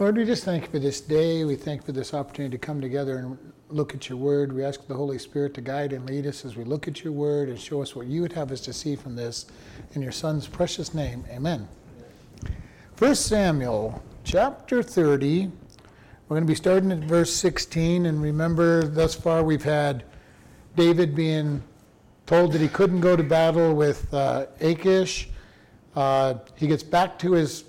Lord, 0.00 0.16
we 0.16 0.24
just 0.24 0.42
thank 0.42 0.64
you 0.64 0.70
for 0.70 0.80
this 0.80 1.00
day. 1.00 1.44
We 1.44 1.54
thank 1.54 1.82
you 1.82 1.86
for 1.86 1.92
this 1.92 2.14
opportunity 2.14 2.58
to 2.58 2.58
come 2.58 2.80
together 2.80 3.18
and 3.18 3.38
look 3.68 3.94
at 3.94 4.08
your 4.08 4.18
word. 4.18 4.52
We 4.52 4.64
ask 4.64 4.84
the 4.88 4.94
Holy 4.94 5.20
Spirit 5.20 5.54
to 5.54 5.60
guide 5.60 5.92
and 5.92 6.04
lead 6.04 6.26
us 6.26 6.44
as 6.44 6.56
we 6.56 6.64
look 6.64 6.88
at 6.88 7.04
your 7.04 7.12
word 7.12 7.48
and 7.48 7.56
show 7.56 7.80
us 7.80 7.94
what 7.94 8.08
you 8.08 8.20
would 8.22 8.32
have 8.32 8.50
us 8.50 8.60
to 8.62 8.72
see 8.72 8.96
from 8.96 9.14
this. 9.14 9.46
In 9.92 10.02
your 10.02 10.10
Son's 10.10 10.48
precious 10.48 10.94
name, 10.94 11.24
amen. 11.30 11.68
1 12.98 13.14
Samuel 13.14 14.02
chapter 14.24 14.82
30. 14.82 15.44
We're 15.46 15.50
going 16.28 16.42
to 16.42 16.50
be 16.50 16.56
starting 16.56 16.90
at 16.90 16.98
verse 16.98 17.32
16. 17.32 18.06
And 18.06 18.20
remember, 18.20 18.88
thus 18.88 19.14
far 19.14 19.44
we've 19.44 19.62
had 19.62 20.02
David 20.74 21.14
being 21.14 21.62
told 22.26 22.50
that 22.50 22.60
he 22.60 22.68
couldn't 22.68 23.00
go 23.00 23.14
to 23.14 23.22
battle 23.22 23.72
with 23.74 24.12
uh, 24.12 24.46
Achish. 24.60 25.28
Uh, 25.94 26.34
he 26.56 26.66
gets 26.66 26.82
back 26.82 27.16
to 27.20 27.30
his 27.30 27.62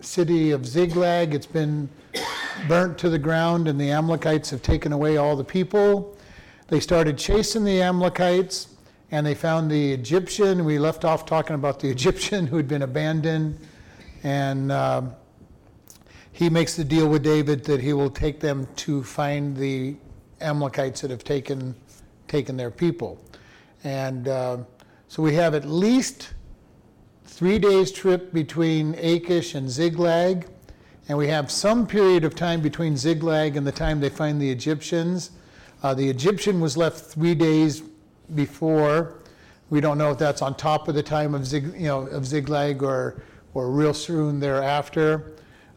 city 0.00 0.50
of 0.50 0.66
Ziklag. 0.66 1.34
It's 1.34 1.46
been 1.46 1.88
burnt 2.68 2.98
to 2.98 3.08
the 3.08 3.18
ground, 3.18 3.68
and 3.68 3.80
the 3.80 3.90
Amalekites 3.90 4.50
have 4.50 4.62
taken 4.62 4.92
away 4.92 5.16
all 5.16 5.36
the 5.36 5.44
people. 5.44 6.16
They 6.68 6.80
started 6.80 7.16
chasing 7.16 7.64
the 7.64 7.82
Amalekites, 7.82 8.68
and 9.10 9.26
they 9.26 9.34
found 9.34 9.70
the 9.70 9.92
Egyptian. 9.92 10.64
We 10.64 10.78
left 10.78 11.04
off 11.04 11.26
talking 11.26 11.54
about 11.54 11.80
the 11.80 11.88
Egyptian 11.96 12.46
who 12.46 12.56
had 12.56 12.68
been 12.68 12.82
abandoned. 12.82 13.58
And 14.22 14.72
uh, 14.72 15.02
he 16.32 16.50
makes 16.50 16.74
the 16.74 16.84
deal 16.84 17.08
with 17.08 17.22
David 17.22 17.64
that 17.64 17.80
he 17.80 17.92
will 17.92 18.10
take 18.10 18.40
them 18.40 18.66
to 18.76 19.02
find 19.02 19.56
the 19.56 19.96
Amalekites 20.40 21.00
that 21.00 21.10
have 21.10 21.24
taken, 21.24 21.74
taken 22.28 22.56
their 22.56 22.70
people. 22.70 23.18
And 23.84 24.28
uh, 24.28 24.58
so 25.08 25.22
we 25.22 25.34
have 25.34 25.54
at 25.54 25.64
least 25.64 26.34
three 27.26 27.58
days 27.58 27.92
trip 27.92 28.32
between 28.32 28.94
Achish 28.94 29.54
and 29.54 29.68
Ziklag, 29.68 30.46
and 31.08 31.18
we 31.18 31.28
have 31.28 31.50
some 31.50 31.86
period 31.86 32.24
of 32.24 32.34
time 32.34 32.60
between 32.60 32.96
Ziklag 32.96 33.56
and 33.56 33.66
the 33.66 33.72
time 33.72 34.00
they 34.00 34.08
find 34.08 34.40
the 34.40 34.50
Egyptians. 34.50 35.32
Uh, 35.82 35.94
the 35.94 36.08
Egyptian 36.08 36.60
was 36.60 36.76
left 36.76 36.98
three 36.98 37.34
days 37.34 37.82
before. 38.34 39.18
We 39.70 39.80
don't 39.80 39.98
know 39.98 40.10
if 40.12 40.18
that's 40.18 40.42
on 40.42 40.54
top 40.54 40.88
of 40.88 40.94
the 40.94 41.02
time 41.02 41.34
of, 41.34 41.46
Zig, 41.46 41.64
you 41.74 41.86
know, 41.86 42.06
of 42.06 42.26
Ziklag 42.26 42.82
or, 42.82 43.22
or 43.54 43.70
real 43.70 43.94
soon 43.94 44.40
thereafter. 44.40 45.32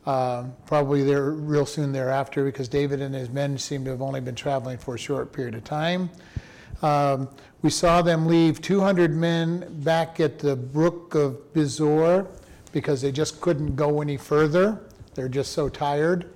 Uh, 0.05 0.45
probably 0.65 1.03
there 1.03 1.31
real 1.31 1.65
soon 1.65 1.91
thereafter 1.91 2.45
because 2.45 2.67
David 2.67 3.01
and 3.01 3.13
his 3.13 3.29
men 3.29 3.57
seem 3.57 3.83
to 3.85 3.91
have 3.91 4.01
only 4.01 4.21
been 4.21 4.35
traveling 4.35 4.77
for 4.77 4.95
a 4.95 4.97
short 4.97 5.33
period 5.33 5.55
of 5.55 5.63
time. 5.63 6.09
Um, 6.81 7.29
we 7.61 7.69
saw 7.69 8.01
them 8.01 8.27
leave 8.27 8.61
200 8.61 9.13
men 9.13 9.65
back 9.83 10.19
at 10.19 10.39
the 10.39 10.55
brook 10.55 11.13
of 11.13 11.37
Besor 11.53 12.27
because 12.71 13.01
they 13.01 13.11
just 13.11 13.41
couldn't 13.41 13.75
go 13.75 14.01
any 14.01 14.17
further. 14.17 14.79
They're 15.15 15.27
just 15.27 15.51
so 15.51 15.67
tired. 15.67 16.29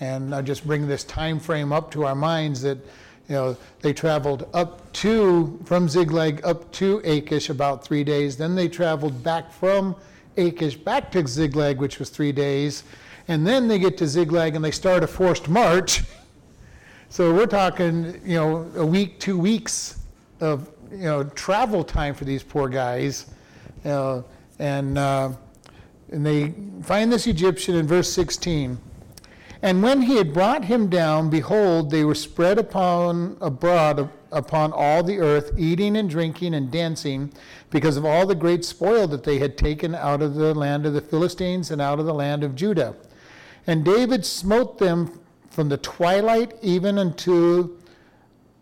And 0.00 0.34
I 0.34 0.42
just 0.42 0.66
bring 0.66 0.86
this 0.86 1.04
time 1.04 1.40
frame 1.40 1.72
up 1.72 1.90
to 1.92 2.04
our 2.04 2.14
minds 2.14 2.60
that 2.62 2.78
you 3.28 3.34
know 3.34 3.56
they 3.80 3.92
traveled 3.92 4.48
up 4.52 4.92
to 4.94 5.58
from 5.64 5.88
Ziklag 5.88 6.44
up 6.44 6.70
to 6.72 7.00
Achish 7.04 7.48
about 7.48 7.82
three 7.82 8.04
days. 8.04 8.36
Then 8.36 8.54
they 8.54 8.68
traveled 8.68 9.22
back 9.22 9.50
from 9.50 9.96
Achish 10.36 10.76
back 10.76 11.10
to 11.12 11.26
Ziklag, 11.26 11.78
which 11.78 11.98
was 11.98 12.10
three 12.10 12.32
days, 12.32 12.84
and 13.26 13.46
then 13.46 13.68
they 13.68 13.78
get 13.78 13.96
to 13.98 14.06
Ziklag 14.06 14.54
and 14.54 14.64
they 14.64 14.70
start 14.70 15.02
a 15.02 15.06
forced 15.06 15.48
march. 15.48 16.02
so 17.08 17.32
we're 17.32 17.46
talking 17.46 18.20
you 18.24 18.36
know 18.36 18.70
a 18.76 18.84
week, 18.84 19.20
two 19.20 19.38
weeks 19.38 20.00
of 20.40 20.70
you 20.90 20.98
know 20.98 21.24
travel 21.24 21.84
time 21.84 22.14
for 22.14 22.24
these 22.24 22.42
poor 22.42 22.68
guys, 22.68 23.26
uh, 23.84 24.22
and 24.58 24.98
uh, 24.98 25.32
and 26.10 26.24
they 26.24 26.54
find 26.82 27.12
this 27.12 27.26
Egyptian 27.26 27.76
in 27.76 27.86
verse 27.86 28.12
16. 28.12 28.78
And 29.62 29.82
when 29.82 30.02
he 30.02 30.16
had 30.16 30.34
brought 30.34 30.64
him 30.64 30.88
down, 30.88 31.30
behold, 31.30 31.90
they 31.90 32.04
were 32.04 32.14
spread 32.14 32.58
upon 32.58 33.36
abroad 33.40 34.10
upon 34.30 34.72
all 34.72 35.02
the 35.02 35.18
earth, 35.18 35.52
eating 35.56 35.96
and 35.96 36.10
drinking 36.10 36.54
and 36.54 36.70
dancing, 36.70 37.32
because 37.70 37.96
of 37.96 38.04
all 38.04 38.26
the 38.26 38.34
great 38.34 38.64
spoil 38.64 39.06
that 39.08 39.24
they 39.24 39.38
had 39.38 39.56
taken 39.56 39.94
out 39.94 40.20
of 40.20 40.34
the 40.34 40.54
land 40.54 40.84
of 40.84 40.92
the 40.92 41.00
Philistines 41.00 41.70
and 41.70 41.80
out 41.80 41.98
of 41.98 42.06
the 42.06 42.14
land 42.14 42.44
of 42.44 42.54
Judah. 42.54 42.94
And 43.66 43.84
David 43.84 44.26
smote 44.26 44.78
them 44.78 45.20
from 45.56 45.70
the 45.70 45.78
twilight 45.78 46.52
even 46.60 46.98
unto 46.98 47.78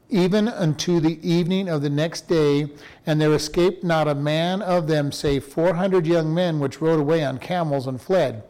even 0.08 0.46
unto 0.46 1.00
the 1.00 1.18
evening 1.28 1.68
of 1.68 1.82
the 1.82 1.90
next 1.90 2.28
day, 2.28 2.68
and 3.04 3.20
there 3.20 3.34
escaped 3.34 3.82
not 3.82 4.06
a 4.06 4.14
man 4.14 4.62
of 4.62 4.86
them 4.86 5.10
save 5.10 5.44
four 5.44 5.74
hundred 5.74 6.06
young 6.06 6.32
men 6.32 6.60
which 6.60 6.80
rode 6.80 7.00
away 7.00 7.24
on 7.24 7.36
camels 7.38 7.88
and 7.88 8.00
fled. 8.00 8.44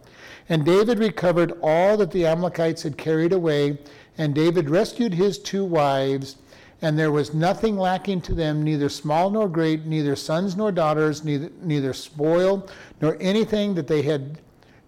And 0.46 0.62
David 0.62 0.98
recovered 0.98 1.58
all 1.62 1.96
that 1.96 2.10
the 2.10 2.26
Amalekites 2.26 2.82
had 2.82 2.98
carried 2.98 3.32
away, 3.32 3.78
and 4.18 4.34
David 4.34 4.68
rescued 4.68 5.14
his 5.14 5.38
two 5.38 5.64
wives, 5.64 6.36
and 6.82 6.98
there 6.98 7.12
was 7.12 7.32
nothing 7.32 7.78
lacking 7.78 8.20
to 8.22 8.34
them, 8.34 8.62
neither 8.62 8.90
small 8.90 9.30
nor 9.30 9.48
great, 9.48 9.86
neither 9.86 10.16
sons 10.16 10.54
nor 10.54 10.70
daughters, 10.70 11.24
neither, 11.24 11.50
neither 11.62 11.94
spoil 11.94 12.68
nor 13.00 13.16
anything 13.20 13.74
that 13.74 13.86
they 13.86 14.02
had 14.02 14.38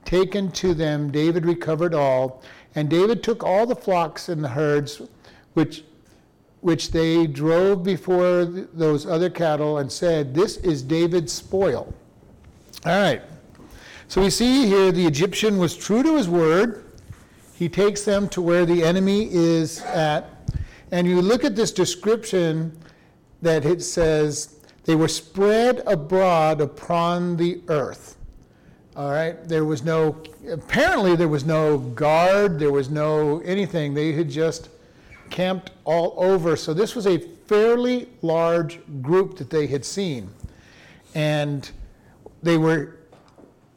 taken 0.04 0.50
to 0.52 0.74
them. 0.74 1.10
David 1.10 1.46
recovered 1.46 1.94
all. 1.94 2.42
And 2.76 2.88
David 2.88 3.24
took 3.24 3.42
all 3.42 3.66
the 3.66 3.74
flocks 3.74 4.28
and 4.28 4.44
the 4.44 4.48
herds 4.48 5.02
which 5.54 5.82
which 6.60 6.90
they 6.90 7.28
drove 7.28 7.84
before 7.84 8.44
those 8.44 9.06
other 9.06 9.30
cattle 9.30 9.78
and 9.78 9.90
said, 9.90 10.34
This 10.34 10.56
is 10.56 10.82
David's 10.82 11.32
spoil. 11.32 11.94
All 12.84 13.00
right. 13.00 13.22
So 14.08 14.20
we 14.20 14.30
see 14.30 14.66
here 14.66 14.90
the 14.90 15.06
Egyptian 15.06 15.58
was 15.58 15.76
true 15.76 16.02
to 16.02 16.16
his 16.16 16.28
word. 16.28 16.84
He 17.54 17.68
takes 17.68 18.02
them 18.02 18.28
to 18.30 18.42
where 18.42 18.66
the 18.66 18.82
enemy 18.82 19.32
is 19.32 19.80
at. 19.82 20.28
And 20.90 21.06
you 21.06 21.20
look 21.20 21.44
at 21.44 21.56
this 21.56 21.72
description 21.72 22.76
that 23.42 23.64
it 23.64 23.82
says, 23.82 24.56
they 24.84 24.94
were 24.94 25.08
spread 25.08 25.82
abroad 25.86 26.60
upon 26.60 27.36
the 27.36 27.60
earth. 27.68 28.16
All 28.96 29.10
right. 29.10 29.42
There 29.48 29.64
was 29.64 29.84
no, 29.84 30.20
apparently, 30.48 31.16
there 31.16 31.28
was 31.28 31.44
no 31.44 31.78
guard, 31.78 32.58
there 32.58 32.72
was 32.72 32.90
no 32.90 33.40
anything. 33.40 33.94
They 33.94 34.12
had 34.12 34.28
just 34.28 34.68
camped 35.30 35.70
all 35.84 36.14
over. 36.16 36.56
So 36.56 36.72
this 36.74 36.94
was 36.94 37.06
a 37.06 37.18
fairly 37.18 38.08
large 38.22 38.80
group 39.02 39.36
that 39.38 39.50
they 39.50 39.66
had 39.66 39.84
seen. 39.84 40.28
And 41.14 41.70
they 42.42 42.58
were 42.58 42.96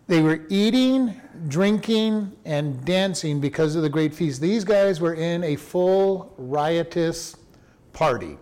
they 0.08 0.24
were 0.24 0.41
eating, 0.50 1.22
drinking, 1.50 2.35
and 2.44 2.84
dancing 2.84 3.40
because 3.40 3.75
of 3.75 3.84
the 3.84 3.90
great 3.90 4.12
feast. 4.12 4.41
These 4.41 4.63
guys 4.63 5.00
were 5.00 5.13
in 5.13 5.44
a 5.44 5.56
full 5.56 6.34
riotous 6.35 7.38
party. 7.94 8.35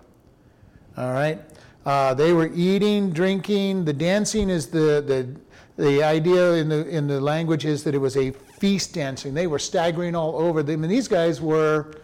All 0.95 1.11
right? 1.11 1.41
Uh, 1.85 2.13
they 2.13 2.31
were 2.31 2.49
eating, 2.53 3.11
drinking. 3.11 3.83
The 3.83 3.91
dancing 3.91 4.49
is 4.49 4.67
the, 4.67 5.03
the, 5.05 5.35
the 5.77 6.03
idea 6.03 6.53
in 6.53 6.69
the, 6.69 6.87
in 6.87 7.07
the 7.07 7.21
language 7.21 7.65
is 7.65 7.83
that 7.83 7.93
it 7.93 7.99
was 7.99 8.17
a 8.17 8.31
feast 8.31 8.93
dancing. 8.93 9.33
They 9.33 9.47
were 9.47 9.59
staggering 9.59 10.15
all 10.15 10.35
over 10.35 10.63
them. 10.63 10.83
And 10.83 10.91
these 10.91 11.07
guys 11.07 11.39
were 11.39 12.01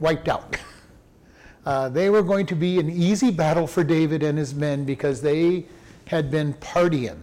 wiped 0.00 0.28
out. 0.28 0.56
Uh, 1.64 1.88
they 1.88 2.10
were 2.10 2.22
going 2.22 2.46
to 2.46 2.56
be 2.56 2.80
an 2.80 2.90
easy 2.90 3.30
battle 3.30 3.66
for 3.66 3.84
David 3.84 4.22
and 4.22 4.38
his 4.38 4.54
men 4.54 4.84
because 4.84 5.20
they 5.20 5.66
had 6.06 6.30
been 6.30 6.54
partying. 6.54 7.18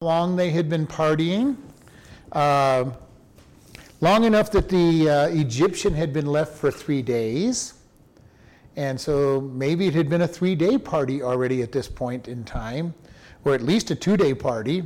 How 0.00 0.06
long 0.06 0.36
they 0.36 0.50
had 0.50 0.68
been 0.68 0.86
partying? 0.86 1.56
Uh, 2.30 2.90
long 4.00 4.24
enough 4.24 4.50
that 4.50 4.68
the 4.68 5.08
uh, 5.08 5.26
Egyptian 5.28 5.94
had 5.94 6.12
been 6.12 6.26
left 6.26 6.56
for 6.56 6.70
three 6.70 7.02
days. 7.02 7.74
And 8.76 9.00
so 9.00 9.40
maybe 9.40 9.86
it 9.86 9.94
had 9.94 10.08
been 10.08 10.22
a 10.22 10.28
three 10.28 10.54
day 10.54 10.78
party 10.78 11.22
already 11.22 11.62
at 11.62 11.72
this 11.72 11.88
point 11.88 12.28
in 12.28 12.44
time, 12.44 12.92
or 13.44 13.54
at 13.54 13.62
least 13.62 13.90
a 13.90 13.94
two 13.94 14.16
day 14.16 14.34
party. 14.34 14.84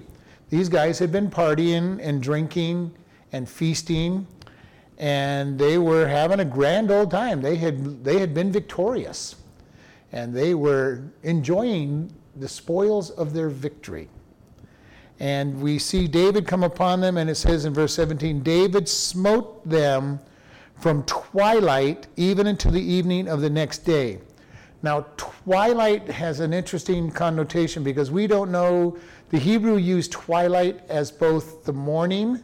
These 0.51 0.69
guys 0.69 0.99
had 0.99 1.13
been 1.13 1.31
partying 1.31 1.99
and 2.03 2.23
drinking 2.23 2.93
and 3.33 3.49
feasting 3.49 4.27
and 4.99 5.57
they 5.59 5.79
were 5.79 6.07
having 6.07 6.41
a 6.41 6.45
grand 6.45 6.91
old 6.91 7.11
time. 7.11 7.41
They 7.41 7.57
had, 7.57 8.05
they 8.05 8.19
had 8.19 8.35
been 8.35 8.51
victorious, 8.51 9.37
and 10.13 10.35
they 10.35 10.55
were 10.55 11.03
enjoying 11.23 12.13
the 12.37 12.49
spoils 12.49 13.11
of 13.11 13.33
their 13.33 13.49
victory. 13.49 14.09
And 15.21 15.61
we 15.61 15.79
see 15.79 16.07
David 16.09 16.47
come 16.47 16.65
upon 16.65 17.01
them, 17.01 17.17
and 17.17 17.31
it 17.31 17.37
says 17.37 17.65
in 17.65 17.73
verse 17.75 17.95
17 17.95 18.43
David 18.43 18.89
smote 18.89 19.69
them 19.69 20.21
from 20.77 21.05
twilight 21.05 22.07
even 22.17 22.47
until 22.47 22.73
the 22.73 22.83
evening 22.83 23.29
of 23.29 23.41
the 23.41 23.51
next 23.51 23.79
day. 23.79 24.19
Now, 24.83 25.07
twilight 25.17 26.09
has 26.09 26.41
an 26.41 26.53
interesting 26.53 27.11
connotation 27.11 27.83
because 27.83 28.11
we 28.11 28.27
don't 28.27 28.51
know, 28.51 28.97
the 29.31 29.39
Hebrew 29.39 29.77
used 29.77 30.13
twilight 30.13 30.81
as 30.89 31.11
both 31.11 31.65
the 31.65 31.73
morning 31.73 32.41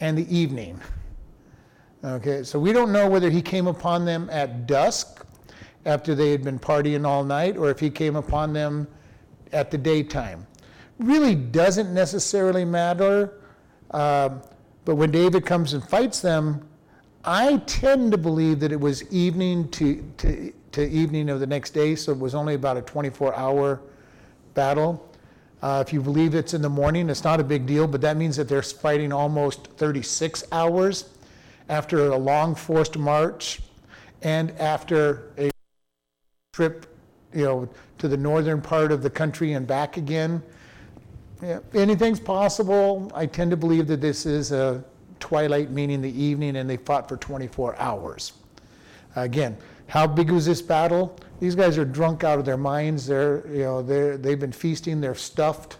and 0.00 0.18
the 0.18 0.36
evening. 0.36 0.80
Okay, 2.04 2.42
so 2.42 2.58
we 2.58 2.72
don't 2.72 2.92
know 2.92 3.08
whether 3.08 3.30
he 3.30 3.42
came 3.42 3.66
upon 3.66 4.04
them 4.04 4.28
at 4.30 4.66
dusk 4.66 5.24
after 5.84 6.14
they 6.14 6.30
had 6.30 6.44
been 6.44 6.58
partying 6.58 7.06
all 7.06 7.24
night 7.24 7.56
or 7.56 7.70
if 7.70 7.78
he 7.80 7.90
came 7.90 8.16
upon 8.16 8.52
them 8.52 8.86
at 9.52 9.70
the 9.70 9.78
daytime. 9.78 10.46
Really 10.98 11.34
doesn't 11.34 11.92
necessarily 11.94 12.64
matter. 12.64 13.40
Uh, 13.90 14.30
But 14.84 14.96
when 14.96 15.10
David 15.10 15.44
comes 15.44 15.74
and 15.74 15.84
fights 15.86 16.20
them, 16.20 16.66
I 17.22 17.58
tend 17.66 18.12
to 18.12 18.18
believe 18.18 18.58
that 18.60 18.72
it 18.72 18.80
was 18.80 19.02
evening 19.12 19.68
to, 19.72 20.02
to, 20.16 20.52
to 20.78 20.88
evening 20.88 21.28
of 21.28 21.40
the 21.40 21.46
next 21.46 21.70
day, 21.70 21.96
so 21.96 22.12
it 22.12 22.18
was 22.18 22.36
only 22.36 22.54
about 22.54 22.76
a 22.76 22.82
24 22.82 23.34
hour 23.34 23.80
battle. 24.54 25.04
Uh, 25.60 25.82
if 25.84 25.92
you 25.92 26.00
believe 26.00 26.36
it's 26.36 26.54
in 26.54 26.62
the 26.62 26.68
morning, 26.68 27.10
it's 27.10 27.24
not 27.24 27.40
a 27.40 27.44
big 27.44 27.66
deal, 27.66 27.88
but 27.88 28.00
that 28.00 28.16
means 28.16 28.36
that 28.36 28.48
they're 28.48 28.62
fighting 28.62 29.12
almost 29.12 29.66
36 29.76 30.44
hours 30.52 31.10
after 31.68 32.06
a 32.06 32.16
long 32.16 32.54
forced 32.54 32.96
march 32.96 33.60
and 34.22 34.52
after 34.52 35.32
a 35.36 35.50
trip, 36.52 36.86
you 37.34 37.44
know, 37.44 37.68
to 37.98 38.06
the 38.06 38.16
northern 38.16 38.62
part 38.62 38.92
of 38.92 39.02
the 39.02 39.10
country 39.10 39.54
and 39.54 39.66
back 39.66 39.96
again. 39.96 40.40
Yeah, 41.42 41.58
anything's 41.74 42.20
possible. 42.20 43.10
I 43.16 43.26
tend 43.26 43.50
to 43.50 43.56
believe 43.56 43.88
that 43.88 44.00
this 44.00 44.26
is 44.26 44.52
a 44.52 44.84
twilight, 45.18 45.72
meaning 45.72 46.00
the 46.02 46.22
evening, 46.22 46.54
and 46.54 46.70
they 46.70 46.76
fought 46.76 47.08
for 47.08 47.16
24 47.16 47.76
hours. 47.80 48.32
Again, 49.16 49.56
how 49.88 50.06
big 50.06 50.30
was 50.30 50.46
this 50.46 50.62
battle? 50.62 51.16
These 51.40 51.54
guys 51.54 51.78
are 51.78 51.84
drunk 51.84 52.22
out 52.22 52.38
of 52.38 52.44
their 52.44 52.56
minds. 52.58 53.06
They're, 53.06 53.46
you 53.48 53.62
know, 53.62 53.82
they're, 53.82 54.18
they've 54.18 54.38
been 54.38 54.52
feasting. 54.52 55.00
They're 55.00 55.14
stuffed. 55.14 55.78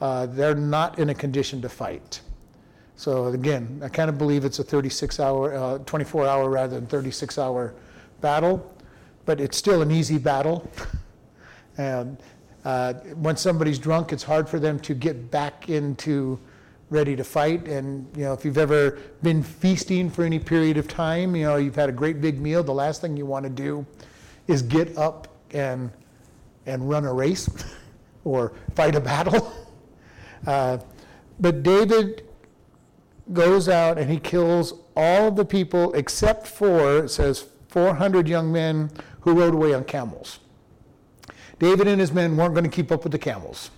Uh, 0.00 0.26
they're 0.26 0.54
not 0.54 0.98
in 0.98 1.10
a 1.10 1.14
condition 1.14 1.60
to 1.62 1.68
fight. 1.68 2.20
So 2.94 3.26
again, 3.26 3.80
I 3.84 3.88
kind 3.88 4.08
of 4.08 4.16
believe 4.16 4.44
it's 4.44 4.60
a 4.60 4.64
36 4.64 5.18
hour, 5.18 5.54
uh, 5.54 5.78
24 5.78 6.26
hour 6.26 6.48
rather 6.48 6.76
than 6.76 6.86
36 6.86 7.36
hour 7.36 7.74
battle, 8.20 8.74
but 9.24 9.40
it's 9.40 9.56
still 9.56 9.82
an 9.82 9.90
easy 9.90 10.18
battle. 10.18 10.70
and 11.78 12.18
uh, 12.64 12.94
when 13.16 13.36
somebody's 13.36 13.78
drunk, 13.78 14.12
it's 14.12 14.22
hard 14.22 14.48
for 14.48 14.60
them 14.60 14.78
to 14.80 14.94
get 14.94 15.32
back 15.32 15.68
into 15.68 16.38
ready 16.92 17.16
to 17.16 17.24
fight. 17.24 17.66
And 17.66 18.06
you 18.16 18.24
know, 18.24 18.32
if 18.32 18.44
you've 18.44 18.58
ever 18.58 18.98
been 19.22 19.42
feasting 19.42 20.10
for 20.10 20.24
any 20.24 20.38
period 20.38 20.76
of 20.76 20.86
time, 20.86 21.34
you 21.34 21.44
know, 21.44 21.56
you've 21.56 21.74
had 21.74 21.88
a 21.88 21.92
great 21.92 22.20
big 22.20 22.40
meal. 22.40 22.62
The 22.62 22.74
last 22.74 23.00
thing 23.00 23.16
you 23.16 23.26
want 23.26 23.44
to 23.44 23.50
do 23.50 23.84
is 24.46 24.62
get 24.62 24.96
up 24.96 25.28
and 25.52 25.90
and 26.66 26.88
run 26.88 27.04
a 27.04 27.12
race 27.12 27.48
or 28.24 28.52
fight 28.74 28.94
a 28.94 29.00
battle. 29.00 29.52
Uh, 30.44 30.76
but 31.38 31.62
David 31.62 32.26
goes 33.32 33.68
out 33.68 33.96
and 33.96 34.10
he 34.10 34.18
kills 34.18 34.74
all 34.96 35.30
the 35.30 35.44
people 35.44 35.92
except 35.94 36.48
for, 36.48 37.04
it 37.04 37.10
says, 37.10 37.46
400 37.68 38.28
young 38.28 38.52
men 38.52 38.90
who 39.20 39.34
rode 39.34 39.54
away 39.54 39.72
on 39.72 39.84
camels. 39.84 40.40
David 41.58 41.86
and 41.86 42.00
his 42.00 42.12
men 42.12 42.36
weren't 42.36 42.54
going 42.54 42.64
to 42.64 42.70
keep 42.70 42.90
up 42.90 43.04
with 43.04 43.12
the 43.12 43.18
camels, 43.18 43.70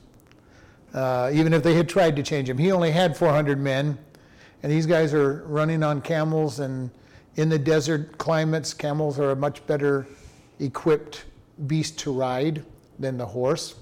uh, 0.94 1.31
even 1.32 1.52
if 1.52 1.62
they 1.62 1.75
had 1.75 1.88
tried 1.88 2.17
to 2.17 2.23
change 2.23 2.49
him. 2.49 2.56
He 2.56 2.70
only 2.70 2.93
had 2.93 3.17
400 3.17 3.58
men, 3.58 3.99
and 4.62 4.70
these 4.70 4.87
guys 4.87 5.12
are 5.12 5.44
running 5.46 5.82
on 5.82 6.00
camels, 6.00 6.61
and 6.61 6.91
in 7.37 7.49
the 7.49 7.58
desert 7.58 8.17
climates, 8.17 8.73
camels 8.73 9.19
are 9.19 9.32
a 9.32 9.37
much 9.37 9.67
better 9.67 10.06
equipped 10.61 11.25
beast 11.67 11.99
to 12.00 12.12
ride 12.12 12.64
than 12.99 13.19
the 13.19 13.26
horse. 13.26 13.75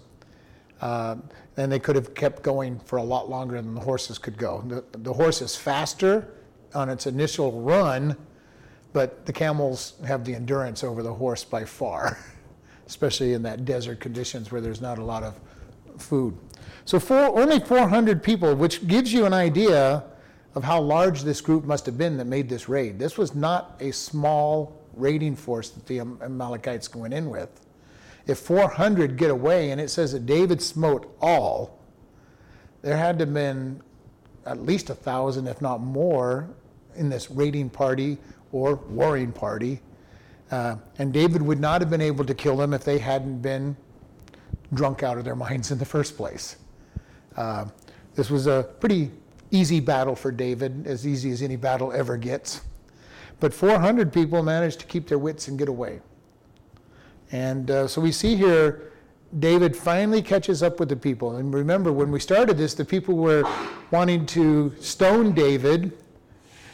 Uh, 0.81 1.17
and 1.56 1.70
they 1.70 1.79
could 1.79 1.94
have 1.94 2.14
kept 2.14 2.43
going 2.43 2.79
for 2.81 2.97
a 2.97 3.03
lot 3.03 3.29
longer 3.29 3.61
than 3.61 3.75
the 3.75 3.81
horses 3.81 4.19
could 4.19 4.37
go. 4.37 4.64
The, 4.67 4.85
the 4.99 5.12
horse 5.12 5.43
is 5.43 5.55
faster 5.55 6.26
on 6.75 6.88
its 6.88 7.06
initial 7.06 7.61
run, 7.61 8.17
but 8.93 9.26
the 9.26 9.32
camels 9.32 9.94
have 10.06 10.25
the 10.25 10.35
endurance 10.35 10.82
over 10.82 11.03
the 11.03 11.12
horse 11.12 11.44
by 11.44 11.64
far, 11.64 12.19
especially 12.87 13.35
in 13.35 13.43
that 13.43 13.64
desert 13.64 14.00
conditions 14.00 14.50
where 14.50 14.61
there's 14.61 14.81
not 14.81 14.99
a 14.99 15.05
lot 15.05 15.23
of 15.23 15.38
food. 15.99 16.37
So 16.84 16.99
four, 16.99 17.38
only 17.38 17.61
400 17.61 18.23
people, 18.23 18.55
which 18.55 18.87
gives 18.87 19.12
you 19.12 19.25
an 19.26 19.32
idea 19.32 20.05
of 20.55 20.64
how 20.64 20.81
large 20.81 21.23
this 21.23 21.40
group 21.40 21.64
must 21.64 21.87
have 21.87 21.96
been 21.96 22.17
that 22.19 22.26
made 22.26 22.49
this 22.49 22.69
raid. 22.69 22.99
This 22.99 23.17
was 23.17 23.34
not 23.34 23.76
a 23.81 23.90
small 23.93 24.81
raiding 24.94 25.37
force 25.37 25.70
that 25.70 25.87
the 25.87 26.00
Amalekites 26.00 26.94
went 26.94 27.14
in 27.14 27.31
with 27.31 27.49
if 28.26 28.38
400 28.38 29.17
get 29.17 29.31
away, 29.31 29.70
and 29.70 29.81
it 29.81 29.88
says 29.88 30.12
that 30.12 30.26
David 30.26 30.62
smote 30.62 31.14
all, 31.20 31.79
there 32.82 32.96
had 32.96 33.19
to 33.19 33.25
have 33.25 33.35
been 33.35 33.81
at 34.46 34.61
least 34.62 34.90
a 34.90 34.94
thousand, 34.94 35.46
if 35.46 35.61
not 35.61 35.81
more, 35.81 36.49
in 36.96 37.08
this 37.08 37.31
raiding 37.31 37.70
party 37.70 38.19
or 38.52 38.75
warring 38.75 39.32
party. 39.32 39.81
Uh, 40.50 40.76
and 40.99 41.12
David 41.12 41.40
would 41.43 41.61
not 41.61 41.81
have 41.81 41.90
been 41.90 42.00
able 42.00 42.25
to 42.25 42.35
kill 42.35 42.56
them 42.56 42.75
if 42.75 42.85
they 42.85 42.99
hadn't 42.99 43.40
been 43.40 43.76
drunk 44.75 45.02
out 45.02 45.19
of 45.19 45.25
their 45.25 45.37
minds 45.37 45.70
in 45.70 45.78
the 45.78 45.85
first 45.85 46.17
place. 46.17 46.56
Uh, 47.37 47.67
this 48.14 48.31
was 48.31 48.46
a 48.46 48.69
pretty 48.81 49.11
easy 49.50 49.81
battle 49.81 50.14
for 50.14 50.31
David, 50.31 50.87
as 50.87 51.06
easy 51.06 51.31
as 51.31 51.43
any 51.43 51.56
battle 51.56 51.93
ever 51.93 52.17
gets. 52.17 52.62
But 53.40 53.52
400 53.52 54.12
people 54.12 54.43
managed 54.43 54.81
to 54.81 54.87
keep 54.87 55.08
their 55.08 55.19
wits 55.19 55.49
and 55.49 55.58
get 55.58 55.69
away. 55.69 56.00
And 57.32 57.70
uh, 57.70 57.88
so 57.88 58.00
we 58.00 58.12
see 58.12 58.37
here 58.37 58.93
David 59.38 59.75
finally 59.75 60.20
catches 60.20 60.62
up 60.62 60.79
with 60.79 60.90
the 60.90 60.96
people. 60.96 61.37
And 61.37 61.52
remember, 61.52 61.93
when 61.93 62.11
we 62.11 62.20
started 62.20 62.58
this, 62.58 62.75
the 62.75 62.84
people 62.84 63.17
were 63.17 63.44
wanting 63.90 64.26
to 64.26 64.75
stone 64.81 65.32
David. 65.32 65.96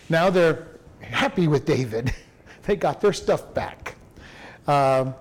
Now 0.09 0.29
they're 0.29 0.67
happy 1.01 1.47
with 1.47 1.65
David. 1.65 2.13
they 2.65 2.75
got 2.75 3.01
their 3.01 3.13
stuff 3.13 3.55
back. 3.55 3.95
Um, 4.67 5.15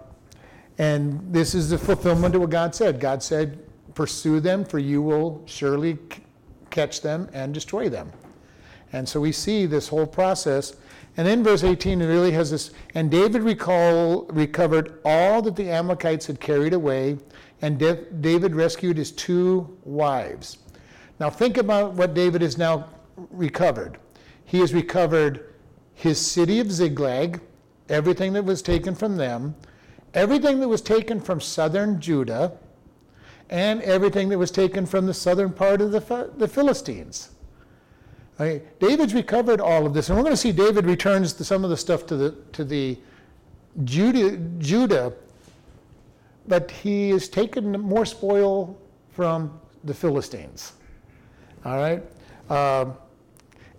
and 0.79 1.21
this 1.31 1.55
is 1.55 1.69
the 1.69 1.77
fulfillment 1.77 2.35
of 2.35 2.41
what 2.41 2.49
God 2.49 2.73
said. 2.73 2.99
God 2.99 3.21
said, 3.21 3.59
Pursue 3.97 4.39
them, 4.39 4.63
for 4.63 4.77
you 4.77 5.01
will 5.01 5.41
surely 5.47 5.97
catch 6.69 7.01
them 7.01 7.27
and 7.33 7.51
destroy 7.51 7.89
them. 7.89 8.11
And 8.93 9.09
so 9.09 9.19
we 9.19 9.31
see 9.31 9.65
this 9.65 9.87
whole 9.87 10.05
process. 10.05 10.75
And 11.17 11.25
then 11.25 11.43
verse 11.43 11.63
18 11.63 12.03
it 12.03 12.05
really 12.05 12.29
has 12.29 12.51
this, 12.51 12.69
and 12.93 13.09
David 13.09 13.41
recall, 13.41 14.25
recovered 14.25 14.99
all 15.03 15.41
that 15.41 15.55
the 15.55 15.71
Amalekites 15.71 16.27
had 16.27 16.39
carried 16.39 16.73
away, 16.73 17.17
and 17.63 17.79
De- 17.79 18.05
David 18.21 18.53
rescued 18.53 18.97
his 18.97 19.11
two 19.11 19.75
wives. 19.83 20.59
Now 21.19 21.31
think 21.31 21.57
about 21.57 21.93
what 21.93 22.13
David 22.13 22.43
has 22.43 22.55
now 22.55 22.89
recovered. 23.31 23.97
He 24.45 24.59
has 24.59 24.75
recovered 24.75 25.55
his 25.95 26.23
city 26.23 26.59
of 26.59 26.71
Ziklag, 26.71 27.41
everything 27.89 28.33
that 28.33 28.45
was 28.45 28.61
taken 28.61 28.93
from 28.93 29.17
them, 29.17 29.55
everything 30.13 30.59
that 30.59 30.67
was 30.67 30.83
taken 30.83 31.19
from 31.19 31.41
southern 31.41 31.99
Judah, 31.99 32.59
and 33.49 33.81
everything 33.81 34.29
that 34.29 34.37
was 34.37 34.51
taken 34.51 34.85
from 34.85 35.05
the 35.05 35.13
southern 35.13 35.51
part 35.51 35.81
of 35.81 35.91
the, 35.91 36.31
the 36.37 36.47
Philistines. 36.47 37.29
Okay, 38.39 38.61
David's 38.79 39.13
recovered 39.13 39.59
all 39.59 39.85
of 39.85 39.93
this, 39.93 40.09
and 40.09 40.17
we're 40.17 40.23
going 40.23 40.33
to 40.33 40.37
see 40.37 40.51
David 40.51 40.85
returns 40.85 41.33
to 41.33 41.43
some 41.43 41.63
of 41.63 41.71
the 41.71 41.77
stuff 41.77 42.05
to 42.07 42.15
the 42.15 42.35
to 42.51 42.63
the 42.63 42.97
Judah, 43.83 44.37
Judah, 44.59 45.13
but 46.47 46.69
he 46.69 47.09
has 47.09 47.29
taken 47.29 47.71
more 47.71 48.05
spoil 48.05 48.77
from 49.09 49.59
the 49.85 49.93
Philistines. 49.93 50.73
All 51.65 51.77
right, 51.77 52.03
um, 52.51 52.93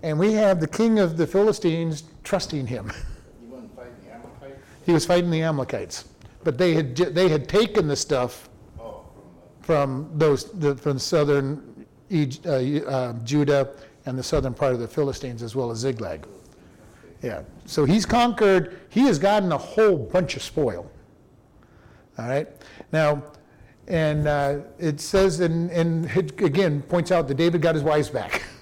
and 0.02 0.18
we 0.18 0.32
have 0.32 0.58
the 0.58 0.66
king 0.66 0.98
of 0.98 1.16
the 1.16 1.26
Philistines 1.26 2.04
trusting 2.24 2.66
him. 2.66 2.90
He 3.40 3.46
wasn't 3.46 3.76
fighting 3.76 3.94
the 4.04 4.12
Amalekites? 4.12 4.62
he 4.86 4.92
was 4.92 5.06
fighting 5.06 5.30
the 5.30 5.42
Amalekites, 5.42 6.04
but 6.42 6.58
they 6.58 6.74
had 6.74 6.96
they 6.96 7.28
had 7.28 7.48
taken 7.48 7.86
the 7.86 7.96
stuff 7.96 8.47
from 9.68 10.08
those 10.14 10.50
the, 10.52 10.74
from 10.76 10.98
southern 10.98 11.84
Eg- 12.10 12.38
uh, 12.46 12.52
uh, 12.88 13.12
Judah 13.22 13.68
and 14.06 14.18
the 14.18 14.22
southern 14.22 14.54
part 14.54 14.72
of 14.72 14.80
the 14.80 14.88
Philistines 14.88 15.42
as 15.42 15.54
well 15.54 15.70
as 15.70 15.76
Ziklag. 15.76 16.26
Yeah. 17.22 17.42
So 17.66 17.84
he's 17.84 18.06
conquered, 18.06 18.80
he 18.88 19.02
has 19.02 19.18
gotten 19.18 19.52
a 19.52 19.58
whole 19.58 19.98
bunch 19.98 20.36
of 20.36 20.42
spoil. 20.42 20.90
All 22.16 22.28
right. 22.30 22.48
Now, 22.92 23.22
and 23.88 24.26
uh, 24.26 24.60
it 24.78 25.02
says, 25.02 25.40
and, 25.40 25.70
and 25.70 26.06
again 26.40 26.80
points 26.80 27.12
out 27.12 27.28
that 27.28 27.34
David 27.34 27.60
got 27.60 27.74
his 27.74 27.84
wives 27.84 28.08
back. 28.08 28.44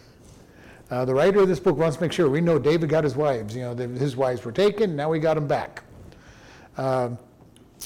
Uh, 0.88 1.04
the 1.04 1.12
writer 1.12 1.40
of 1.40 1.48
this 1.48 1.58
book 1.58 1.76
wants 1.76 1.96
to 1.96 2.02
make 2.02 2.12
sure 2.12 2.30
we 2.30 2.40
know 2.40 2.60
David 2.60 2.88
got 2.88 3.02
his 3.02 3.16
wives. 3.16 3.56
You 3.56 3.62
know, 3.62 3.74
the, 3.74 3.88
his 3.88 4.14
wives 4.14 4.44
were 4.44 4.52
taken, 4.52 4.94
now 4.94 5.10
we 5.10 5.18
got 5.18 5.34
them 5.34 5.48
back. 5.48 5.82
Um, 6.76 7.18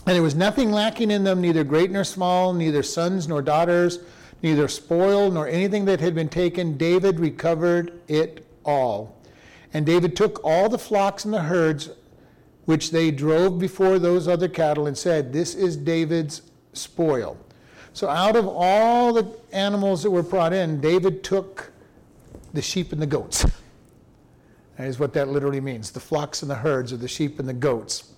and 0.06 0.14
there 0.14 0.23
was 0.23 0.35
nothing 0.35 0.73
lacking 0.73 1.11
in 1.11 1.25
them, 1.25 1.40
neither 1.40 1.64
great 1.64 1.90
nor 1.90 2.04
small, 2.04 2.52
neither 2.52 2.82
sons 2.82 3.28
nor 3.28 3.42
daughters, 3.42 3.99
neither 4.42 4.68
spoil 4.68 5.30
nor 5.30 5.47
anything 5.47 5.85
that 5.85 6.00
had 6.00 6.14
been 6.14 6.28
taken. 6.28 6.76
David 6.76 7.20
recovered 7.20 8.00
it 8.09 8.47
all. 8.64 9.16
And 9.73 9.85
David 9.85 10.16
took 10.16 10.42
all 10.44 10.68
the 10.68 10.78
flocks 10.78 11.25
and 11.25 11.35
the 11.35 11.42
herds 11.42 11.90
which 12.64 12.90
they 12.90 13.11
drove 13.11 13.59
before 13.59 13.99
those 13.99 14.28
other 14.28 14.49
cattle 14.49 14.87
and 14.87 14.97
said, 14.97 15.32
This 15.32 15.54
is 15.54 15.76
David's 15.76 16.42
spoil. 16.73 17.37
So 17.92 18.09
out 18.09 18.37
of 18.37 18.47
all 18.47 19.12
the 19.12 19.37
animals 19.52 20.02
that 20.02 20.11
were 20.11 20.23
brought 20.23 20.52
in, 20.52 20.80
David 20.80 21.25
took 21.25 21.73
the 22.52 22.62
sheep 22.62 22.92
and 22.92 23.02
the 23.02 23.06
goats. 23.06 23.44
That 24.76 24.87
is 24.88 24.99
what 24.99 25.12
that 25.12 25.28
literally 25.28 25.61
means 25.61 25.90
the 25.90 26.00
flocks 26.00 26.40
and 26.40 26.50
the 26.50 26.54
herds, 26.54 26.90
or 26.90 26.97
the 26.97 27.06
sheep 27.06 27.38
and 27.38 27.47
the 27.47 27.52
goats. 27.52 28.14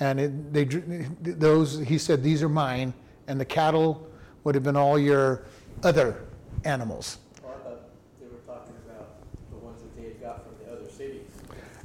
And 0.00 0.20
it, 0.20 0.52
they, 0.52 0.64
those, 0.64 1.78
he 1.78 1.98
said, 1.98 2.22
These 2.22 2.42
are 2.42 2.48
mine, 2.48 2.92
and 3.28 3.40
the 3.40 3.44
cattle 3.44 4.08
would 4.42 4.54
have 4.54 4.64
been 4.64 4.76
all 4.76 4.98
your 4.98 5.44
other 5.82 6.24
animals. 6.64 7.18
Or, 7.42 7.52
uh, 7.52 7.76
they 8.20 8.26
were 8.26 8.40
talking 8.46 8.74
about 8.86 9.08
the 9.50 9.56
one 9.56 9.74
that 9.74 9.96
they 9.96 10.08
had 10.08 10.20
got 10.20 10.44
from 10.44 10.54
the 10.64 10.72
other 10.72 10.90
cities. 10.90 11.22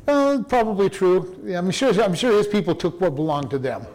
Uh, 0.07 0.43
probably 0.47 0.89
true. 0.89 1.39
Yeah, 1.45 1.59
I'm 1.59 1.71
sure. 1.71 1.89
I'm 2.01 2.15
sure 2.15 2.35
his 2.37 2.47
people 2.47 2.75
took 2.75 2.99
what 2.99 3.15
belonged 3.15 3.51
to 3.51 3.59
them. 3.59 3.81
Okay. 3.81 3.91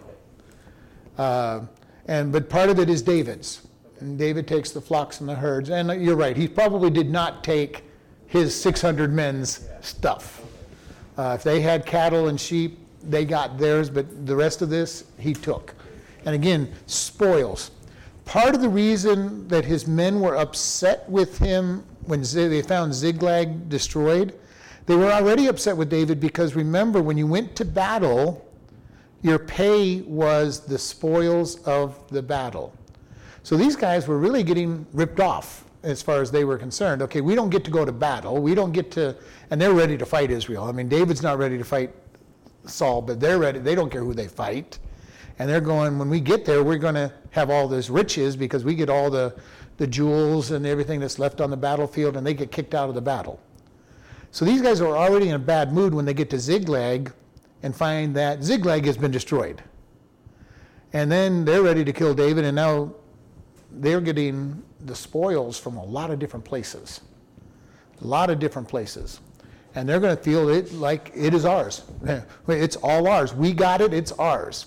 Uh, 1.18 1.60
and 2.06 2.32
but 2.32 2.48
part 2.48 2.70
of 2.70 2.78
it 2.78 2.88
is 2.88 3.02
David's. 3.02 3.66
And 4.00 4.18
David 4.18 4.46
takes 4.46 4.70
the 4.70 4.80
flocks 4.80 5.20
and 5.20 5.28
the 5.28 5.34
herds. 5.34 5.70
And 5.70 6.02
you're 6.02 6.16
right. 6.16 6.36
He 6.36 6.48
probably 6.48 6.90
did 6.90 7.10
not 7.10 7.42
take 7.42 7.84
his 8.26 8.60
600 8.60 9.12
men's 9.12 9.66
stuff. 9.80 10.42
Uh, 11.16 11.36
if 11.38 11.44
they 11.44 11.60
had 11.60 11.86
cattle 11.86 12.28
and 12.28 12.40
sheep, 12.40 12.83
they 13.10 13.24
got 13.24 13.58
theirs. 13.58 13.90
But 13.90 14.26
the 14.26 14.36
rest 14.36 14.62
of 14.62 14.70
this, 14.70 15.04
he 15.18 15.34
took. 15.34 15.74
And 16.24 16.34
again, 16.34 16.72
spoils. 16.86 17.70
Part 18.24 18.54
of 18.54 18.60
the 18.60 18.68
reason 18.68 19.46
that 19.48 19.64
his 19.64 19.86
men 19.86 20.20
were 20.20 20.36
upset 20.36 21.08
with 21.08 21.38
him 21.38 21.84
when 22.06 22.22
they 22.22 22.62
found 22.62 22.94
Ziklag 22.94 23.68
destroyed, 23.68 24.34
they 24.86 24.96
were 24.96 25.10
already 25.10 25.46
upset 25.46 25.76
with 25.76 25.88
David 25.88 26.20
because 26.20 26.54
remember, 26.54 27.02
when 27.02 27.16
you 27.16 27.26
went 27.26 27.56
to 27.56 27.64
battle, 27.64 28.46
your 29.22 29.38
pay 29.38 30.02
was 30.02 30.60
the 30.60 30.78
spoils 30.78 31.62
of 31.62 31.98
the 32.10 32.22
battle. 32.22 32.74
So 33.42 33.56
these 33.56 33.76
guys 33.76 34.06
were 34.06 34.18
really 34.18 34.42
getting 34.42 34.86
ripped 34.92 35.20
off 35.20 35.64
as 35.82 36.02
far 36.02 36.20
as 36.20 36.30
they 36.30 36.44
were 36.44 36.58
concerned. 36.58 37.02
Okay, 37.02 37.20
we 37.20 37.34
don't 37.34 37.50
get 37.50 37.64
to 37.64 37.70
go 37.70 37.84
to 37.84 37.92
battle. 37.92 38.40
We 38.40 38.54
don't 38.54 38.72
get 38.72 38.90
to, 38.92 39.16
and 39.50 39.60
they're 39.60 39.72
ready 39.72 39.96
to 39.98 40.06
fight 40.06 40.30
Israel. 40.30 40.64
I 40.64 40.72
mean, 40.72 40.88
David's 40.88 41.22
not 41.22 41.38
ready 41.38 41.58
to 41.58 41.64
fight 41.64 41.90
Saul, 42.66 43.02
but 43.02 43.20
they're 43.20 43.38
ready. 43.38 43.58
They 43.58 43.74
don't 43.74 43.90
care 43.90 44.02
who 44.02 44.14
they 44.14 44.28
fight. 44.28 44.78
And 45.38 45.48
they're 45.48 45.60
going, 45.60 45.98
when 45.98 46.08
we 46.08 46.20
get 46.20 46.44
there, 46.44 46.62
we're 46.62 46.78
going 46.78 46.94
to 46.94 47.12
have 47.30 47.50
all 47.50 47.66
this 47.66 47.90
riches 47.90 48.36
because 48.36 48.64
we 48.64 48.74
get 48.74 48.88
all 48.88 49.10
the, 49.10 49.34
the 49.78 49.86
jewels 49.86 50.52
and 50.52 50.64
everything 50.64 51.00
that's 51.00 51.18
left 51.18 51.40
on 51.40 51.50
the 51.50 51.56
battlefield, 51.56 52.16
and 52.16 52.26
they 52.26 52.34
get 52.34 52.52
kicked 52.52 52.74
out 52.74 52.88
of 52.88 52.94
the 52.94 53.02
battle. 53.02 53.40
So 54.30 54.44
these 54.44 54.62
guys 54.62 54.80
are 54.80 54.96
already 54.96 55.28
in 55.28 55.34
a 55.34 55.38
bad 55.40 55.72
mood 55.72 55.94
when 55.94 56.04
they 56.04 56.14
get 56.14 56.30
to 56.30 56.38
Ziklag 56.38 57.12
and 57.62 57.74
find 57.74 58.14
that 58.16 58.42
Ziklag 58.42 58.84
has 58.84 58.96
been 58.96 59.10
destroyed. 59.10 59.62
And 60.92 61.10
then 61.10 61.44
they're 61.44 61.62
ready 61.62 61.84
to 61.84 61.92
kill 61.92 62.14
David, 62.14 62.44
and 62.44 62.54
now 62.54 62.94
they're 63.70 64.00
getting 64.00 64.62
the 64.80 64.94
spoils 64.94 65.58
from 65.58 65.76
a 65.76 65.84
lot 65.84 66.10
of 66.10 66.18
different 66.18 66.44
places. 66.44 67.00
A 68.02 68.06
lot 68.06 68.30
of 68.30 68.38
different 68.38 68.68
places. 68.68 69.20
And 69.74 69.88
they're 69.88 70.00
going 70.00 70.16
to 70.16 70.22
feel 70.22 70.48
it 70.48 70.72
like 70.72 71.10
it 71.14 71.34
is 71.34 71.44
ours. 71.44 71.82
It's 72.48 72.76
all 72.76 73.08
ours. 73.08 73.34
We 73.34 73.52
got 73.52 73.80
it, 73.80 73.92
it's 73.92 74.12
ours. 74.12 74.66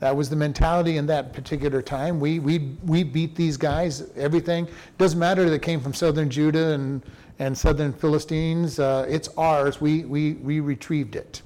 That 0.00 0.14
was 0.14 0.30
the 0.30 0.36
mentality 0.36 0.96
in 0.96 1.06
that 1.06 1.32
particular 1.32 1.82
time. 1.82 2.20
We, 2.20 2.38
we, 2.38 2.76
we 2.84 3.02
beat 3.02 3.34
these 3.34 3.56
guys, 3.56 4.10
everything. 4.16 4.68
Doesn't 4.96 5.18
matter 5.18 5.44
that 5.44 5.52
it 5.52 5.62
came 5.62 5.80
from 5.80 5.92
southern 5.92 6.30
Judah 6.30 6.72
and, 6.72 7.02
and 7.40 7.56
southern 7.56 7.92
Philistines. 7.92 8.78
Uh, 8.78 9.06
it's 9.08 9.28
ours. 9.36 9.80
We, 9.80 10.04
we, 10.04 10.34
we 10.34 10.60
retrieved 10.60 11.16
it. 11.16 11.42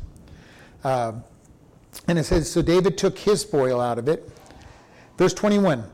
Uh, 0.85 1.13
and 2.09 2.19
it 2.19 2.25
says, 2.25 2.51
So 2.51 2.61
David 2.61 2.99
took 2.99 3.19
his 3.19 3.41
spoil 3.41 3.81
out 3.81 3.99
of 3.99 4.07
it. 4.07 4.31
Verse 5.17 5.33
21 5.33 5.85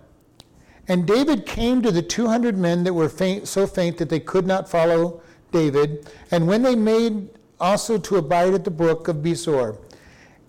And 0.89 1.07
David 1.07 1.47
came 1.47 1.81
to 1.83 1.93
the 1.93 2.03
200 2.03 2.57
men 2.57 2.83
that 2.85 2.95
were 2.95 3.09
faint, 3.09 3.47
so 3.47 3.69
faint 3.69 3.99
that 3.99 4.09
they 4.09 4.21
could 4.21 4.47
not 4.47 4.69
follow 4.69 5.23
David. 5.53 6.11
And 6.31 6.47
when 6.47 6.63
they 6.63 6.77
made 6.77 7.29
also 7.61 7.99
to 7.99 8.17
abide 8.17 8.55
at 8.55 8.65
the 8.65 8.71
brook 8.71 9.09
of 9.09 9.17
Besor, 9.17 9.79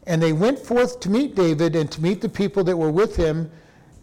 and 0.05 0.21
they 0.21 0.33
went 0.33 0.57
forth 0.57 0.99
to 1.01 1.09
meet 1.09 1.35
David 1.35 1.75
and 1.75 1.91
to 1.91 2.01
meet 2.01 2.21
the 2.21 2.29
people 2.29 2.63
that 2.63 2.77
were 2.77 2.91
with 2.91 3.15
him. 3.15 3.51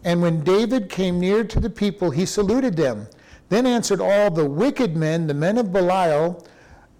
And 0.05 0.21
when 0.21 0.41
David 0.43 0.89
came 0.89 1.19
near 1.19 1.43
to 1.43 1.59
the 1.59 1.69
people, 1.69 2.11
he 2.11 2.25
saluted 2.25 2.77
them. 2.77 3.07
Then 3.49 3.65
answered 3.65 3.99
all 3.99 4.31
the 4.31 4.45
wicked 4.45 4.95
men, 4.95 5.27
the 5.27 5.33
men 5.33 5.57
of 5.57 5.73
Belial, 5.73 6.45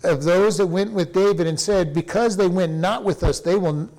of 0.03 0.23
those 0.23 0.57
that 0.57 0.67
went 0.67 0.91
with 0.91 1.13
David, 1.13 1.47
and 1.47 1.59
said, 1.59 1.93
Because 1.93 2.35
they 2.35 2.47
went 2.47 2.73
not 2.73 3.03
with 3.03 3.23
us, 3.23 3.39
they 3.39 3.55
will, 3.55 3.89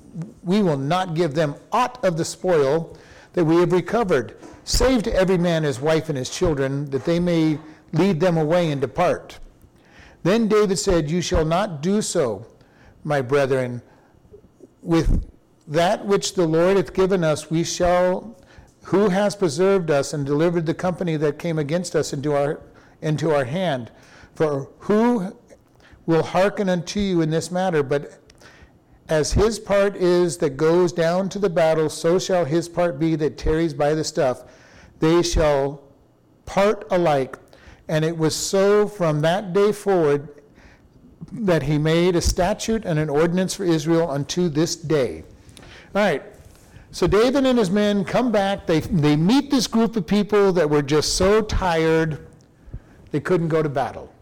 we 0.42 0.62
will 0.62 0.76
not 0.76 1.14
give 1.14 1.34
them 1.34 1.54
aught 1.72 2.02
of 2.04 2.16
the 2.16 2.24
spoil 2.24 2.96
that 3.32 3.44
we 3.44 3.56
have 3.56 3.72
recovered. 3.72 4.36
Save 4.64 5.04
to 5.04 5.14
every 5.14 5.38
man 5.38 5.62
his 5.62 5.80
wife 5.80 6.08
and 6.08 6.18
his 6.18 6.30
children, 6.30 6.90
that 6.90 7.04
they 7.04 7.18
may 7.18 7.58
lead 7.92 8.20
them 8.20 8.36
away 8.36 8.70
and 8.70 8.80
depart. 8.80 9.38
Then 10.22 10.48
David 10.48 10.78
said, 10.78 11.10
You 11.10 11.20
shall 11.20 11.44
not 11.44 11.82
do 11.82 12.02
so, 12.02 12.46
my 13.04 13.20
brethren. 13.20 13.82
With 14.82 15.28
that 15.66 16.06
which 16.06 16.34
the 16.34 16.46
Lord 16.46 16.76
hath 16.76 16.92
given 16.92 17.22
us, 17.22 17.50
we 17.50 17.64
shall, 17.64 18.36
who 18.84 19.08
has 19.10 19.36
preserved 19.36 19.90
us 19.90 20.12
and 20.12 20.24
delivered 20.24 20.66
the 20.66 20.74
company 20.74 21.16
that 21.16 21.38
came 21.38 21.58
against 21.58 21.94
us 21.94 22.12
into 22.12 22.34
our, 22.34 22.60
into 23.02 23.32
our 23.34 23.44
hand. 23.44 23.90
For 24.34 24.70
who 24.78 25.36
will 26.06 26.22
hearken 26.22 26.68
unto 26.68 27.00
you 27.00 27.20
in 27.20 27.30
this 27.30 27.50
matter? 27.50 27.82
But 27.82 28.18
as 29.08 29.32
his 29.32 29.58
part 29.58 29.96
is 29.96 30.38
that 30.38 30.56
goes 30.56 30.92
down 30.92 31.28
to 31.30 31.38
the 31.38 31.50
battle, 31.50 31.88
so 31.88 32.18
shall 32.18 32.44
his 32.44 32.68
part 32.68 32.98
be 32.98 33.16
that 33.16 33.38
tarries 33.38 33.72
by 33.72 33.94
the 33.94 34.04
stuff. 34.04 34.44
They 35.00 35.22
shall 35.22 35.82
part 36.44 36.86
alike. 36.90 37.38
And 37.88 38.04
it 38.04 38.16
was 38.16 38.34
so 38.34 38.86
from 38.86 39.20
that 39.22 39.52
day 39.52 39.72
forward 39.72 40.28
that 41.32 41.62
he 41.62 41.78
made 41.78 42.16
a 42.16 42.20
statute 42.20 42.84
and 42.84 42.98
an 42.98 43.08
ordinance 43.08 43.54
for 43.54 43.64
Israel 43.64 44.10
unto 44.10 44.48
this 44.48 44.76
day. 44.76 45.24
All 45.94 46.02
right. 46.02 46.22
So 46.90 47.06
David 47.06 47.44
and 47.44 47.58
his 47.58 47.70
men 47.70 48.04
come 48.04 48.32
back. 48.32 48.66
They, 48.66 48.80
they 48.80 49.16
meet 49.16 49.50
this 49.50 49.66
group 49.66 49.96
of 49.96 50.06
people 50.06 50.52
that 50.52 50.68
were 50.68 50.82
just 50.82 51.16
so 51.16 51.42
tired 51.42 52.26
they 53.10 53.20
couldn't 53.20 53.48
go 53.48 53.62
to 53.62 53.68
battle. 53.68 54.12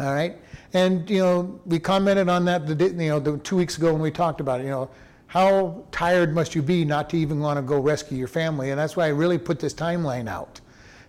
All 0.00 0.12
right. 0.12 0.36
And 0.72 1.08
you 1.08 1.20
know 1.20 1.60
we 1.64 1.78
commented 1.78 2.28
on 2.28 2.44
that 2.46 2.66
the 2.66 2.84
you 2.84 3.08
know 3.08 3.20
the 3.20 3.38
two 3.38 3.56
weeks 3.56 3.78
ago 3.78 3.92
when 3.92 4.02
we 4.02 4.10
talked 4.10 4.40
about 4.40 4.60
it. 4.60 4.64
You 4.64 4.70
know 4.70 4.90
how 5.28 5.84
tired 5.90 6.34
must 6.34 6.54
you 6.54 6.62
be 6.62 6.84
not 6.84 7.10
to 7.10 7.16
even 7.16 7.40
want 7.40 7.58
to 7.58 7.62
go 7.62 7.80
rescue 7.80 8.18
your 8.18 8.28
family? 8.28 8.70
And 8.70 8.78
that's 8.78 8.96
why 8.96 9.06
I 9.06 9.08
really 9.08 9.38
put 9.38 9.58
this 9.58 9.74
timeline 9.74 10.28
out. 10.28 10.60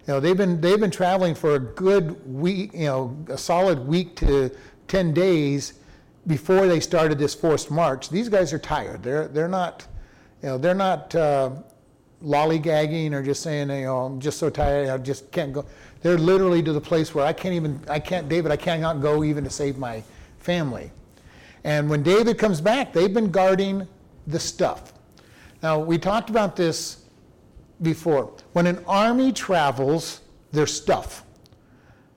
You 0.07 0.13
know 0.13 0.19
they've 0.21 0.37
been 0.37 0.61
they've 0.61 0.79
been 0.79 0.91
traveling 0.91 1.35
for 1.35 1.55
a 1.55 1.59
good 1.59 2.25
week. 2.33 2.73
You 2.73 2.85
know 2.85 3.25
a 3.27 3.37
solid 3.37 3.85
week 3.85 4.15
to 4.17 4.49
10 4.87 5.13
days 5.13 5.73
before 6.27 6.67
they 6.67 6.79
started 6.79 7.17
this 7.17 7.33
forced 7.33 7.71
march. 7.71 8.09
These 8.09 8.29
guys 8.29 8.51
are 8.53 8.59
tired. 8.59 9.01
They're, 9.01 9.27
they're 9.29 9.47
not, 9.47 9.87
you 10.43 10.49
know, 10.49 10.57
they're 10.57 10.75
not 10.75 11.15
uh, 11.15 11.51
lollygagging 12.23 13.13
or 13.13 13.23
just 13.23 13.41
saying, 13.41 13.69
you 13.69 13.85
know, 13.85 14.05
I'm 14.05 14.19
just 14.19 14.37
so 14.37 14.49
tired, 14.49 14.89
I 14.89 14.97
just 14.97 15.31
can't 15.31 15.53
go. 15.53 15.65
They're 16.01 16.17
literally 16.17 16.61
to 16.63 16.73
the 16.73 16.81
place 16.81 17.15
where 17.15 17.25
I 17.25 17.33
can't 17.33 17.55
even, 17.55 17.79
I 17.89 17.99
can't, 17.99 18.27
David, 18.27 18.51
I 18.51 18.57
cannot 18.57 19.01
go 19.01 19.23
even 19.23 19.43
to 19.45 19.49
save 19.49 19.77
my 19.77 20.03
family. 20.39 20.91
And 21.63 21.89
when 21.89 22.03
David 22.03 22.37
comes 22.37 22.61
back, 22.61 22.93
they've 22.93 23.13
been 23.13 23.31
guarding 23.31 23.87
the 24.27 24.39
stuff. 24.39 24.93
Now, 25.63 25.79
we 25.79 25.97
talked 25.97 26.29
about 26.29 26.55
this 26.55 27.05
before. 27.81 28.33
When 28.53 28.67
an 28.67 28.83
army 28.87 29.31
travels, 29.31 30.21
there's 30.51 30.73
stuff. 30.73 31.23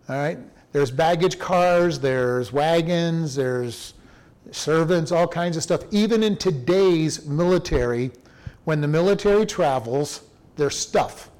All 0.08 0.16
right? 0.16 0.38
There's 0.72 0.90
baggage 0.90 1.38
cars, 1.38 1.98
there's 1.98 2.52
wagons, 2.52 3.34
there's 3.34 3.94
servants, 4.52 5.12
all 5.12 5.26
kinds 5.26 5.56
of 5.56 5.62
stuff. 5.62 5.82
Even 5.90 6.22
in 6.22 6.36
today's 6.36 7.26
military, 7.26 8.10
when 8.64 8.80
the 8.80 8.88
military 8.88 9.46
travels, 9.46 10.22
there's 10.56 10.76
stuff. 10.76 11.30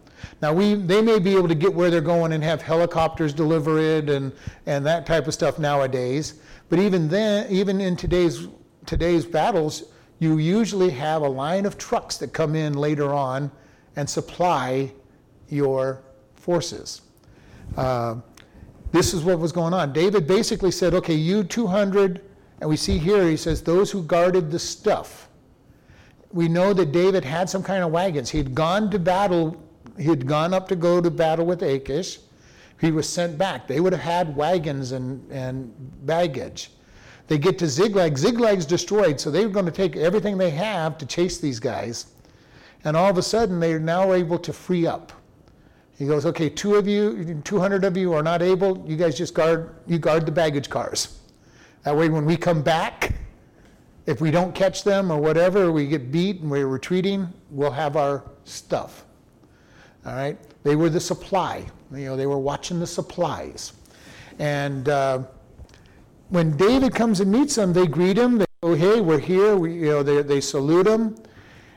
Now 0.42 0.52
we 0.52 0.74
they 0.74 1.02
may 1.02 1.18
be 1.18 1.36
able 1.36 1.48
to 1.48 1.54
get 1.54 1.72
where 1.72 1.90
they're 1.90 2.00
going 2.00 2.32
and 2.32 2.42
have 2.42 2.62
helicopters 2.62 3.32
deliver 3.32 3.78
it 3.78 4.08
and, 4.08 4.32
and 4.66 4.84
that 4.86 5.06
type 5.06 5.26
of 5.26 5.34
stuff 5.34 5.58
nowadays. 5.58 6.34
But 6.68 6.78
even 6.78 7.08
then, 7.08 7.50
even 7.50 7.80
in 7.80 7.96
today's 7.96 8.48
today's 8.86 9.24
battles, 9.24 9.84
you 10.18 10.38
usually 10.38 10.90
have 10.90 11.22
a 11.22 11.28
line 11.28 11.66
of 11.66 11.78
trucks 11.78 12.16
that 12.18 12.32
come 12.32 12.54
in 12.54 12.74
later 12.74 13.12
on 13.12 13.50
and 13.96 14.08
supply 14.08 14.90
your 15.48 16.02
forces. 16.34 17.02
Uh, 17.76 18.16
this 18.92 19.14
is 19.14 19.22
what 19.22 19.38
was 19.38 19.52
going 19.52 19.72
on. 19.72 19.92
David 19.92 20.26
basically 20.26 20.70
said, 20.70 20.94
okay, 20.94 21.14
you 21.14 21.44
200, 21.44 22.22
and 22.60 22.68
we 22.68 22.76
see 22.76 22.98
here 22.98 23.28
he 23.28 23.36
says, 23.36 23.62
those 23.62 23.90
who 23.90 24.02
guarded 24.02 24.50
the 24.50 24.58
stuff. 24.58 25.28
We 26.32 26.48
know 26.48 26.72
that 26.72 26.92
David 26.92 27.24
had 27.24 27.48
some 27.48 27.62
kind 27.62 27.82
of 27.82 27.90
wagons. 27.90 28.30
He 28.30 28.38
had 28.38 28.54
gone 28.54 28.90
to 28.90 28.98
battle, 28.98 29.60
he 29.96 30.04
had 30.04 30.26
gone 30.26 30.54
up 30.54 30.68
to 30.68 30.76
go 30.76 31.00
to 31.00 31.10
battle 31.10 31.46
with 31.46 31.62
Achish. 31.62 32.18
He 32.80 32.90
was 32.90 33.08
sent 33.08 33.36
back. 33.36 33.66
They 33.66 33.80
would 33.80 33.92
have 33.92 34.02
had 34.02 34.34
wagons 34.34 34.92
and, 34.92 35.30
and 35.30 35.72
baggage. 36.06 36.70
They 37.26 37.38
get 37.38 37.58
to 37.58 37.68
Ziklag. 37.68 38.14
Ziklag's 38.14 38.66
destroyed, 38.66 39.20
so 39.20 39.30
they're 39.30 39.48
going 39.48 39.66
to 39.66 39.72
take 39.72 39.96
everything 39.96 40.38
they 40.38 40.50
have 40.50 40.98
to 40.98 41.06
chase 41.06 41.38
these 41.38 41.60
guys. 41.60 42.06
And 42.84 42.96
all 42.96 43.10
of 43.10 43.18
a 43.18 43.22
sudden, 43.22 43.60
they're 43.60 43.78
now 43.78 44.12
able 44.12 44.38
to 44.38 44.52
free 44.52 44.86
up. 44.86 45.12
He 45.98 46.06
goes, 46.06 46.24
okay, 46.24 46.48
two 46.48 46.76
of 46.76 46.88
you, 46.88 47.42
200 47.44 47.84
of 47.84 47.96
you 47.96 48.14
are 48.14 48.22
not 48.22 48.40
able. 48.40 48.82
You 48.88 48.96
guys 48.96 49.18
just 49.18 49.34
guard, 49.34 49.74
you 49.86 49.98
guard 49.98 50.24
the 50.24 50.32
baggage 50.32 50.70
cars. 50.70 51.18
That 51.82 51.94
way, 51.94 52.08
when 52.08 52.24
we 52.24 52.36
come 52.36 52.62
back, 52.62 53.14
if 54.06 54.20
we 54.20 54.30
don't 54.30 54.54
catch 54.54 54.82
them 54.82 55.10
or 55.10 55.20
whatever, 55.20 55.70
we 55.70 55.86
get 55.86 56.10
beat 56.10 56.40
and 56.40 56.50
we're 56.50 56.66
retreating, 56.66 57.28
we'll 57.50 57.70
have 57.70 57.96
our 57.96 58.24
stuff. 58.44 59.04
All 60.06 60.14
right? 60.14 60.38
They 60.62 60.74
were 60.74 60.88
the 60.88 61.00
supply. 61.00 61.66
You 61.92 62.06
know, 62.06 62.16
they 62.16 62.26
were 62.26 62.38
watching 62.38 62.80
the 62.80 62.86
supplies. 62.86 63.74
And 64.38 64.88
uh, 64.88 65.22
when 66.30 66.56
David 66.56 66.94
comes 66.94 67.20
and 67.20 67.30
meets 67.30 67.56
them, 67.56 67.72
they 67.72 67.86
greet 67.86 68.16
him. 68.16 68.38
They 68.38 68.46
go, 68.62 68.74
"Hey, 68.74 69.00
we're 69.00 69.18
here." 69.18 69.56
We, 69.56 69.74
you 69.74 69.86
know, 69.86 70.02
they, 70.02 70.22
they 70.22 70.40
salute 70.40 70.86
him. 70.86 71.16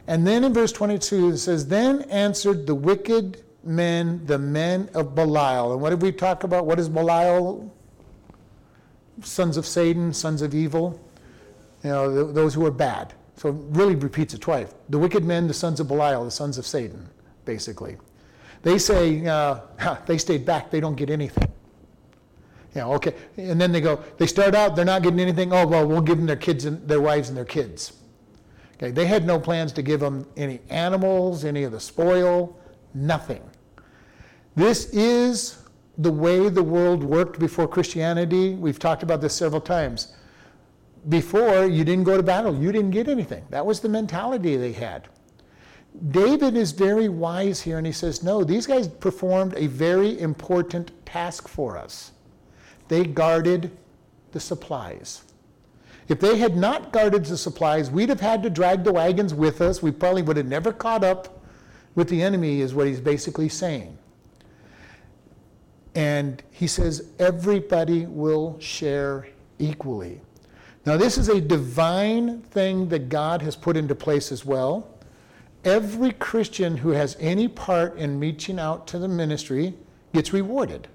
And 0.08 0.28
then 0.28 0.44
in 0.44 0.54
verse 0.54 0.72
22 0.72 1.30
it 1.30 1.38
says, 1.38 1.68
"Then 1.68 2.02
answered 2.04 2.68
the 2.68 2.76
wicked 2.76 3.42
men, 3.64 4.22
the 4.26 4.38
men 4.38 4.90
of 4.94 5.16
Belial." 5.16 5.72
And 5.72 5.82
what 5.82 5.92
did 5.92 6.02
we 6.02 6.12
talk 6.12 6.44
about? 6.44 6.66
What 6.66 6.80
is 6.80 6.90
Belial? 6.90 7.72
Sons 9.22 9.58
of 9.58 9.66
Satan, 9.66 10.14
sons 10.14 10.42
of 10.42 10.54
evil. 10.54 11.00
You 11.84 11.90
know, 11.90 12.24
th- 12.24 12.36
those 12.36 12.54
who 12.54 12.66
are 12.66 12.72
bad. 12.72 13.14
So 13.36 13.50
it 13.50 13.56
really 13.70 13.96
repeats 13.96 14.34
it 14.34 14.42
twice. 14.42 14.74
The 14.90 15.00
wicked 15.00 15.24
men, 15.24 15.48
the 15.48 15.54
sons 15.54 15.80
of 15.80 15.88
Belial, 15.88 16.26
the 16.26 16.32
sons 16.32 16.58
of 16.58 16.66
Satan, 16.66 17.10
basically. 17.46 17.98
They 18.62 18.78
say 18.78 19.26
uh, 19.26 19.60
they 20.06 20.18
stayed 20.18 20.46
back. 20.46 20.70
They 20.70 20.80
don't 20.80 20.96
get 20.96 21.10
anything. 21.10 21.52
Yeah, 22.76 22.88
okay. 22.88 23.14
And 23.38 23.62
then 23.62 23.72
they 23.72 23.82
go, 23.82 24.04
they 24.18 24.26
start 24.26 24.56
out, 24.56 24.76
they're 24.76 24.86
not 24.86 25.04
getting 25.04 25.20
anything. 25.20 25.54
Oh, 25.54 25.68
well, 25.68 25.88
we'll 25.88 26.02
give 26.02 26.18
them 26.18 26.26
their 26.26 26.36
kids 26.36 26.66
and 26.66 26.88
their 26.88 27.02
wives 27.02 27.30
and 27.30 27.38
their 27.38 27.46
kids. 27.46 27.94
Okay, 28.84 28.92
they 28.92 29.06
had 29.06 29.26
no 29.26 29.40
plans 29.40 29.72
to 29.74 29.82
give 29.82 30.02
them 30.02 30.28
any 30.36 30.60
animals, 30.70 31.46
any 31.46 31.64
of 31.64 31.72
the 31.72 31.80
spoil, 31.80 32.60
nothing. 32.94 33.42
This 34.56 34.90
is 34.90 35.64
the 35.98 36.12
way 36.12 36.50
the 36.50 36.64
world 36.64 37.02
worked 37.02 37.40
before 37.40 37.66
Christianity. 37.66 38.56
We've 38.56 38.80
talked 38.80 39.02
about 39.02 39.22
this 39.22 39.34
several 39.34 39.62
times. 39.62 40.14
Before, 41.08 41.66
you 41.66 41.86
didn't 41.86 42.04
go 42.04 42.18
to 42.18 42.24
battle, 42.24 42.54
you 42.56 42.74
didn't 42.74 42.92
get 42.92 43.08
anything. 43.08 43.46
That 43.52 43.66
was 43.66 43.80
the 43.80 43.88
mentality 43.88 44.58
they 44.58 44.74
had. 44.74 45.08
David 46.10 46.58
is 46.58 46.74
very 46.74 47.08
wise 47.08 47.62
here 47.62 47.78
and 47.78 47.88
he 47.88 47.94
says, 47.94 48.22
No, 48.22 48.44
these 48.44 48.68
guys 48.68 48.90
performed 48.90 49.54
a 49.56 49.68
very 49.68 50.20
important 50.20 50.92
task 51.06 51.48
for 51.48 51.78
us 51.78 52.12
they 52.90 53.06
guarded 53.06 53.72
the 54.34 54.40
supplies. 54.40 55.24
If 56.14 56.20
they 56.20 56.38
had 56.38 56.56
not 56.56 56.92
guarded 56.92 57.26
the 57.26 57.36
supplies, 57.36 57.90
we'd 57.90 58.10
have 58.10 58.20
had 58.20 58.44
to 58.44 58.50
drag 58.52 58.84
the 58.84 58.94
wagons 58.94 59.34
with 59.34 59.62
us. 59.62 59.82
We 59.82 59.90
probably 59.90 60.22
would 60.22 60.38
have 60.38 60.46
never 60.46 60.72
caught 60.72 61.04
up 61.04 61.44
with 61.96 62.08
the 62.08 62.22
enemy, 62.22 62.62
is 62.62 62.76
what 62.76 62.86
he's 62.86 63.02
basically 63.02 63.50
saying. 63.50 63.98
And 65.96 66.44
he 66.52 66.68
says, 66.68 67.10
everybody 67.18 68.06
will 68.06 68.60
share 68.60 69.28
equally. 69.58 70.22
Now, 70.86 70.98
this 70.98 71.18
is 71.18 71.30
a 71.30 71.42
divine 71.42 72.44
thing 72.44 72.90
that 72.90 73.10
God 73.10 73.42
has 73.42 73.56
put 73.56 73.76
into 73.76 73.96
place 73.96 74.32
as 74.32 74.46
well. 74.46 74.88
Every 75.66 76.12
Christian 76.12 76.78
who 76.78 76.90
has 76.90 77.18
any 77.20 77.48
part 77.48 77.98
in 77.98 78.20
reaching 78.20 78.60
out 78.60 78.86
to 78.90 79.00
the 79.00 79.08
ministry 79.08 79.74
gets 80.14 80.32
rewarded. 80.32 80.88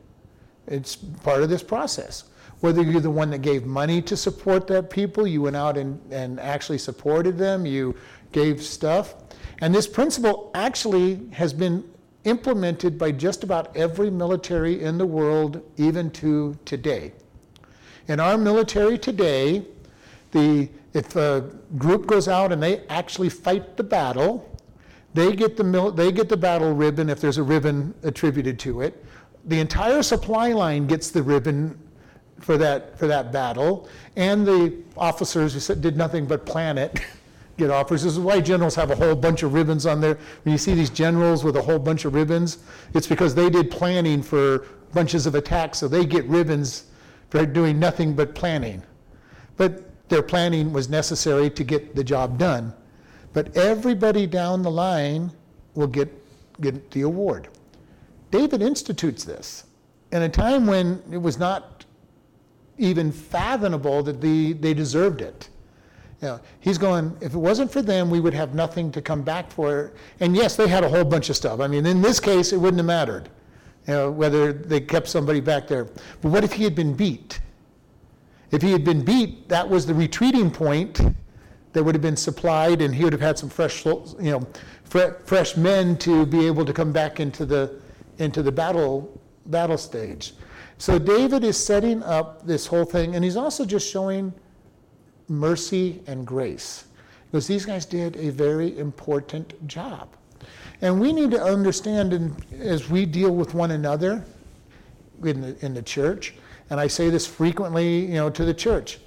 It's 0.68 0.94
part 0.94 1.42
of 1.42 1.48
this 1.48 1.64
process. 1.64 2.22
Whether 2.60 2.82
you're 2.82 3.00
the 3.00 3.10
one 3.10 3.30
that 3.30 3.38
gave 3.38 3.66
money 3.66 4.02
to 4.02 4.16
support 4.16 4.66
that 4.66 4.90
people, 4.90 5.26
you 5.26 5.42
went 5.42 5.56
out 5.56 5.76
and, 5.76 6.00
and 6.12 6.40
actually 6.40 6.78
supported 6.78 7.38
them, 7.38 7.64
you 7.64 7.94
gave 8.32 8.62
stuff. 8.62 9.14
And 9.60 9.74
this 9.74 9.86
principle 9.86 10.50
actually 10.54 11.28
has 11.32 11.52
been 11.52 11.88
implemented 12.24 12.98
by 12.98 13.12
just 13.12 13.44
about 13.44 13.76
every 13.76 14.10
military 14.10 14.82
in 14.82 14.98
the 14.98 15.06
world, 15.06 15.62
even 15.76 16.10
to 16.12 16.58
today. 16.64 17.12
In 18.08 18.20
our 18.20 18.36
military 18.36 18.98
today, 18.98 19.64
the, 20.32 20.68
if 20.94 21.14
a 21.16 21.48
group 21.76 22.06
goes 22.06 22.26
out 22.26 22.52
and 22.52 22.62
they 22.62 22.80
actually 22.88 23.28
fight 23.28 23.76
the 23.76 23.84
battle, 23.84 24.44
they 25.14 25.34
get 25.34 25.56
the, 25.56 25.64
mil- 25.64 25.92
they 25.92 26.10
get 26.10 26.28
the 26.28 26.36
battle 26.36 26.74
ribbon 26.74 27.08
if 27.08 27.20
there's 27.20 27.38
a 27.38 27.42
ribbon 27.42 27.94
attributed 28.02 28.58
to 28.60 28.82
it 28.82 29.04
the 29.48 29.60
entire 29.60 30.02
supply 30.02 30.52
line 30.52 30.86
gets 30.86 31.10
the 31.10 31.22
ribbon 31.22 31.78
for 32.40 32.57
that, 32.59 32.99
for 32.99 33.07
that 33.07 33.33
battle, 33.33 33.88
and 34.16 34.47
the 34.47 34.75
officers 34.97 35.54
who 35.54 35.61
said, 35.61 35.80
did 35.80 35.97
nothing 35.97 36.26
but 36.26 36.47
plan 36.47 36.78
it 36.78 37.00
get 37.58 37.71
offers. 37.71 38.04
This 38.04 38.12
is 38.12 38.21
why 38.21 38.41
generals 38.41 38.75
have 38.76 38.91
a 38.91 38.95
whole 38.95 39.17
bunch 39.17 39.43
of 39.43 39.52
ribbons 39.52 39.84
on 39.84 40.00
there. 40.00 40.17
When 40.45 40.52
you 40.52 40.58
see 40.58 40.75
these 40.75 40.91
generals 40.91 41.45
with 41.45 41.56
a 41.56 41.62
whole 41.62 41.78
bunch 41.78 42.04
of 42.04 42.15
ribbons, 42.15 42.58
it's 42.95 43.06
because 43.06 43.34
they 43.34 43.50
did 43.50 43.71
planning 43.71 44.23
for 44.23 44.67
bunches 44.95 45.26
of 45.26 45.34
attacks, 45.34 45.78
so 45.78 45.89
they 45.89 46.06
get 46.06 46.25
ribbons 46.26 46.84
for 47.30 47.45
doing 47.45 47.78
nothing 47.78 48.15
but 48.15 48.34
planning. 48.34 48.82
But 49.56 49.84
their 50.08 50.23
planning 50.23 50.73
was 50.73 50.89
necessary 50.89 51.50
to 51.50 51.65
get 51.65 51.95
the 51.95 52.04
job 52.04 52.39
done. 52.39 52.73
But 53.32 53.54
everybody 53.56 54.26
down 54.26 54.62
the 54.62 54.71
line 54.71 55.30
will 55.75 55.86
get, 55.86 56.08
get 56.60 56.91
the 56.91 57.02
award. 57.02 57.49
David 58.30 58.62
institutes 58.62 59.25
this 59.25 59.65
in 60.12 60.23
a 60.23 60.28
time 60.28 60.67
when 60.67 61.02
it 61.10 61.19
was 61.19 61.39
not 61.39 61.77
even 62.78 63.12
fathomable 63.12 64.02
that 64.04 64.21
the, 64.21 64.54
they 64.54 64.75
deserved 64.75 65.21
it. 65.21 65.49
You 66.23 66.28
know, 66.28 66.41
he's 66.60 66.78
going, 66.78 67.17
if 67.21 67.34
it 67.34 67.38
wasn't 67.38 67.71
for 67.71 67.82
them, 67.82 68.10
we 68.10 68.19
would 68.19 68.34
have 68.34 68.54
nothing 68.54 68.91
to 68.93 69.02
come 69.02 69.23
back 69.23 69.50
for. 69.50 69.93
And 70.21 70.34
yes, 70.34 70.56
they 70.56 70.67
had 70.67 70.82
a 70.82 70.88
whole 70.88 71.04
bunch 71.04 71.30
of 71.30 71.36
stuff. 71.36 71.60
I 71.60 71.69
mean, 71.69 71.86
in 71.86 72.02
this 72.02 72.19
case, 72.19 72.52
it 72.52 72.56
wouldn't 72.56 72.78
have 72.78 72.86
mattered, 72.86 73.28
you 73.86 73.95
know, 73.95 74.10
whether 74.10 74.52
they 74.52 74.80
kept 74.80 75.08
somebody 75.08 75.41
back 75.41 75.69
there. 75.69 75.84
But 76.21 76.30
what 76.30 76.43
if 76.43 76.52
he 76.52 76.64
had 76.64 76.75
been 76.75 76.95
beat? 76.95 77.41
If 78.50 78.62
he 78.62 78.73
had 78.73 78.84
been 78.84 79.04
beat, 79.04 79.49
that 79.49 79.69
was 79.69 79.86
the 79.86 79.95
retreating 79.95 80.50
point 80.50 81.00
that 81.73 81.84
would 81.84 81.95
have 81.95 82.02
been 82.02 82.17
supplied, 82.17 82.80
and 82.82 82.95
he 82.95 83.04
would 83.04 83.12
have 83.12 83.23
had 83.23 83.38
some 83.38 83.50
fresh, 83.50 83.84
you 83.84 84.06
know, 84.19 84.47
fresh 84.84 85.56
men 85.56 85.97
to 85.99 86.25
be 86.26 86.47
able 86.47 86.64
to 86.64 86.73
come 86.73 86.93
back 86.93 87.21
into 87.21 87.45
the 87.45 87.78
into 88.19 88.43
the 88.43 88.50
battle 88.50 89.21
battle 89.47 89.78
stage. 89.78 90.32
So 90.78 90.97
David 90.99 91.43
is 91.43 91.62
setting 91.62 92.04
up 92.04 92.47
this 92.47 92.67
whole 92.67 92.84
thing, 92.84 93.17
and 93.17 93.25
he's 93.25 93.36
also 93.36 93.64
just 93.64 93.91
showing 93.91 94.32
mercy 95.28 96.00
and 96.06 96.25
grace. 96.25 96.84
Because 97.30 97.49
these 97.49 97.67
guys 97.67 97.84
did 97.84 98.17
a 98.17 98.30
very 98.30 98.78
important 98.78 99.67
job. 99.67 100.08
And 100.80 101.00
we 101.00 101.12
need 101.12 101.32
to 101.32 101.43
understand 101.43 102.12
in, 102.12 102.34
as 102.60 102.88
we 102.88 103.04
deal 103.04 103.34
with 103.34 103.54
one 103.54 103.73
another 103.73 104.25
in 105.25 105.41
the, 105.41 105.67
in 105.67 105.75
the 105.75 105.82
church, 105.82 106.34
and 106.71 106.78
I 106.78 106.86
say 106.86 107.10
this 107.10 107.26
frequently, 107.26 108.06
you 108.06 108.14
know, 108.14 108.30
to 108.30 108.45
the 108.45 108.54
church. 108.54 109.00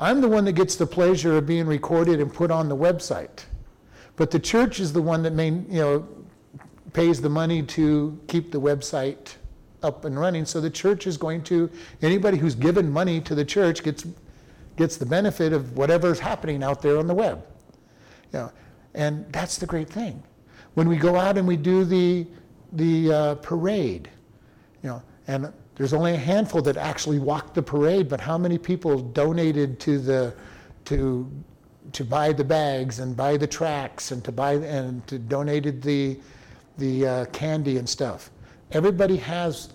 I'm 0.00 0.22
the 0.22 0.28
one 0.28 0.46
that 0.46 0.52
gets 0.52 0.76
the 0.76 0.86
pleasure 0.86 1.36
of 1.36 1.46
being 1.46 1.66
recorded 1.66 2.20
and 2.20 2.32
put 2.32 2.50
on 2.50 2.68
the 2.68 2.76
website. 2.76 3.44
But 4.16 4.30
the 4.30 4.38
church 4.38 4.80
is 4.80 4.92
the 4.92 5.02
one 5.02 5.22
that 5.24 5.34
may, 5.34 5.50
you 5.50 5.80
know, 5.80 6.08
pays 6.94 7.20
the 7.20 7.28
money 7.28 7.62
to 7.64 8.18
keep 8.28 8.50
the 8.50 8.60
website 8.60 9.34
up 9.82 10.04
and 10.04 10.18
running. 10.18 10.44
So 10.44 10.60
the 10.60 10.70
church 10.70 11.06
is 11.06 11.16
going 11.16 11.42
to, 11.44 11.70
anybody 12.02 12.38
who's 12.38 12.54
given 12.54 12.90
money 12.90 13.20
to 13.22 13.34
the 13.34 13.44
church 13.44 13.82
gets, 13.82 14.06
gets 14.76 14.96
the 14.96 15.06
benefit 15.06 15.52
of 15.52 15.76
whatever's 15.76 16.18
happening 16.18 16.62
out 16.62 16.82
there 16.82 16.98
on 16.98 17.06
the 17.06 17.14
web. 17.14 17.44
You 18.32 18.40
know, 18.40 18.52
and 18.94 19.30
that's 19.32 19.58
the 19.58 19.66
great 19.66 19.88
thing. 19.88 20.22
When 20.74 20.88
we 20.88 20.96
go 20.96 21.16
out 21.16 21.38
and 21.38 21.46
we 21.46 21.56
do 21.56 21.84
the, 21.84 22.26
the 22.72 23.12
uh, 23.12 23.34
parade, 23.36 24.10
you 24.82 24.90
know, 24.90 25.02
and 25.26 25.52
there's 25.74 25.92
only 25.92 26.14
a 26.14 26.18
handful 26.18 26.60
that 26.62 26.76
actually 26.76 27.18
walked 27.18 27.54
the 27.54 27.62
parade, 27.62 28.08
but 28.08 28.20
how 28.20 28.36
many 28.36 28.58
people 28.58 28.98
donated 28.98 29.78
to 29.80 29.98
the, 29.98 30.34
to, 30.86 31.30
to 31.92 32.04
buy 32.04 32.32
the 32.32 32.44
bags 32.44 32.98
and 32.98 33.16
buy 33.16 33.36
the 33.36 33.46
tracks 33.46 34.10
and 34.10 34.24
to 34.24 34.32
buy, 34.32 34.54
and 34.54 35.06
to 35.06 35.18
donated 35.18 35.80
the, 35.82 36.18
the 36.78 37.06
uh, 37.06 37.24
candy 37.26 37.78
and 37.78 37.88
stuff. 37.88 38.30
Everybody 38.72 39.16
has 39.16 39.72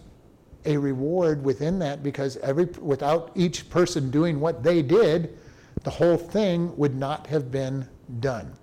a 0.66 0.78
reward 0.78 1.44
within 1.44 1.80
that 1.80 2.04
because 2.04 2.38
every 2.38 2.66
without 2.66 3.32
each 3.36 3.70
person 3.70 4.10
doing 4.12 4.40
what 4.40 4.64
they 4.64 4.82
did, 4.82 5.38
the 5.84 5.90
whole 5.90 6.18
thing 6.18 6.76
would 6.78 6.96
not 6.96 7.28
have 7.28 7.52
been 7.52 7.88
done. 8.20 8.54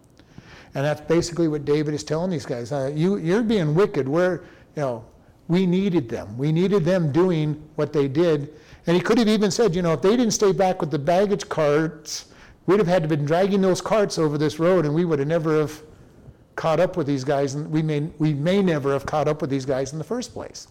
And 0.74 0.84
that's 0.84 1.00
basically 1.00 1.48
what 1.48 1.64
David 1.64 1.94
is 1.94 2.04
telling 2.04 2.30
these 2.30 2.46
guys. 2.46 2.70
Uh, 2.72 2.92
you, 2.94 3.16
you're 3.16 3.42
being 3.42 3.74
wicked. 3.74 4.08
We're, 4.08 4.42
you 4.76 4.82
know, 4.82 5.04
we 5.48 5.66
needed 5.66 6.08
them. 6.08 6.38
We 6.38 6.52
needed 6.52 6.84
them 6.84 7.10
doing 7.10 7.60
what 7.74 7.92
they 7.92 8.06
did. 8.06 8.54
And 8.86 8.96
he 8.96 9.02
could 9.02 9.18
have 9.18 9.28
even 9.28 9.50
said, 9.50 9.74
you 9.74 9.82
know, 9.82 9.92
if 9.92 10.02
they 10.02 10.16
didn't 10.16 10.30
stay 10.30 10.52
back 10.52 10.80
with 10.80 10.90
the 10.92 10.98
baggage 10.98 11.48
carts, 11.48 12.26
we'd 12.66 12.78
have 12.78 12.86
had 12.86 13.02
to 13.02 13.08
been 13.08 13.24
dragging 13.24 13.60
those 13.60 13.80
carts 13.80 14.16
over 14.16 14.38
this 14.38 14.60
road, 14.60 14.84
and 14.86 14.94
we 14.94 15.04
would 15.04 15.18
have 15.18 15.28
never 15.28 15.58
have 15.58 15.82
caught 16.56 16.80
up 16.80 16.96
with 16.96 17.06
these 17.06 17.24
guys, 17.24 17.54
and 17.54 17.70
we 17.70 17.82
may, 17.82 18.00
we 18.18 18.34
may 18.34 18.62
never 18.62 18.92
have 18.92 19.06
caught 19.06 19.28
up 19.28 19.40
with 19.40 19.50
these 19.50 19.64
guys 19.64 19.92
in 19.92 19.98
the 19.98 20.04
first 20.04 20.32
place. 20.32 20.68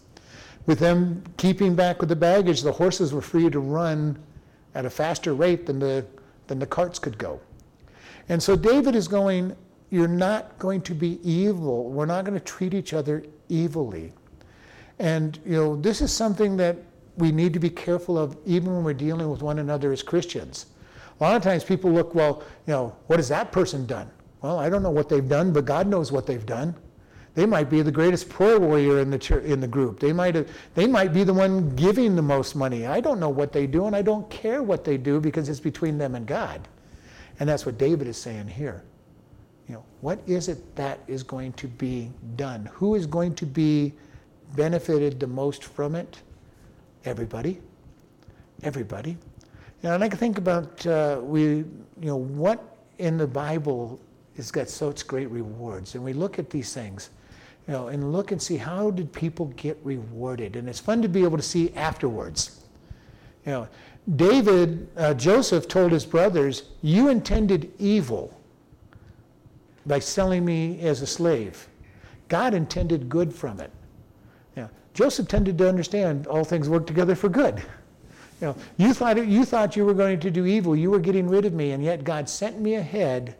With 0.66 0.78
them 0.78 1.22
keeping 1.36 1.74
back 1.74 2.00
with 2.00 2.08
the 2.08 2.16
baggage, 2.16 2.62
the 2.62 2.72
horses 2.72 3.12
were 3.12 3.22
free 3.22 3.48
to 3.50 3.60
run 3.60 4.18
at 4.74 4.84
a 4.84 4.90
faster 4.90 5.34
rate 5.34 5.66
than 5.66 5.78
the, 5.78 6.04
than 6.46 6.58
the 6.58 6.66
carts 6.66 6.98
could 6.98 7.18
go. 7.18 7.40
And 8.28 8.42
so 8.42 8.56
David 8.56 8.94
is 8.94 9.08
going, 9.08 9.56
You're 9.90 10.06
not 10.06 10.58
going 10.58 10.82
to 10.82 10.94
be 10.94 11.18
evil. 11.28 11.90
We're 11.90 12.06
not 12.06 12.24
going 12.24 12.38
to 12.38 12.44
treat 12.44 12.74
each 12.74 12.92
other 12.92 13.24
evilly. 13.50 14.12
And, 15.00 15.38
you 15.44 15.52
know, 15.52 15.76
this 15.76 16.00
is 16.00 16.12
something 16.12 16.56
that 16.58 16.76
we 17.16 17.32
need 17.32 17.52
to 17.54 17.58
be 17.58 17.70
careful 17.70 18.18
of 18.18 18.36
even 18.46 18.72
when 18.74 18.84
we're 18.84 18.94
dealing 18.94 19.30
with 19.30 19.42
one 19.42 19.58
another 19.58 19.92
as 19.92 20.02
Christians. 20.02 20.66
A 21.18 21.22
lot 21.24 21.36
of 21.36 21.42
times 21.42 21.64
people 21.64 21.90
look, 21.90 22.14
well, 22.14 22.42
you 22.66 22.72
know, 22.72 22.96
what 23.06 23.18
has 23.18 23.28
that 23.28 23.50
person 23.50 23.86
done? 23.86 24.10
Well, 24.42 24.58
I 24.58 24.70
don't 24.70 24.82
know 24.82 24.90
what 24.90 25.08
they've 25.08 25.28
done, 25.28 25.52
but 25.52 25.64
God 25.64 25.86
knows 25.86 26.10
what 26.10 26.26
they've 26.26 26.44
done. 26.46 26.74
They 27.34 27.46
might 27.46 27.70
be 27.70 27.82
the 27.82 27.92
greatest 27.92 28.28
prayer 28.28 28.58
warrior 28.58 28.98
in 28.98 29.10
the 29.10 29.18
church, 29.18 29.44
in 29.44 29.60
the 29.60 29.68
group. 29.68 30.00
They 30.00 30.12
might 30.12 30.46
they 30.74 30.86
might 30.86 31.12
be 31.12 31.22
the 31.22 31.32
one 31.32 31.74
giving 31.76 32.16
the 32.16 32.22
most 32.22 32.56
money. 32.56 32.86
I 32.86 33.00
don't 33.00 33.20
know 33.20 33.28
what 33.28 33.52
they 33.52 33.66
do, 33.66 33.86
and 33.86 33.94
I 33.94 34.02
don't 34.02 34.28
care 34.30 34.62
what 34.62 34.84
they 34.84 34.96
do 34.96 35.20
because 35.20 35.48
it's 35.48 35.60
between 35.60 35.96
them 35.96 36.14
and 36.16 36.26
God. 36.26 36.66
And 37.38 37.48
that's 37.48 37.64
what 37.64 37.78
David 37.78 38.08
is 38.08 38.16
saying 38.16 38.48
here. 38.48 38.82
You 39.68 39.76
know, 39.76 39.84
what 40.00 40.18
is 40.26 40.48
it 40.48 40.74
that 40.74 40.98
is 41.06 41.22
going 41.22 41.52
to 41.54 41.68
be 41.68 42.10
done? 42.36 42.68
Who 42.72 42.96
is 42.96 43.06
going 43.06 43.36
to 43.36 43.46
be 43.46 43.92
benefited 44.56 45.20
the 45.20 45.28
most 45.28 45.62
from 45.62 45.94
it? 45.94 46.18
Everybody. 47.04 47.60
Everybody. 48.64 49.10
You 49.10 49.88
know, 49.88 49.94
and 49.94 50.02
I 50.02 50.08
can 50.08 50.18
think 50.18 50.38
about 50.38 50.84
uh, 50.86 51.20
we, 51.22 51.42
you 51.42 51.66
know, 52.00 52.16
what 52.16 52.76
in 52.98 53.16
the 53.16 53.26
Bible 53.26 54.00
has 54.36 54.50
got 54.50 54.68
such 54.68 55.06
great 55.06 55.30
rewards, 55.30 55.94
and 55.94 56.04
we 56.04 56.12
look 56.12 56.38
at 56.38 56.50
these 56.50 56.72
things 56.72 57.10
you 57.70 57.76
know, 57.76 57.88
and 57.88 58.12
look 58.12 58.32
and 58.32 58.40
see 58.40 58.56
how 58.56 58.90
did 58.90 59.12
people 59.12 59.46
get 59.56 59.78
rewarded. 59.84 60.56
And 60.56 60.68
it's 60.68 60.80
fun 60.80 61.02
to 61.02 61.08
be 61.08 61.22
able 61.22 61.36
to 61.36 61.42
see 61.42 61.72
afterwards. 61.74 62.64
You 63.46 63.52
know, 63.52 63.68
David, 64.16 64.88
uh, 64.96 65.14
Joseph 65.14 65.68
told 65.68 65.92
his 65.92 66.04
brothers, 66.04 66.64
"You 66.82 67.08
intended 67.08 67.70
evil 67.78 68.36
by 69.86 69.98
selling 69.98 70.44
me 70.44 70.80
as 70.80 71.00
a 71.00 71.06
slave. 71.06 71.68
God 72.28 72.54
intended 72.54 73.08
good 73.08 73.32
from 73.32 73.60
it." 73.60 73.70
Know, 74.56 74.68
Joseph 74.94 75.28
tended 75.28 75.56
to 75.58 75.68
understand 75.68 76.26
all 76.26 76.44
things 76.44 76.68
work 76.68 76.86
together 76.86 77.14
for 77.14 77.28
good. 77.28 77.62
You 78.40 78.48
know, 78.48 78.56
you 78.78 78.94
thought 78.94 79.16
you 79.24 79.44
thought 79.44 79.76
you 79.76 79.84
were 79.84 79.94
going 79.94 80.18
to 80.18 80.30
do 80.30 80.44
evil, 80.44 80.74
you 80.74 80.90
were 80.90 80.98
getting 80.98 81.28
rid 81.28 81.44
of 81.44 81.52
me, 81.52 81.70
and 81.72 81.84
yet 81.84 82.04
God 82.04 82.28
sent 82.28 82.58
me 82.58 82.74
ahead 82.74 83.36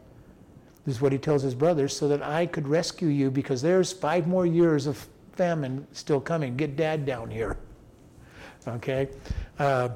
this 0.85 0.95
is 0.95 1.01
what 1.01 1.11
he 1.11 1.17
tells 1.17 1.43
his 1.43 1.55
brothers, 1.55 1.95
so 1.95 2.07
that 2.07 2.23
I 2.23 2.45
could 2.45 2.67
rescue 2.67 3.07
you 3.07 3.29
because 3.29 3.61
there's 3.61 3.91
five 3.91 4.27
more 4.27 4.45
years 4.45 4.87
of 4.87 5.07
famine 5.33 5.85
still 5.91 6.19
coming. 6.19 6.57
Get 6.57 6.75
dad 6.75 7.05
down 7.05 7.29
here. 7.29 7.57
Okay? 8.67 9.09
Uh, 9.59 9.89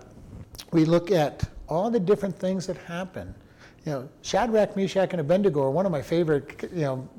we 0.72 0.86
look 0.86 1.12
at 1.12 1.44
all 1.68 1.90
the 1.90 2.00
different 2.00 2.38
things 2.38 2.68
that 2.68 2.78
happen. 2.78 3.34
You 3.86 3.92
know, 3.92 4.10
Shadrach, 4.22 4.76
Meshach, 4.76 5.12
and 5.12 5.22
Abednego 5.22 5.62
are 5.64 5.72
one 5.72 5.86
of 5.86 5.92
my 5.92 6.02
favorite, 6.02 6.70
you 6.74 6.82
know, 6.82 7.10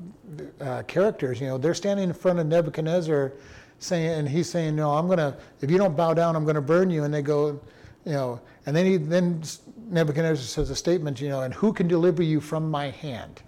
uh, 0.59 0.83
characters. 0.83 1.39
You 1.39 1.47
know, 1.47 1.57
they're 1.57 1.73
standing 1.73 2.09
in 2.09 2.13
front 2.13 2.39
of 2.39 2.47
Nebuchadnezzar, 2.47 3.33
saying, 3.79 4.19
and 4.19 4.27
he's 4.27 4.49
saying, 4.49 4.75
"No, 4.75 4.91
I'm 4.91 5.07
gonna. 5.07 5.37
If 5.61 5.71
you 5.71 5.77
don't 5.77 5.95
bow 5.95 6.13
down, 6.13 6.35
I'm 6.35 6.43
gonna 6.43 6.61
burn 6.61 6.89
you." 6.89 7.05
And 7.05 7.13
they 7.13 7.21
go, 7.21 7.59
you 8.03 8.11
know, 8.11 8.41
and 8.65 8.75
then 8.75 8.85
he 8.85 8.97
then 8.97 9.41
Nebuchadnezzar 9.89 10.43
says 10.43 10.69
a 10.69 10.75
statement, 10.75 11.21
you 11.21 11.29
know, 11.29 11.41
and 11.41 11.53
who 11.53 11.71
can 11.71 11.87
deliver 11.87 12.21
you 12.21 12.41
from 12.41 12.69
my 12.69 12.89
hand? 12.89 13.41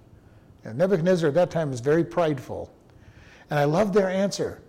And 0.63 0.77
Nebuchadnezzar 0.77 1.29
at 1.29 1.35
that 1.35 1.51
time 1.51 1.71
was 1.71 1.79
very 1.79 2.03
prideful. 2.03 2.71
And 3.49 3.59
I 3.59 3.63
love 3.63 3.93
their 3.93 4.09
answer. 4.09 4.61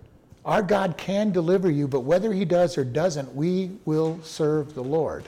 Our 0.43 0.63
God 0.63 0.97
can 0.97 1.31
deliver 1.31 1.69
you, 1.69 1.87
but 1.87 2.01
whether 2.01 2.33
he 2.33 2.45
does 2.45 2.77
or 2.77 2.83
doesn't, 2.83 3.33
we 3.35 3.71
will 3.85 4.19
serve 4.23 4.73
the 4.73 4.81
Lord. 4.81 5.25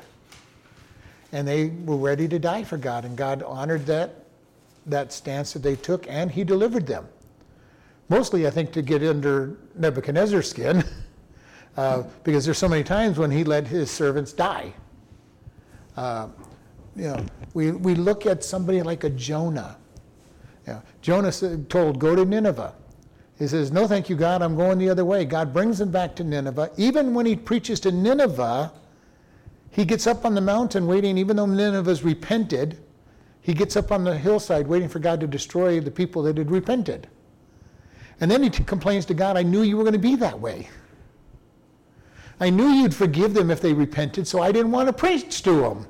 And 1.31 1.47
they 1.47 1.67
were 1.69 1.97
ready 1.97 2.27
to 2.27 2.39
die 2.39 2.63
for 2.63 2.77
God, 2.77 3.05
and 3.05 3.15
God 3.15 3.43
honored 3.43 3.85
that, 3.85 4.25
that 4.87 5.13
stance 5.13 5.53
that 5.53 5.59
they 5.59 5.75
took, 5.75 6.07
and 6.07 6.31
he 6.31 6.43
delivered 6.43 6.87
them. 6.87 7.07
Mostly, 8.09 8.47
I 8.47 8.49
think, 8.49 8.71
to 8.73 8.81
get 8.81 9.03
under 9.03 9.57
Nebuchadnezzar's 9.75 10.49
skin, 10.49 10.83
uh, 11.77 12.03
because 12.23 12.45
there's 12.45 12.57
so 12.57 12.69
many 12.69 12.83
times 12.83 13.17
when 13.17 13.29
he 13.29 13.43
let 13.43 13.67
his 13.67 13.91
servants 13.91 14.33
die. 14.33 14.73
Uh, 15.95 16.27
you 16.95 17.03
know, 17.03 17.25
we, 17.53 17.71
we 17.71 17.93
look 17.93 18.25
at 18.25 18.43
somebody 18.43 18.81
like 18.81 19.03
a 19.03 19.09
Jonah 19.11 19.77
yeah. 20.67 20.81
Jonah 21.01 21.29
uh, 21.29 21.57
told, 21.69 21.99
Go 21.99 22.15
to 22.15 22.25
Nineveh. 22.25 22.73
He 23.37 23.47
says, 23.47 23.71
No, 23.71 23.87
thank 23.87 24.09
you, 24.09 24.15
God, 24.15 24.41
I'm 24.41 24.55
going 24.55 24.77
the 24.77 24.89
other 24.89 25.05
way. 25.05 25.25
God 25.25 25.53
brings 25.53 25.81
him 25.81 25.91
back 25.91 26.15
to 26.17 26.23
Nineveh. 26.23 26.71
Even 26.77 27.13
when 27.13 27.25
he 27.25 27.35
preaches 27.35 27.79
to 27.81 27.91
Nineveh, 27.91 28.71
he 29.71 29.85
gets 29.85 30.05
up 30.07 30.23
on 30.23 30.35
the 30.35 30.41
mountain 30.41 30.85
waiting, 30.85 31.17
even 31.17 31.35
though 31.35 31.47
Nineveh's 31.47 32.03
repented, 32.03 32.77
he 33.41 33.53
gets 33.53 33.75
up 33.75 33.91
on 33.91 34.03
the 34.03 34.17
hillside 34.17 34.67
waiting 34.67 34.87
for 34.87 34.99
God 34.99 35.19
to 35.19 35.27
destroy 35.27 35.79
the 35.79 35.91
people 35.91 36.23
that 36.23 36.37
had 36.37 36.49
repented. 36.49 37.07
And 38.21 38.31
then 38.31 38.43
he 38.43 38.49
t- 38.49 38.63
complains 38.63 39.05
to 39.07 39.13
God, 39.13 39.35
I 39.35 39.43
knew 39.43 39.63
you 39.63 39.75
were 39.75 39.83
going 39.83 39.93
to 39.93 39.99
be 39.99 40.15
that 40.15 40.39
way. 40.39 40.69
I 42.39 42.49
knew 42.49 42.67
you'd 42.67 42.95
forgive 42.95 43.33
them 43.33 43.51
if 43.51 43.61
they 43.61 43.73
repented, 43.73 44.27
so 44.27 44.41
I 44.41 44.51
didn't 44.51 44.71
want 44.71 44.87
to 44.87 44.93
preach 44.93 45.41
to 45.43 45.61
them. 45.61 45.87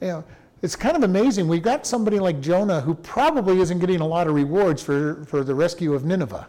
You 0.00 0.06
know, 0.08 0.24
it's 0.62 0.76
kind 0.76 0.96
of 0.96 1.02
amazing. 1.02 1.48
We've 1.48 1.62
got 1.62 1.86
somebody 1.86 2.20
like 2.20 2.40
Jonah 2.40 2.80
who 2.80 2.94
probably 2.94 3.60
isn't 3.60 3.80
getting 3.80 4.00
a 4.00 4.06
lot 4.06 4.28
of 4.28 4.34
rewards 4.34 4.80
for, 4.80 5.24
for 5.24 5.42
the 5.42 5.54
rescue 5.54 5.92
of 5.92 6.04
Nineveh 6.04 6.48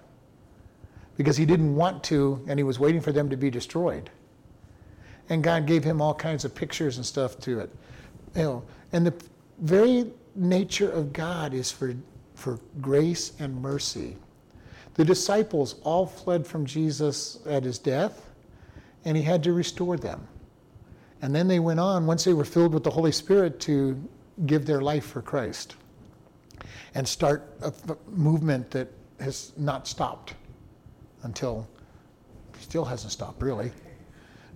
because 1.17 1.36
he 1.36 1.45
didn't 1.45 1.76
want 1.76 2.04
to 2.06 2.43
and 2.47 2.60
he 2.60 2.63
was 2.63 2.80
waiting 2.80 3.02
for 3.02 3.12
them 3.12 3.30
to 3.30 3.36
be 3.36 3.49
destroyed. 3.49 4.12
And 5.30 5.43
God 5.43 5.65
gave 5.65 5.84
him 5.84 5.99
all 5.99 6.13
kinds 6.13 6.45
of 6.45 6.54
pictures 6.54 6.97
and 6.97 7.06
stuff 7.06 7.39
to 7.39 7.60
it. 7.60 7.76
You 8.36 8.41
know, 8.43 8.63
and 8.91 9.06
the 9.06 9.13
very 9.60 10.12
nature 10.36 10.91
of 10.91 11.12
God 11.12 11.54
is 11.54 11.71
for, 11.71 11.95
for 12.36 12.60
grace 12.82 13.34
and 13.39 13.62
mercy. 13.62 14.17
The 14.95 15.06
disciples 15.06 15.76
all 15.84 16.06
fled 16.06 16.45
from 16.45 16.65
Jesus 16.65 17.39
at 17.47 17.63
his 17.63 17.80
death, 17.80 18.30
and 19.06 19.17
he 19.17 19.23
had 19.23 19.43
to 19.43 19.54
restore 19.54 19.97
them. 19.97 20.28
And 21.24 21.34
then 21.34 21.48
they 21.48 21.60
went 21.60 21.80
on, 21.80 22.06
once 22.06 22.26
they 22.26 22.34
were 22.34 22.44
filled 22.44 22.74
with 22.74 22.84
the 22.84 22.92
Holy 22.92 23.14
Spirit, 23.14 23.62
to 23.62 23.98
give 24.46 24.66
their 24.66 24.82
life 24.82 25.06
for 25.06 25.22
Christ 25.22 25.78
and 26.96 27.08
start 27.08 27.50
a 27.62 27.72
movement 28.10 28.70
that 28.72 28.90
has 29.22 29.54
not 29.56 29.88
stopped 29.88 30.34
until 31.22 31.66
still 32.60 32.84
hasn't 32.84 33.14
stopped 33.14 33.42
really. 33.42 33.72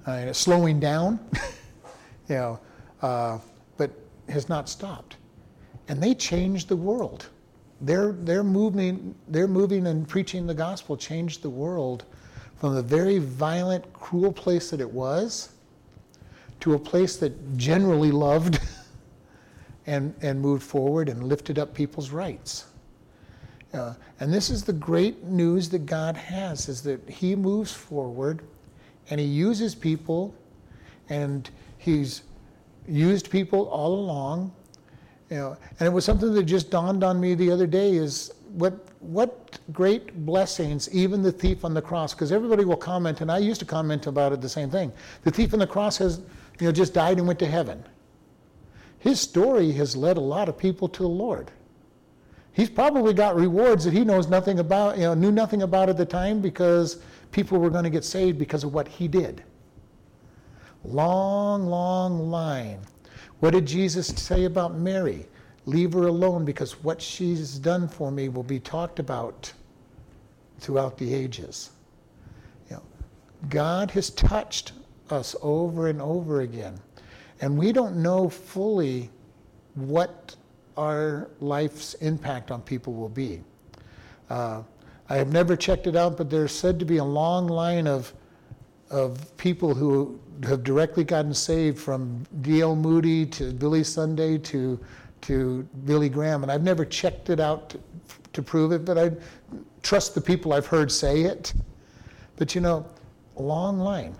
Uh, 0.06 0.12
and 0.12 0.30
it's 0.30 0.39
slowing 0.39 0.77
down, 0.77 1.21
you 2.27 2.36
know, 2.36 2.60
uh, 3.01 3.39
but 3.77 3.89
has 4.27 4.49
not 4.49 4.67
stopped. 4.67 5.15
And 5.88 6.03
they 6.03 6.13
changed 6.13 6.67
the 6.67 6.75
world. 6.75 7.30
Their, 7.80 8.12
their, 8.12 8.43
moving, 8.43 9.15
their 9.30 9.47
moving 9.47 9.88
and 9.88 10.06
preaching 10.06 10.45
the 10.45 10.53
gospel 10.53 10.97
changed 10.97 11.43
the 11.43 11.49
world 11.49 12.03
from 12.58 12.75
the 12.75 12.84
very 12.84 13.19
violent, 13.19 13.93
cruel 13.93 14.34
place 14.34 14.69
that 14.71 14.82
it 14.82 14.91
was 14.91 15.53
to 16.61 16.73
a 16.73 16.79
place 16.79 17.17
that 17.17 17.57
generally 17.57 18.11
loved 18.11 18.59
and, 19.87 20.13
and 20.21 20.39
moved 20.39 20.63
forward 20.63 21.09
and 21.09 21.23
lifted 21.23 21.59
up 21.59 21.73
people's 21.73 22.11
rights. 22.11 22.65
Uh, 23.73 23.93
and 24.19 24.33
this 24.33 24.49
is 24.49 24.63
the 24.63 24.73
great 24.73 25.23
news 25.23 25.69
that 25.69 25.85
God 25.85 26.15
has 26.15 26.69
is 26.69 26.81
that 26.83 27.07
he 27.09 27.35
moves 27.35 27.71
forward 27.71 28.41
and 29.09 29.19
he 29.19 29.25
uses 29.25 29.75
people 29.75 30.33
and 31.09 31.49
he's 31.77 32.23
used 32.87 33.29
people 33.29 33.67
all 33.67 33.93
along 33.99 34.51
you 35.29 35.37
know 35.37 35.57
and 35.79 35.87
it 35.87 35.89
was 35.89 36.05
something 36.05 36.33
that 36.33 36.43
just 36.43 36.69
dawned 36.69 37.03
on 37.03 37.19
me 37.19 37.33
the 37.35 37.51
other 37.51 37.67
day 37.67 37.95
is 37.95 38.33
what 38.53 38.85
what 39.01 39.59
great 39.73 40.25
blessings 40.25 40.89
even 40.93 41.21
the 41.21 41.31
thief 41.31 41.65
on 41.65 41.73
the 41.73 41.81
cross 41.81 42.13
because 42.13 42.31
everybody 42.31 42.63
will 42.63 42.77
comment 42.77 43.21
and 43.21 43.31
I 43.31 43.37
used 43.37 43.59
to 43.59 43.65
comment 43.65 44.07
about 44.07 44.31
it 44.31 44.41
the 44.41 44.49
same 44.49 44.69
thing 44.69 44.91
the 45.23 45.31
thief 45.31 45.53
on 45.53 45.59
the 45.59 45.67
cross 45.67 45.97
has 45.97 46.21
you 46.59 46.67
know, 46.67 46.71
just 46.71 46.93
died 46.93 47.17
and 47.17 47.27
went 47.27 47.39
to 47.39 47.47
heaven. 47.47 47.83
His 48.99 49.19
story 49.19 49.71
has 49.73 49.95
led 49.95 50.17
a 50.17 50.21
lot 50.21 50.49
of 50.49 50.57
people 50.57 50.89
to 50.89 51.03
the 51.03 51.09
Lord. 51.09 51.51
He's 52.53 52.69
probably 52.69 53.13
got 53.13 53.35
rewards 53.35 53.85
that 53.85 53.93
he 53.93 54.03
knows 54.03 54.27
nothing 54.27 54.59
about, 54.59 54.97
you 54.97 55.03
know, 55.03 55.13
knew 55.13 55.31
nothing 55.31 55.61
about 55.61 55.89
at 55.89 55.97
the 55.97 56.05
time 56.05 56.41
because 56.41 56.99
people 57.31 57.59
were 57.59 57.69
going 57.69 57.83
to 57.83 57.91
get 57.91 58.03
saved 58.03 58.39
because 58.39 58.63
of 58.63 58.73
what 58.73 58.87
he 58.87 59.07
did. 59.07 59.43
Long, 60.83 61.67
long 61.67 62.31
line. 62.31 62.79
What 63.39 63.51
did 63.51 63.67
Jesus 63.67 64.07
say 64.07 64.45
about 64.45 64.75
Mary? 64.75 65.27
Leave 65.65 65.93
her 65.93 66.07
alone 66.07 66.45
because 66.45 66.83
what 66.83 66.99
she's 67.01 67.59
done 67.59 67.87
for 67.87 68.09
me 68.09 68.29
will 68.29 68.41
be 68.43 68.59
talked 68.59 68.99
about 68.99 69.51
throughout 70.59 70.97
the 70.97 71.13
ages. 71.13 71.71
You 72.69 72.77
know, 72.77 72.83
God 73.49 73.91
has 73.91 74.09
touched 74.11 74.71
us 75.11 75.35
over 75.41 75.87
and 75.87 76.01
over 76.01 76.41
again. 76.41 76.79
And 77.41 77.57
we 77.57 77.71
don't 77.71 77.97
know 77.97 78.29
fully 78.29 79.09
what 79.75 80.35
our 80.75 81.29
life's 81.39 81.93
impact 81.95 82.51
on 82.51 82.61
people 82.61 82.93
will 82.93 83.09
be. 83.09 83.41
Uh, 84.29 84.63
I 85.09 85.15
have 85.15 85.31
never 85.31 85.55
checked 85.55 85.87
it 85.87 85.95
out, 85.95 86.17
but 86.17 86.29
there's 86.29 86.51
said 86.51 86.79
to 86.79 86.85
be 86.85 86.97
a 86.97 87.03
long 87.03 87.47
line 87.47 87.87
of, 87.87 88.13
of 88.89 89.35
people 89.37 89.73
who 89.73 90.19
have 90.43 90.63
directly 90.63 91.03
gotten 91.03 91.33
saved 91.33 91.79
from 91.79 92.25
D.L. 92.41 92.75
Moody 92.75 93.25
to 93.27 93.53
Billy 93.53 93.83
Sunday 93.83 94.37
to, 94.39 94.79
to 95.21 95.67
Billy 95.85 96.09
Graham. 96.09 96.43
And 96.43 96.51
I've 96.51 96.63
never 96.63 96.85
checked 96.85 97.29
it 97.29 97.39
out 97.39 97.69
to, 97.69 97.79
to 98.33 98.41
prove 98.41 98.71
it, 98.71 98.83
but 98.83 98.97
I 98.97 99.11
trust 99.81 100.13
the 100.13 100.21
people 100.21 100.53
I've 100.53 100.67
heard 100.67 100.91
say 100.91 101.21
it. 101.21 101.53
But 102.35 102.53
you 102.53 102.61
know, 102.61 102.85
long 103.35 103.79
line. 103.79 104.15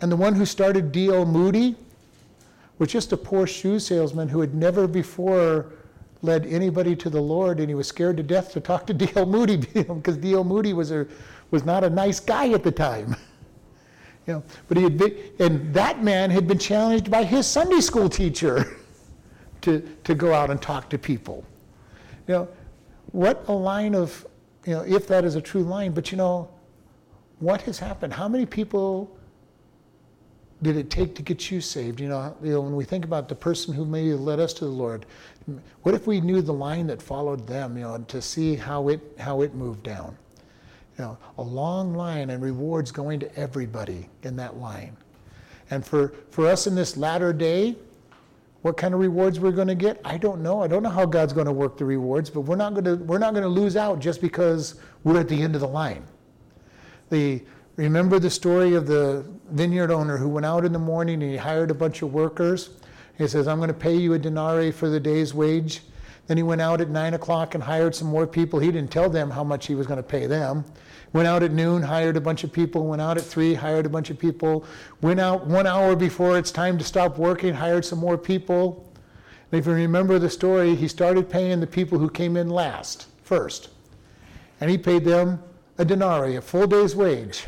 And 0.00 0.12
the 0.12 0.16
one 0.16 0.34
who 0.34 0.44
started 0.44 0.92
D.L. 0.92 1.24
Moody 1.24 1.76
was 2.78 2.90
just 2.90 3.12
a 3.12 3.16
poor 3.16 3.46
shoe 3.46 3.78
salesman 3.78 4.28
who 4.28 4.40
had 4.40 4.54
never 4.54 4.86
before 4.86 5.72
led 6.22 6.46
anybody 6.46 6.94
to 6.96 7.10
the 7.10 7.20
Lord, 7.20 7.60
and 7.60 7.68
he 7.68 7.74
was 7.74 7.88
scared 7.88 8.16
to 8.18 8.22
death 8.22 8.52
to 8.52 8.60
talk 8.60 8.86
to 8.86 8.94
D.L. 8.94 9.26
Moody 9.26 9.56
because 9.74 10.16
D.L. 10.16 10.44
Moody 10.44 10.72
was 10.72 10.90
a 10.90 11.06
was 11.50 11.64
not 11.64 11.84
a 11.84 11.90
nice 11.90 12.18
guy 12.18 12.50
at 12.50 12.62
the 12.62 12.72
time. 12.72 13.14
you 14.26 14.34
know, 14.34 14.42
but 14.68 14.76
he 14.76 14.82
had 14.82 14.98
been, 14.98 15.16
and 15.38 15.72
that 15.72 16.02
man 16.02 16.30
had 16.30 16.48
been 16.48 16.58
challenged 16.58 17.10
by 17.10 17.22
his 17.22 17.46
Sunday 17.46 17.80
school 17.80 18.08
teacher 18.08 18.76
to 19.62 19.80
to 20.04 20.14
go 20.14 20.34
out 20.34 20.50
and 20.50 20.60
talk 20.60 20.90
to 20.90 20.98
people. 20.98 21.44
You 22.26 22.34
know, 22.34 22.48
what 23.12 23.44
a 23.48 23.52
line 23.52 23.94
of 23.94 24.26
you 24.66 24.74
know, 24.74 24.82
if 24.82 25.06
that 25.06 25.24
is 25.24 25.36
a 25.36 25.40
true 25.40 25.62
line. 25.62 25.92
But 25.92 26.10
you 26.10 26.18
know, 26.18 26.50
what 27.38 27.62
has 27.62 27.78
happened? 27.78 28.12
How 28.12 28.28
many 28.28 28.44
people 28.44 29.15
did 30.62 30.76
it 30.76 30.90
take 30.90 31.14
to 31.16 31.22
get 31.22 31.50
you 31.50 31.60
saved? 31.60 32.00
You 32.00 32.08
know, 32.08 32.36
you 32.42 32.52
know, 32.52 32.60
when 32.60 32.74
we 32.74 32.84
think 32.84 33.04
about 33.04 33.28
the 33.28 33.34
person 33.34 33.74
who 33.74 33.84
maybe 33.84 34.14
led 34.14 34.40
us 34.40 34.52
to 34.54 34.64
the 34.64 34.70
Lord, 34.70 35.06
what 35.82 35.94
if 35.94 36.06
we 36.06 36.20
knew 36.20 36.40
the 36.42 36.52
line 36.52 36.86
that 36.86 37.00
followed 37.02 37.46
them? 37.46 37.76
You 37.76 37.84
know, 37.84 37.98
to 37.98 38.22
see 38.22 38.56
how 38.56 38.88
it 38.88 39.00
how 39.18 39.42
it 39.42 39.54
moved 39.54 39.82
down. 39.82 40.16
You 40.98 41.04
know, 41.04 41.18
a 41.36 41.42
long 41.42 41.94
line 41.94 42.30
and 42.30 42.42
rewards 42.42 42.90
going 42.90 43.20
to 43.20 43.38
everybody 43.38 44.08
in 44.22 44.34
that 44.36 44.56
line. 44.56 44.96
And 45.70 45.84
for, 45.84 46.14
for 46.30 46.46
us 46.46 46.66
in 46.66 46.74
this 46.74 46.96
latter 46.96 47.32
day, 47.32 47.76
what 48.62 48.76
kind 48.76 48.94
of 48.94 49.00
rewards 49.00 49.38
we're 49.38 49.52
going 49.52 49.68
to 49.68 49.74
get, 49.74 50.00
I 50.04 50.16
don't 50.16 50.42
know. 50.42 50.62
I 50.62 50.66
don't 50.66 50.82
know 50.82 50.90
how 50.90 51.06
God's 51.06 51.32
going 51.32 51.46
to 51.46 51.52
work 51.52 51.76
the 51.76 51.84
rewards, 51.84 52.30
but 52.30 52.40
we're 52.40 52.56
not 52.56 52.72
going 52.72 52.84
to 52.84 52.96
we're 52.96 53.18
not 53.18 53.32
going 53.32 53.44
to 53.44 53.48
lose 53.48 53.76
out 53.76 54.00
just 54.00 54.20
because 54.20 54.80
we're 55.04 55.20
at 55.20 55.28
the 55.28 55.40
end 55.40 55.54
of 55.54 55.60
the 55.60 55.68
line. 55.68 56.02
The 57.10 57.42
remember 57.76 58.18
the 58.18 58.30
story 58.30 58.74
of 58.74 58.86
the 58.86 59.24
vineyard 59.50 59.90
owner 59.90 60.16
who 60.16 60.28
went 60.28 60.46
out 60.46 60.64
in 60.64 60.72
the 60.72 60.78
morning 60.78 61.22
and 61.22 61.30
he 61.30 61.36
hired 61.36 61.70
a 61.70 61.74
bunch 61.74 62.02
of 62.02 62.12
workers. 62.12 62.70
He 63.18 63.26
says, 63.26 63.48
"I'm 63.48 63.58
going 63.58 63.68
to 63.68 63.74
pay 63.74 63.96
you 63.96 64.14
a 64.14 64.18
denarii 64.18 64.70
for 64.70 64.88
the 64.88 65.00
day's 65.00 65.32
wage." 65.32 65.82
Then 66.26 66.36
he 66.36 66.42
went 66.42 66.60
out 66.60 66.80
at 66.80 66.90
nine 66.90 67.14
o'clock 67.14 67.54
and 67.54 67.62
hired 67.62 67.94
some 67.94 68.08
more 68.08 68.26
people. 68.26 68.58
He 68.58 68.72
didn't 68.72 68.90
tell 68.90 69.08
them 69.08 69.30
how 69.30 69.44
much 69.44 69.66
he 69.66 69.74
was 69.74 69.86
going 69.86 69.98
to 69.98 70.02
pay 70.02 70.26
them. 70.26 70.64
Went 71.12 71.28
out 71.28 71.42
at 71.42 71.52
noon, 71.52 71.82
hired 71.82 72.16
a 72.16 72.20
bunch 72.20 72.42
of 72.42 72.52
people. 72.52 72.86
Went 72.86 73.00
out 73.00 73.16
at 73.16 73.22
three, 73.22 73.54
hired 73.54 73.86
a 73.86 73.88
bunch 73.88 74.10
of 74.10 74.18
people. 74.18 74.64
Went 75.00 75.20
out 75.20 75.46
one 75.46 75.66
hour 75.66 75.94
before 75.94 76.36
it's 76.36 76.50
time 76.50 76.78
to 76.78 76.84
stop 76.84 77.16
working, 77.16 77.54
hired 77.54 77.84
some 77.84 78.00
more 78.00 78.18
people. 78.18 78.92
And 79.52 79.60
if 79.60 79.66
you 79.66 79.72
remember 79.72 80.18
the 80.18 80.28
story, 80.28 80.74
he 80.74 80.88
started 80.88 81.30
paying 81.30 81.60
the 81.60 81.66
people 81.66 81.98
who 81.98 82.10
came 82.10 82.36
in 82.36 82.50
last, 82.50 83.06
first. 83.22 83.68
And 84.60 84.68
he 84.68 84.76
paid 84.76 85.04
them 85.04 85.40
a 85.78 85.84
denarii, 85.84 86.36
a 86.36 86.40
full 86.40 86.66
day's 86.66 86.96
wage, 86.96 87.44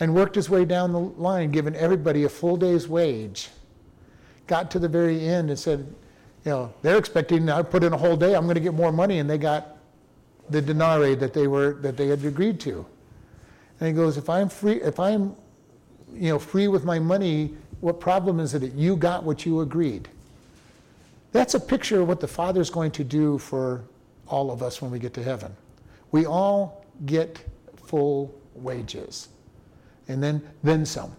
and 0.00 0.14
worked 0.14 0.34
his 0.34 0.50
way 0.50 0.64
down 0.64 0.92
the 0.92 1.00
line, 1.00 1.50
giving 1.50 1.74
everybody 1.74 2.24
a 2.24 2.28
full 2.28 2.56
day's 2.56 2.88
wage. 2.88 3.48
Got 4.46 4.70
to 4.72 4.78
the 4.78 4.88
very 4.88 5.26
end 5.26 5.50
and 5.50 5.58
said, 5.58 5.80
you 6.44 6.50
know, 6.50 6.74
they're 6.82 6.98
expecting 6.98 7.48
I 7.48 7.62
put 7.62 7.82
in 7.82 7.92
a 7.92 7.96
whole 7.96 8.16
day, 8.16 8.34
I'm 8.34 8.44
going 8.44 8.54
to 8.54 8.60
get 8.60 8.74
more 8.74 8.92
money, 8.92 9.18
and 9.18 9.28
they 9.28 9.38
got 9.38 9.78
the 10.50 10.62
denarii 10.62 11.14
that 11.16 11.32
they 11.32 11.48
were 11.48 11.74
that 11.80 11.96
they 11.96 12.06
had 12.06 12.24
agreed 12.24 12.60
to. 12.60 12.86
And 13.80 13.88
he 13.88 13.92
goes, 13.92 14.16
if 14.16 14.30
I'm 14.30 14.48
free, 14.48 14.80
if 14.80 15.00
I'm, 15.00 15.34
you 16.14 16.28
know, 16.28 16.38
free 16.38 16.68
with 16.68 16.84
my 16.84 16.98
money, 16.98 17.54
what 17.80 18.00
problem 18.00 18.40
is 18.40 18.54
it 18.54 18.60
that 18.60 18.72
you 18.72 18.96
got 18.96 19.24
what 19.24 19.44
you 19.44 19.60
agreed? 19.60 20.08
That's 21.32 21.54
a 21.54 21.60
picture 21.60 22.00
of 22.00 22.08
what 22.08 22.20
the 22.20 22.28
Father's 22.28 22.70
going 22.70 22.92
to 22.92 23.04
do 23.04 23.38
for 23.38 23.82
all 24.28 24.50
of 24.50 24.62
us 24.62 24.80
when 24.80 24.90
we 24.90 24.98
get 24.98 25.12
to 25.14 25.22
heaven. 25.22 25.54
We 26.12 26.24
all 26.26 26.84
get 27.04 27.44
full 27.74 28.34
wages, 28.54 29.28
and 30.08 30.22
then 30.22 30.42
then 30.62 30.84
some. 30.86 31.14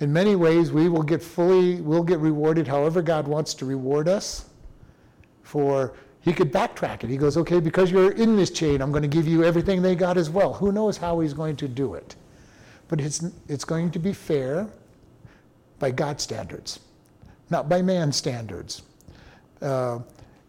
In 0.00 0.12
many 0.12 0.36
ways, 0.36 0.70
we 0.70 0.88
will 0.88 1.02
get 1.02 1.22
fully, 1.22 1.80
we'll 1.80 2.04
get 2.04 2.18
rewarded 2.18 2.68
however 2.68 3.02
God 3.02 3.26
wants 3.26 3.52
to 3.54 3.64
reward 3.64 4.08
us 4.08 4.48
for 5.42 5.94
he 6.20 6.32
could 6.32 6.52
backtrack 6.52 7.04
it. 7.04 7.10
He 7.10 7.16
goes, 7.16 7.36
okay, 7.36 7.58
because 7.58 7.90
you're 7.90 8.12
in 8.12 8.36
this 8.36 8.50
chain, 8.50 8.82
I'm 8.82 8.92
going 8.92 9.02
to 9.02 9.08
give 9.08 9.26
you 9.26 9.44
everything 9.44 9.82
they 9.82 9.94
got 9.94 10.16
as 10.18 10.28
well. 10.28 10.52
Who 10.52 10.72
knows 10.72 10.98
how 10.98 11.20
he's 11.20 11.32
going 11.32 11.56
to 11.56 11.68
do 11.68 11.94
it? 11.94 12.16
But 12.88 13.00
it's, 13.00 13.24
it's 13.48 13.64
going 13.64 13.90
to 13.92 13.98
be 13.98 14.12
fair 14.12 14.68
by 15.78 15.90
God's 15.90 16.22
standards, 16.22 16.80
not 17.50 17.68
by 17.68 17.82
man's 17.82 18.16
standards. 18.16 18.82
Uh, 19.62 20.00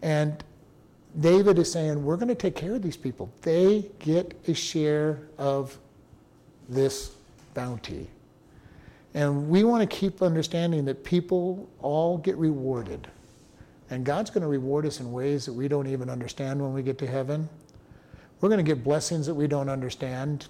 and 0.01 0.43
David 1.19 1.57
is 1.57 1.71
saying, 1.71 2.03
we're 2.03 2.17
going 2.17 2.27
to 2.27 2.35
take 2.35 2.55
care 2.55 2.75
of 2.75 2.81
these 2.81 2.97
people. 2.97 3.31
They 3.41 3.89
get 3.99 4.39
a 4.47 4.53
share 4.53 5.21
of 5.37 5.77
this 6.67 7.11
bounty. 7.53 8.09
And 9.13 9.49
we 9.49 9.63
want 9.63 9.89
to 9.89 9.97
keep 9.97 10.21
understanding 10.21 10.85
that 10.85 11.03
people 11.03 11.69
all 11.79 12.17
get 12.17 12.37
rewarded. 12.37 13.07
And 13.89 14.05
God's 14.05 14.29
going 14.29 14.43
to 14.43 14.47
reward 14.47 14.85
us 14.85 14.99
in 14.99 15.11
ways 15.11 15.45
that 15.45 15.53
we 15.53 15.67
don't 15.67 15.87
even 15.87 16.09
understand 16.09 16.61
when 16.61 16.73
we 16.73 16.83
get 16.83 16.97
to 16.99 17.07
heaven. 17.07 17.49
We're 18.39 18.49
going 18.49 18.63
to 18.63 18.75
get 18.75 18.83
blessings 18.83 19.25
that 19.25 19.33
we 19.33 19.47
don't 19.47 19.67
understand. 19.67 20.47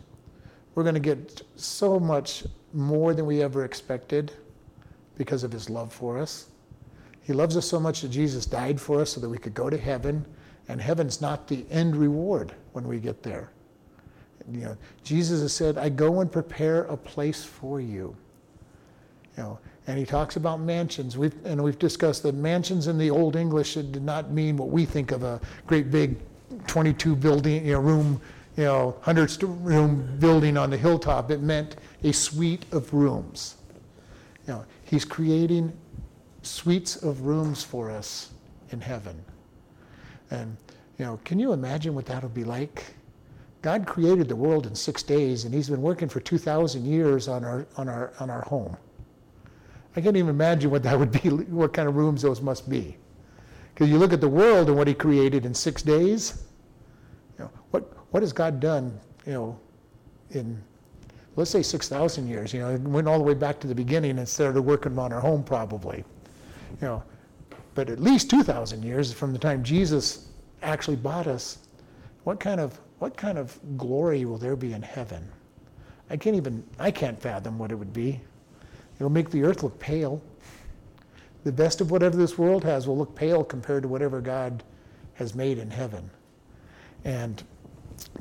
We're 0.76 0.84
going 0.84 0.96
to 0.96 1.00
get 1.00 1.42
so 1.56 2.00
much 2.00 2.44
more 2.74 3.14
than 3.14 3.26
we 3.26 3.42
ever 3.42 3.64
expected 3.64 4.32
because 5.18 5.44
of 5.44 5.52
his 5.52 5.70
love 5.70 5.92
for 5.92 6.18
us. 6.18 6.50
He 7.22 7.34
loves 7.34 7.56
us 7.56 7.68
so 7.68 7.80
much 7.80 8.02
that 8.02 8.10
Jesus 8.10 8.46
died 8.46 8.80
for 8.80 9.02
us 9.02 9.12
so 9.12 9.22
that 9.22 9.30
we 9.30 9.38
could 9.38 9.54
go 9.54 9.70
to 9.70 9.78
heaven, 9.78 10.26
and 10.68 10.82
heaven's 10.82 11.22
not 11.22 11.48
the 11.48 11.66
end 11.70 11.96
reward 11.96 12.54
when 12.74 12.88
we 12.88 13.00
get 13.00 13.24
there. 13.24 13.52
You 14.52 14.62
know, 14.62 14.78
Jesus 15.04 15.42
has 15.42 15.54
said, 15.54 15.78
I 15.78 15.90
go 15.90 16.22
and 16.22 16.32
prepare 16.32 16.84
a 16.84 16.98
place 16.98 17.44
for 17.44 17.80
you. 17.80 18.16
You 19.38 19.44
know, 19.44 19.60
and 19.88 19.98
he 19.98 20.06
talks 20.06 20.36
about 20.36 20.60
mansions. 20.60 21.18
We've, 21.18 21.34
and 21.46 21.64
we've 21.64 21.80
discussed 21.80 22.24
that 22.24 22.36
mansions 22.36 22.88
in 22.88 22.98
the 22.98 23.10
Old 23.10 23.36
English 23.36 23.76
did 23.76 24.04
not 24.04 24.32
mean 24.32 24.58
what 24.58 24.70
we 24.70 24.86
think 24.86 25.12
of 25.12 25.24
a 25.24 25.40
great 25.66 25.92
big 25.92 26.18
22 26.68 27.16
building, 27.16 27.66
you 27.66 27.74
know, 27.74 27.80
room, 27.80 28.22
you 28.58 28.64
know, 28.66 28.90
100 29.04 29.42
room 29.44 30.18
building 30.20 30.58
on 30.58 30.70
the 30.70 30.78
hilltop. 30.78 31.32
It 31.32 31.42
meant 31.42 31.78
a 32.04 32.12
suite 32.12 32.66
of 32.72 32.94
rooms. 32.94 33.56
You 34.48 34.54
know, 34.54 34.66
he's 34.84 35.06
creating 35.06 35.72
suites 36.42 36.98
of 36.98 37.22
rooms 37.22 37.64
for 37.64 37.90
us 37.90 38.32
in 38.72 38.82
heaven. 38.82 39.24
And, 40.32 40.58
you 40.98 41.06
know, 41.06 41.20
can 41.24 41.40
you 41.40 41.54
imagine 41.54 41.96
what 41.96 42.06
that'll 42.06 42.30
be 42.30 42.44
like? 42.44 42.84
God 43.62 43.86
created 43.86 44.28
the 44.28 44.36
world 44.36 44.66
in 44.66 44.76
six 44.76 45.04
days, 45.04 45.44
and 45.44 45.54
he's 45.54 45.70
been 45.70 45.82
working 45.82 46.08
for 46.08 46.20
2,000 46.20 46.86
years 46.86 47.28
on 47.28 47.44
our, 47.44 47.68
on 47.76 47.90
our, 47.90 48.14
on 48.20 48.30
our 48.30 48.42
home. 48.42 48.78
I 49.96 50.02
can't 50.02 50.16
even 50.16 50.30
imagine 50.30 50.72
what 50.72 50.84
that 50.84 50.98
would 50.98 51.12
be, 51.12 51.30
what 51.30 51.74
kind 51.74 51.88
of 51.88 51.96
rooms 51.96 52.22
those 52.22 52.42
must 52.42 52.70
be. 52.70 52.96
Because 53.74 53.90
you 53.90 53.98
look 53.98 54.14
at 54.14 54.22
the 54.22 54.30
world 54.30 54.70
and 54.70 54.78
what 54.78 54.88
he 54.88 54.94
created 54.94 55.46
in 55.46 55.54
six 55.54 55.82
days, 55.82 56.44
you 57.38 57.46
know, 57.46 57.52
what, 57.72 57.92
what 58.12 58.24
has 58.24 58.32
God 58.32 58.60
done, 58.60 58.98
you 59.26 59.34
know, 59.34 59.60
in, 60.32 60.62
let's 61.36 61.50
say 61.50 61.62
6,000 61.62 62.28
years, 62.28 62.54
you 62.54 62.60
know, 62.60 62.70
it 62.70 62.82
went 62.82 63.08
all 63.08 63.18
the 63.18 63.24
way 63.24 63.34
back 63.34 63.60
to 63.62 63.68
the 63.68 63.76
beginning 63.76 64.20
and 64.20 64.28
started 64.28 64.62
working 64.62 64.98
on 64.98 65.12
our 65.12 65.22
home 65.22 65.44
probably, 65.44 66.04
you 66.82 66.88
know, 66.88 67.04
but 67.74 67.90
at 67.90 68.00
least 68.00 68.30
2,000 68.30 68.84
years 68.84 69.12
from 69.14 69.34
the 69.34 69.40
time 69.40 69.64
Jesus 69.64 70.28
actually 70.62 70.98
bought 70.98 71.28
us, 71.28 71.60
what 72.26 72.40
kind 72.40 72.60
of, 72.60 72.80
what 73.00 73.18
kind 73.18 73.38
of 73.38 73.58
glory 73.78 74.26
will 74.26 74.38
there 74.38 74.56
be 74.56 74.74
in 74.74 74.82
heaven? 74.82 75.28
I 76.10 76.18
can't 76.18 76.36
even, 76.36 76.64
I 76.78 76.92
can't 76.92 77.20
fathom 77.22 77.58
what 77.58 77.72
it 77.72 77.76
would 77.76 77.94
be. 77.94 78.20
It'll 78.98 79.10
make 79.10 79.30
the 79.30 79.44
earth 79.44 79.64
look 79.64 79.80
pale. 79.80 80.22
The 81.44 81.52
best 81.52 81.80
of 81.80 81.92
whatever 81.92 82.18
this 82.18 82.38
world 82.38 82.64
has 82.66 82.88
will 82.88 82.98
look 82.98 83.16
pale 83.16 83.44
compared 83.44 83.84
to 83.84 83.90
whatever 83.90 84.20
God 84.20 84.64
has 85.14 85.34
made 85.34 85.58
in 85.58 85.72
heaven. 85.72 86.10
And 87.06 87.42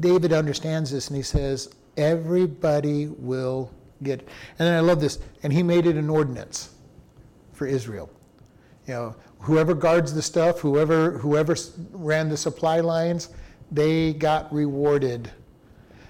David 0.00 0.32
understands 0.32 0.90
this 0.90 1.08
and 1.08 1.16
he 1.16 1.22
says, 1.22 1.74
everybody 1.96 3.08
will 3.08 3.72
get. 4.02 4.20
And 4.20 4.68
then 4.68 4.74
I 4.74 4.80
love 4.80 5.00
this. 5.00 5.18
And 5.42 5.52
he 5.52 5.62
made 5.62 5.86
it 5.86 5.96
an 5.96 6.08
ordinance 6.08 6.74
for 7.52 7.66
Israel. 7.66 8.08
You 8.86 8.94
know, 8.94 9.16
whoever 9.40 9.74
guards 9.74 10.14
the 10.14 10.22
stuff, 10.22 10.60
whoever 10.60 11.18
whoever 11.18 11.56
ran 11.90 12.28
the 12.28 12.36
supply 12.36 12.80
lines, 12.80 13.30
they 13.70 14.12
got 14.12 14.52
rewarded. 14.52 15.30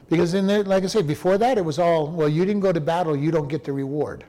Because 0.08 0.34
in 0.34 0.46
there, 0.46 0.62
like 0.62 0.84
I 0.84 0.86
say, 0.86 1.02
before 1.02 1.38
that 1.38 1.58
it 1.58 1.64
was 1.64 1.78
all, 1.78 2.06
well, 2.06 2.28
you 2.28 2.44
didn't 2.44 2.62
go 2.62 2.72
to 2.72 2.80
battle, 2.80 3.16
you 3.16 3.30
don't 3.30 3.48
get 3.48 3.64
the 3.64 3.72
reward. 3.72 4.24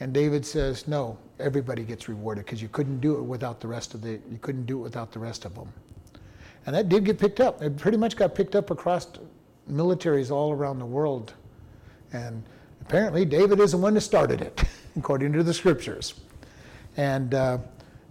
And 0.00 0.12
David 0.12 0.44
says, 0.44 0.88
no, 0.88 1.18
everybody 1.38 1.82
gets 1.82 2.08
rewarded 2.08 2.44
because 2.44 2.62
you 2.62 2.68
couldn't 2.68 3.00
do 3.00 3.16
it 3.16 3.22
without 3.22 3.60
the 3.60 3.68
rest 3.68 3.94
of 3.94 4.02
the, 4.02 4.12
you 4.30 4.38
couldn't 4.40 4.66
do 4.66 4.78
it 4.78 4.82
without 4.82 5.12
the 5.12 5.18
rest 5.18 5.44
of 5.44 5.54
them. 5.54 5.72
And 6.66 6.74
that 6.74 6.88
did 6.88 7.04
get 7.04 7.18
picked 7.18 7.40
up. 7.40 7.60
It 7.62 7.76
pretty 7.76 7.98
much 7.98 8.16
got 8.16 8.34
picked 8.34 8.56
up 8.56 8.70
across 8.70 9.08
militaries 9.70 10.30
all 10.30 10.52
around 10.52 10.78
the 10.78 10.86
world. 10.86 11.34
And 12.12 12.42
apparently 12.80 13.24
David 13.24 13.60
is 13.60 13.72
the 13.72 13.78
one 13.78 13.94
that 13.94 14.00
started 14.00 14.40
it, 14.40 14.62
according 14.96 15.32
to 15.34 15.42
the 15.42 15.54
scriptures. 15.54 16.14
And 16.96 17.34
uh, 17.34 17.58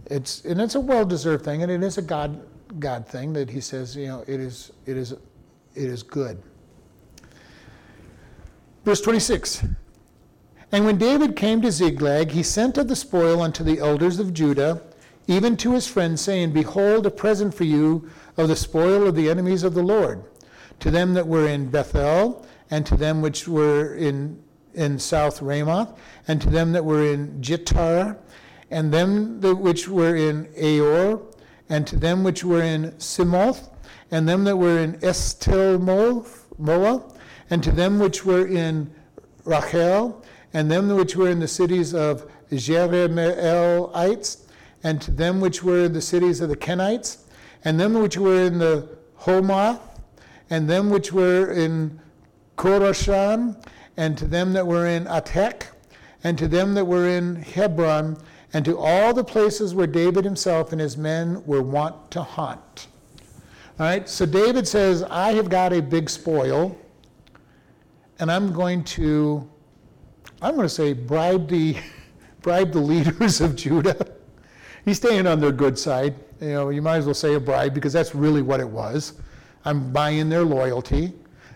it's 0.08 0.44
and 0.44 0.60
it's 0.60 0.76
a 0.76 0.80
well-deserved 0.80 1.46
thing, 1.46 1.62
and 1.62 1.72
it 1.72 1.84
is 1.84 1.98
a 1.98 2.02
God 2.02 2.42
God 2.80 3.08
thing 3.08 3.34
that 3.34 3.50
He 3.50 3.62
says, 3.62 3.96
you 3.96 4.08
know, 4.08 4.24
it 4.28 4.40
is 4.40 4.72
it 4.86 4.98
is 4.98 5.12
it 5.12 5.20
is 5.76 6.04
good. 6.04 6.42
Verse 8.84 9.02
26. 9.02 9.66
And 10.74 10.86
when 10.86 10.98
David 10.98 11.36
came 11.36 11.62
to 11.62 11.72
Ziklag, 11.72 12.32
he 12.32 12.44
sent 12.44 12.78
of 12.78 12.88
the 12.88 12.96
spoil 12.96 13.42
unto 13.42 13.64
the 13.64 13.80
elders 13.80 14.20
of 14.20 14.34
Judah 14.34 14.82
even 15.28 15.56
to 15.58 15.74
his 15.74 15.88
friends, 15.88 16.22
saying, 16.22 16.52
Behold, 16.52 17.06
a 17.06 17.12
present 17.12 17.54
for 17.54 17.64
you 17.64 18.10
of 18.38 18.48
the 18.48 18.56
spoil 18.56 19.08
of 19.08 19.16
the 19.16 19.30
enemies 19.30 19.64
of 19.64 19.74
the 19.74 19.84
Lord. 19.84 20.24
To 20.80 20.92
them 20.92 21.14
that 21.14 21.28
were 21.28 21.48
in 21.48 21.70
Bethel, 21.70 22.46
and 22.70 22.86
to 22.86 22.98
them 22.98 23.22
which 23.22 23.48
were 23.48 23.96
in, 23.96 24.42
in 24.74 24.98
South 24.98 25.42
Ramoth, 25.42 25.98
and 26.28 26.42
to 26.42 26.50
them 26.50 26.72
that 26.72 26.84
were 26.84 27.06
in 27.06 27.42
Jattir, 27.42 28.18
and 28.72 28.94
them 28.94 29.40
that 29.42 29.56
which 29.56 29.88
were 29.88 30.16
in 30.16 30.46
Aroer, 30.58 31.22
and 31.72 31.88
to 31.88 31.96
them 31.96 32.22
which 32.22 32.44
were 32.44 32.62
in 32.62 32.92
Siphmoth, 32.98 33.70
and 34.12 34.28
them 34.28 34.44
that 34.44 34.58
were 34.58 34.78
in 34.78 34.96
Eshtemoa, 34.96 36.24
and 37.50 37.64
to 37.64 37.72
them 37.72 37.98
which 37.98 38.26
were 38.26 38.46
in 38.46 38.94
Rachal, 39.46 40.22
and 40.54 40.70
them 40.70 40.90
which 40.90 41.16
were 41.16 41.30
in 41.30 41.40
the 41.40 41.48
cities 41.48 41.94
of 41.94 42.30
Jerahmeelites, 42.52 44.42
and 44.84 45.02
to 45.02 45.12
them 45.12 45.40
which 45.40 45.64
were 45.64 45.86
in 45.86 45.94
the 45.94 46.02
cities 46.02 46.42
of 46.42 46.50
the 46.50 46.58
Kenites, 46.58 47.20
and 47.64 47.80
them 47.80 47.94
which 47.94 48.18
were 48.18 48.42
in 48.42 48.60
the 48.60 48.90
Hormah, 49.22 49.80
and 50.50 50.70
them 50.70 50.90
which 50.90 51.14
were 51.14 51.54
in 51.54 52.02
Chorashan, 52.58 53.56
and 53.96 54.18
to 54.18 54.28
them 54.28 54.52
that 54.52 54.68
were 54.68 54.88
in 54.88 55.06
Athach, 55.06 55.68
and 56.22 56.38
to 56.38 56.50
them 56.50 56.74
that 56.74 56.84
were 56.84 57.08
in 57.08 57.38
Hebron, 57.38 58.18
and 58.54 58.66
to 58.66 58.78
all 58.78 59.14
the 59.14 59.24
places 59.24 59.74
where 59.74 59.88
David 59.88 60.26
himself 60.26 60.72
and 60.72 60.82
his 60.82 60.98
men 60.98 61.44
were 61.46 61.62
wont 61.62 62.12
to 62.12 62.22
hunt. 62.22 62.88
All 63.80 63.86
right, 63.86 64.08
so 64.08 64.26
David 64.26 64.68
says, 64.68 65.04
I 65.04 65.34
have 65.34 65.50
got 65.50 65.74
a 65.74 65.82
big 65.82 66.10
spoil, 66.10 66.78
and 68.20 68.32
I'm 68.32 68.54
going 68.54 68.84
to, 68.84 69.50
I'm 70.42 70.56
going 70.56 70.66
to 70.66 70.70
say, 70.74 70.94
bribe 70.94 71.48
the, 71.48 71.78
bribe 72.42 72.72
the 72.72 72.80
leaders 72.80 73.42
of 73.42 73.56
Judah. 73.56 74.08
He's 74.86 74.98
staying 74.98 75.28
on 75.28 75.40
their 75.40 75.52
good 75.52 75.78
side. 75.78 76.16
You 76.40 76.54
know, 76.54 76.70
you 76.70 76.82
might 76.82 76.98
as 76.98 77.06
well 77.06 77.14
say 77.14 77.36
a 77.36 77.40
bribe 77.40 77.74
because 77.74 77.94
that's 77.94 78.14
really 78.14 78.42
what 78.42 78.60
it 78.60 78.68
was. 78.68 79.14
I'm 79.64 79.92
buying 79.92 80.28
their 80.28 80.44
loyalty. 80.44 81.14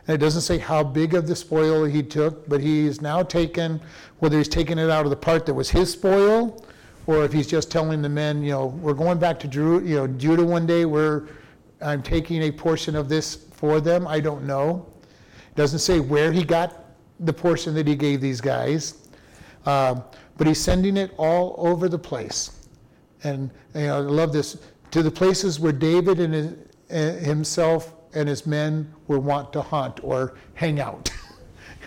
And 0.08 0.14
it 0.14 0.20
doesn't 0.20 0.42
say 0.42 0.60
how 0.60 0.84
big 0.84 1.16
of 1.16 1.28
the 1.28 1.36
spoil 1.36 1.86
he 1.86 2.04
took, 2.04 2.48
but 2.48 2.62
he's 2.62 3.02
now 3.02 3.24
taken, 3.24 3.82
whether 4.20 4.38
he's 4.38 4.48
taken 4.48 4.78
it 4.78 4.92
out 4.92 5.06
of 5.06 5.10
the 5.10 5.16
part 5.16 5.48
that 5.48 5.54
was 5.56 5.72
his 5.72 5.92
spoil, 5.92 6.64
or 7.08 7.24
if 7.24 7.32
he's 7.32 7.48
just 7.48 7.72
telling 7.72 8.02
the 8.02 8.10
men, 8.10 8.42
you 8.42 8.52
know, 8.52 8.68
we're 8.68 8.94
going 8.94 9.20
back 9.20 9.40
to 9.42 9.48
Drew, 9.48 9.82
you 9.82 9.96
know, 9.96 10.08
Judah 10.08 10.44
one 10.44 10.66
day 10.66 10.86
where 10.86 11.28
I'm 11.82 12.02
taking 12.02 12.44
a 12.44 12.52
portion 12.52 12.96
of 12.96 13.10
this 13.10 13.36
for 13.36 13.80
them. 13.80 14.08
I 14.08 14.20
don't 14.20 14.46
know. 14.46 14.88
It 15.04 15.56
doesn't 15.56 15.80
say 15.80 16.00
where 16.00 16.32
he 16.32 16.44
got 16.44 16.86
the 17.20 17.34
portion 17.34 17.74
that 17.76 17.88
he 17.88 17.96
gave 17.96 18.22
these 18.22 18.42
guys, 18.42 19.08
uh, 19.66 20.02
but 20.38 20.48
he's 20.48 20.60
sending 20.60 20.98
it 20.98 21.14
all 21.18 21.56
over 21.58 21.88
the 21.88 22.00
place. 22.00 22.68
And 23.24 23.50
you 23.74 23.82
know, 23.82 23.98
I 23.98 24.00
love 24.00 24.34
this 24.34 24.58
to 24.92 25.02
the 25.02 25.12
places 25.12 25.60
where 25.60 25.72
David 25.72 26.20
and 26.20 26.34
his, 26.34 26.54
uh, 26.92 27.26
himself 27.26 27.94
and 28.14 28.28
his 28.28 28.46
men 28.46 28.94
were 29.08 29.20
wont 29.20 29.54
to 29.54 29.62
hunt 29.62 30.00
or 30.04 30.36
hang 30.54 30.80
out. 30.80 31.10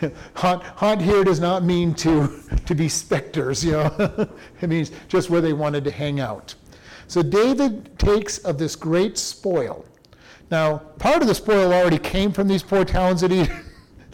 haunt, 0.34 0.62
haunt 0.62 1.00
here 1.00 1.24
does 1.24 1.40
not 1.40 1.64
mean 1.64 1.94
to, 1.94 2.42
to 2.66 2.74
be 2.74 2.88
specters, 2.88 3.64
you 3.64 3.72
know. 3.72 4.28
it 4.60 4.68
means 4.68 4.92
just 5.08 5.30
where 5.30 5.40
they 5.40 5.52
wanted 5.52 5.84
to 5.84 5.90
hang 5.90 6.20
out. 6.20 6.54
So 7.06 7.22
David 7.22 7.98
takes 7.98 8.38
of 8.38 8.58
this 8.58 8.76
great 8.76 9.16
spoil. 9.16 9.84
Now, 10.50 10.78
part 10.98 11.22
of 11.22 11.28
the 11.28 11.34
spoil 11.34 11.72
already 11.72 11.98
came 11.98 12.32
from 12.32 12.48
these 12.48 12.62
poor 12.62 12.84
towns 12.84 13.20
that 13.20 13.30
he 13.30 13.48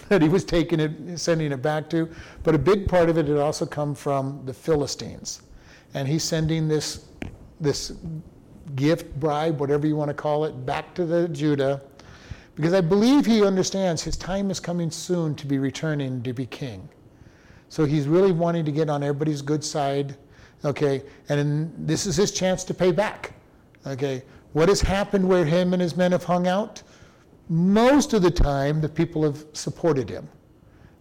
that 0.09 0.21
he 0.21 0.29
was 0.29 0.45
taking 0.45 0.81
it, 0.81 1.19
sending 1.19 1.51
it 1.51 1.63
back 1.63 1.89
to, 1.91 2.09
but 2.43 2.55
a 2.55 2.59
big 2.59 2.87
part 2.87 3.09
of 3.09 3.17
it 3.17 3.27
had 3.27 3.39
also 3.39 3.65
come 3.65 3.95
from 3.95 4.43
the 4.45 4.53
Philistines, 4.53 5.43
and 5.95 6.07
he's 6.07 6.23
sending 6.23 6.69
this 6.69 7.07
this 7.61 7.93
gift, 8.75 9.19
bribe, 9.21 9.61
whatever 9.61 9.87
you 9.87 9.97
want 9.97 10.09
to 10.09 10.15
call 10.15 10.45
it, 10.45 10.67
back 10.67 10.95
to 10.95 11.05
the 11.05 11.29
Judah, 11.29 11.81
because 12.57 12.73
I 12.73 12.81
believe 12.81 13.27
he 13.27 13.45
understands 13.45 14.03
his 14.03 14.17
time 14.17 14.51
is 14.51 14.61
coming 14.61 14.91
soon 14.91 15.35
to 15.37 15.47
be 15.47 15.59
returning 15.59 16.23
to 16.23 16.33
be 16.33 16.47
king. 16.47 16.89
So 17.69 17.85
he's 17.85 18.07
really 18.07 18.33
wanting 18.33 18.65
to 18.65 18.73
get 18.73 18.89
on 18.89 19.03
everybody's 19.03 19.43
good 19.43 19.65
side, 19.65 20.17
okay? 20.65 21.03
And 21.29 21.73
this 21.77 22.07
is 22.07 22.17
his 22.17 22.31
chance 22.31 22.63
to 22.65 22.75
pay 22.75 22.93
back, 22.93 23.33
okay? 23.87 24.23
What 24.53 24.69
has 24.69 24.81
happened 24.81 25.29
where 25.29 25.45
him 25.45 25.73
and 25.73 25.83
his 25.83 25.97
men 25.97 26.13
have 26.13 26.23
hung 26.23 26.47
out? 26.47 26.83
Most 27.49 28.13
of 28.13 28.23
the 28.23 28.31
time, 28.31 28.81
the 28.81 28.89
people 28.89 29.25
have 29.25 29.45
supported 29.53 30.09
him 30.09 30.29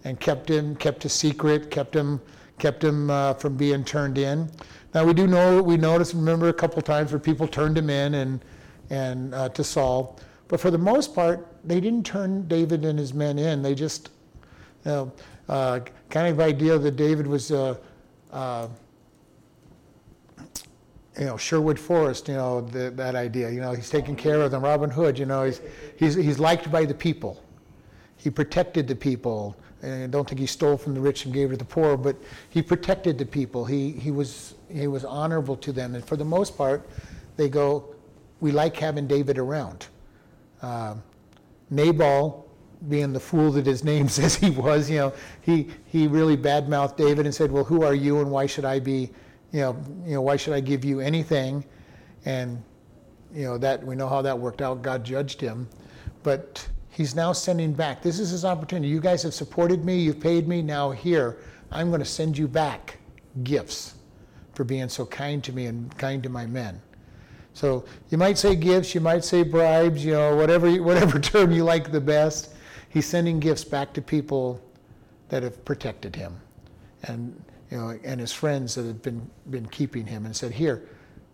and 0.03 0.19
kept 0.19 0.49
him, 0.49 0.75
kept 0.75 1.05
a 1.05 1.09
secret, 1.09 1.69
kept 1.69 1.95
him, 1.95 2.19
kept 2.57 2.83
him 2.83 3.09
uh, 3.09 3.35
from 3.35 3.55
being 3.55 3.83
turned 3.83 4.17
in. 4.17 4.49
Now 4.93 5.05
we 5.05 5.13
do 5.13 5.27
know, 5.27 5.61
we 5.61 5.77
noticed, 5.77 6.13
remember 6.13 6.49
a 6.49 6.53
couple 6.53 6.81
times 6.81 7.11
where 7.11 7.19
people 7.19 7.47
turned 7.47 7.77
him 7.77 7.89
in 7.89 8.15
and, 8.15 8.43
and 8.89 9.33
uh, 9.35 9.49
to 9.49 9.63
Saul. 9.63 10.19
But 10.53 10.59
for 10.59 10.69
the 10.69 10.77
most 10.77 11.15
part, 11.15 11.47
they 11.63 11.81
didn't 11.81 12.05
turn 12.05 12.47
David 12.47 12.85
and 12.85 12.99
his 12.99 13.11
men 13.11 13.39
in. 13.39 13.63
They 13.63 13.73
just, 13.73 14.11
you 14.85 14.91
know, 14.91 15.11
uh, 15.49 15.79
kind 16.11 16.27
of 16.27 16.39
idea 16.39 16.77
that 16.77 16.95
David 16.95 17.25
was, 17.25 17.51
uh, 17.51 17.75
uh, 18.31 18.67
you 21.17 21.25
know, 21.25 21.37
Sherwood 21.37 21.79
Forest, 21.79 22.27
you 22.27 22.35
know, 22.35 22.61
the, 22.61 22.91
that 22.91 23.15
idea. 23.15 23.49
You 23.49 23.61
know, 23.61 23.71
he's 23.71 23.89
taking 23.89 24.15
care 24.15 24.41
of 24.41 24.51
them. 24.51 24.61
Robin 24.61 24.91
Hood, 24.91 25.17
you 25.17 25.25
know, 25.25 25.43
he's, 25.43 25.59
he's, 25.97 26.13
he's 26.13 26.37
liked 26.37 26.71
by 26.71 26.85
the 26.85 26.93
people. 26.93 27.43
He 28.17 28.29
protected 28.29 28.87
the 28.87 28.95
people. 28.95 29.57
And 29.81 30.03
I 30.03 30.05
don't 30.05 30.29
think 30.29 30.39
he 30.39 30.45
stole 30.45 30.77
from 30.77 30.93
the 30.93 31.01
rich 31.01 31.25
and 31.25 31.33
gave 31.33 31.49
to 31.49 31.57
the 31.57 31.65
poor, 31.65 31.97
but 31.97 32.15
he 32.51 32.61
protected 32.61 33.17
the 33.17 33.25
people. 33.25 33.65
He, 33.65 33.93
he, 33.93 34.11
was, 34.11 34.53
he 34.71 34.85
was 34.85 35.03
honorable 35.03 35.55
to 35.55 35.71
them. 35.71 35.95
And 35.95 36.05
for 36.05 36.15
the 36.15 36.25
most 36.25 36.55
part, 36.55 36.87
they 37.37 37.49
go, 37.49 37.95
we 38.39 38.51
like 38.51 38.77
having 38.77 39.07
David 39.07 39.39
around. 39.39 39.87
Uh, 40.63 40.95
Nabal, 41.69 42.49
being 42.89 43.13
the 43.13 43.19
fool 43.19 43.51
that 43.51 43.65
his 43.65 43.83
name 43.83 44.07
says 44.19 44.35
he 44.35 44.49
was, 44.49 44.89
you 44.89 44.97
know, 44.97 45.13
he, 45.41 45.69
he 45.85 46.07
really 46.07 46.37
badmouthed 46.37 46.95
David 46.97 47.25
and 47.25 47.35
said, 47.35 47.51
well, 47.51 47.63
who 47.63 47.83
are 47.83 47.93
you 47.93 48.19
and 48.19 48.31
why 48.31 48.45
should 48.45 48.65
I 48.65 48.79
be, 48.79 49.11
you 49.51 49.59
know, 49.59 49.77
you 50.05 50.13
know, 50.13 50.21
why 50.21 50.37
should 50.37 50.53
I 50.53 50.59
give 50.59 50.83
you 50.83 50.99
anything? 50.99 51.63
And, 52.25 52.63
you 53.33 53.43
know, 53.43 53.57
that, 53.57 53.85
we 53.85 53.95
know 53.95 54.07
how 54.07 54.21
that 54.21 54.37
worked 54.37 54.61
out. 54.61 54.81
God 54.81 55.03
judged 55.03 55.41
him. 55.41 55.67
But 56.23 56.65
he's 56.89 57.15
now 57.15 57.33
sending 57.33 57.73
back. 57.73 58.01
This 58.01 58.19
is 58.19 58.29
his 58.29 58.45
opportunity. 58.45 58.87
You 58.87 59.01
guys 59.01 59.23
have 59.23 59.33
supported 59.33 59.83
me, 59.83 59.99
you've 59.99 60.19
paid 60.19 60.47
me, 60.47 60.61
now 60.61 60.91
here, 60.91 61.37
I'm 61.71 61.89
going 61.89 61.99
to 61.99 62.05
send 62.05 62.37
you 62.37 62.47
back 62.47 62.99
gifts 63.43 63.95
for 64.53 64.63
being 64.63 64.87
so 64.87 65.05
kind 65.05 65.43
to 65.43 65.51
me 65.51 65.65
and 65.65 65.95
kind 65.97 66.21
to 66.23 66.29
my 66.29 66.45
men. 66.45 66.81
So 67.53 67.85
you 68.09 68.17
might 68.17 68.37
say 68.37 68.55
gifts, 68.55 68.95
you 68.95 69.01
might 69.01 69.23
say 69.23 69.43
bribes, 69.43 70.03
you 70.03 70.13
know, 70.13 70.35
whatever, 70.35 70.71
whatever 70.81 71.19
term 71.31 71.51
you 71.51 71.63
like 71.63 71.91
the 71.91 72.01
best. 72.01 72.55
He's 72.89 73.05
sending 73.05 73.39
gifts 73.39 73.63
back 73.63 73.93
to 73.93 74.01
people 74.01 74.61
that 75.29 75.43
have 75.43 75.63
protected 75.65 76.15
him 76.15 76.39
and, 77.03 77.43
you 77.71 77.77
know, 77.77 77.97
and 78.03 78.19
his 78.19 78.31
friends 78.31 78.75
that 78.75 78.85
have 78.85 79.01
been, 79.01 79.29
been 79.49 79.67
keeping 79.67 80.05
him 80.05 80.25
and 80.25 80.35
said, 80.35 80.51
here, 80.51 80.87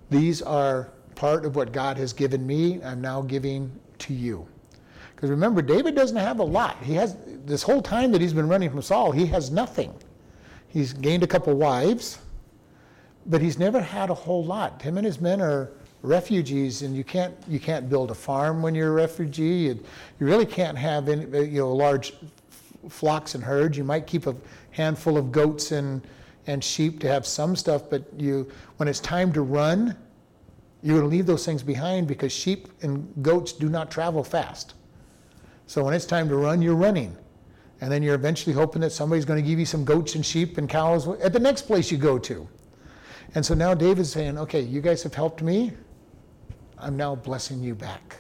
these 0.10 0.42
are 0.42 0.90
part 1.16 1.46
of 1.46 1.56
what 1.56 1.72
God 1.72 1.98
has 1.98 2.14
given 2.14 2.46
me. 2.46 2.82
I'm 2.84 3.02
now 3.02 3.22
giving 3.22 3.72
to 4.00 4.14
you. 4.14 4.48
Because 5.16 5.30
remember, 5.30 5.62
David 5.62 5.96
doesn't 5.96 6.18
have 6.18 6.40
a 6.40 6.44
lot. 6.44 6.78
He 6.82 6.94
has 6.94 7.18
this 7.46 7.62
whole 7.62 7.82
time 7.82 8.12
that 8.14 8.22
he's 8.22 8.34
been 8.34 8.48
running 8.48 8.70
from 8.70 8.82
Saul, 8.82 9.12
he 9.12 9.26
has 9.28 9.52
nothing. 9.52 9.94
He's 10.70 10.94
gained 10.94 11.24
a 11.24 11.28
couple 11.28 11.54
wives, 11.56 12.20
but 13.26 13.42
he's 13.42 13.58
never 13.58 13.82
had 13.82 14.10
a 14.10 14.14
whole 14.14 14.46
lot. 14.46 14.82
Him 14.82 14.98
and 14.98 15.06
his 15.06 15.20
men 15.20 15.42
are 15.42 15.72
refugees, 16.02 16.82
and 16.82 16.96
you 16.96 17.04
can't 17.04 17.34
you 17.48 17.60
can't 17.60 17.90
build 17.90 18.12
a 18.12 18.16
farm 18.16 18.62
when 18.62 18.76
you're 18.76 18.90
a 18.90 18.96
refugee. 18.96 19.68
You, 19.68 19.84
you 20.20 20.26
really 20.26 20.46
can't 20.46 20.78
have 20.78 21.10
any, 21.10 21.26
uh, 21.26 21.42
you 21.42 21.60
know 21.60 21.74
large 21.74 22.14
flocks 22.90 23.36
and 23.36 23.44
herds. 23.44 23.78
You 23.78 23.84
might 23.84 24.08
keep 24.08 24.28
a 24.28 24.36
handful 24.72 25.18
of 25.18 25.32
goats 25.32 25.72
and 25.72 26.02
and 26.48 26.64
sheep 26.64 27.00
to 27.02 27.08
have 27.08 27.26
some 27.26 27.56
stuff, 27.56 27.90
but 27.90 28.04
you 28.18 28.50
when 28.78 28.88
it's 28.88 29.00
time 29.00 29.32
to 29.34 29.42
run, 29.42 29.96
you're 30.82 30.98
going 30.98 31.10
to 31.10 31.16
leave 31.16 31.26
those 31.26 31.46
things 31.46 31.62
behind 31.62 32.08
because 32.08 32.32
sheep 32.32 32.70
and 32.82 33.12
goats 33.22 33.52
do 33.52 33.70
not 33.70 33.92
travel 33.92 34.24
fast. 34.24 34.76
So 35.68 35.84
when 35.84 35.94
it's 35.94 36.06
time 36.06 36.30
to 36.30 36.36
run, 36.36 36.62
you're 36.62 36.76
running. 36.76 37.16
And 37.82 37.92
then 37.92 38.02
you're 38.04 38.16
eventually 38.16 38.54
hoping 38.54 38.82
that 38.82 38.92
somebody's 38.92 39.26
going 39.26 39.42
to 39.42 39.48
give 39.48 39.60
you 39.60 39.66
some 39.66 39.86
goats 39.86 40.16
and 40.16 40.26
sheep 40.26 40.58
and 40.58 40.68
cows 40.68 41.08
at 41.08 41.32
the 41.32 41.40
next 41.40 41.64
place 41.64 41.92
you 41.92 41.98
go 41.98 42.18
to. 42.20 42.48
And 43.36 43.46
so 43.46 43.54
now 43.54 43.74
David's 43.74 44.12
saying, 44.12 44.38
okay, 44.38 44.62
you 44.62 44.82
guys 44.82 45.04
have 45.04 45.14
helped 45.14 45.42
me. 45.42 45.72
I'm 46.80 46.98
now 46.98 47.16
blessing 47.16 47.62
you 47.62 47.76
back. 47.76 48.18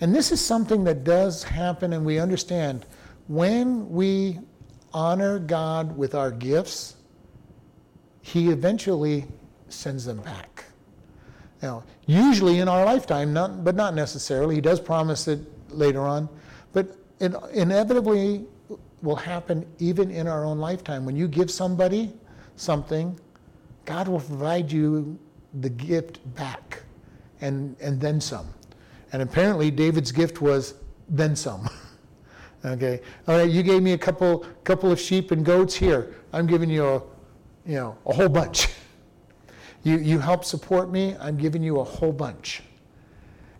And 0.00 0.14
this 0.14 0.30
is 0.32 0.44
something 0.44 0.84
that 0.84 1.04
does 1.04 1.42
happen, 1.42 1.92
and 1.92 2.04
we 2.04 2.18
understand 2.18 2.86
when 3.26 3.88
we 3.90 4.38
honor 4.92 5.38
God 5.38 5.96
with 5.96 6.14
our 6.14 6.30
gifts, 6.30 6.96
He 8.22 8.48
eventually 8.50 9.26
sends 9.68 10.04
them 10.04 10.18
back. 10.18 10.64
Now, 11.62 11.84
usually 12.06 12.60
in 12.60 12.68
our 12.68 12.84
lifetime, 12.84 13.32
not, 13.32 13.64
but 13.64 13.74
not 13.74 13.94
necessarily. 13.94 14.54
He 14.54 14.60
does 14.60 14.80
promise 14.80 15.26
it 15.26 15.40
later 15.70 16.02
on, 16.02 16.28
but 16.72 16.96
it 17.18 17.34
inevitably 17.52 18.46
will 19.02 19.16
happen 19.16 19.66
even 19.78 20.10
in 20.10 20.26
our 20.28 20.44
own 20.44 20.58
lifetime. 20.58 21.04
When 21.04 21.16
you 21.16 21.26
give 21.26 21.50
somebody 21.50 22.12
something, 22.56 23.18
God 23.84 24.08
will 24.08 24.20
provide 24.20 24.70
you 24.70 25.18
the 25.60 25.70
gift 25.70 26.20
back 26.34 26.82
and, 27.40 27.76
and 27.80 28.00
then 28.00 28.20
some. 28.20 28.48
And 29.12 29.22
apparently, 29.22 29.70
David's 29.70 30.12
gift 30.12 30.40
was 30.40 30.74
then 31.08 31.34
some. 31.34 31.68
okay, 32.64 33.00
all 33.26 33.38
right, 33.38 33.50
you 33.50 33.62
gave 33.62 33.82
me 33.82 33.92
a 33.92 33.98
couple, 33.98 34.44
couple 34.64 34.90
of 34.90 35.00
sheep 35.00 35.30
and 35.30 35.44
goats 35.44 35.74
here. 35.74 36.14
I'm 36.32 36.46
giving 36.46 36.68
you 36.68 36.86
a, 36.86 37.02
you 37.64 37.76
know, 37.76 37.96
a 38.06 38.12
whole 38.12 38.28
bunch. 38.28 38.68
you, 39.82 39.98
you 39.98 40.18
help 40.18 40.44
support 40.44 40.90
me, 40.90 41.16
I'm 41.20 41.36
giving 41.36 41.62
you 41.62 41.80
a 41.80 41.84
whole 41.84 42.12
bunch. 42.12 42.62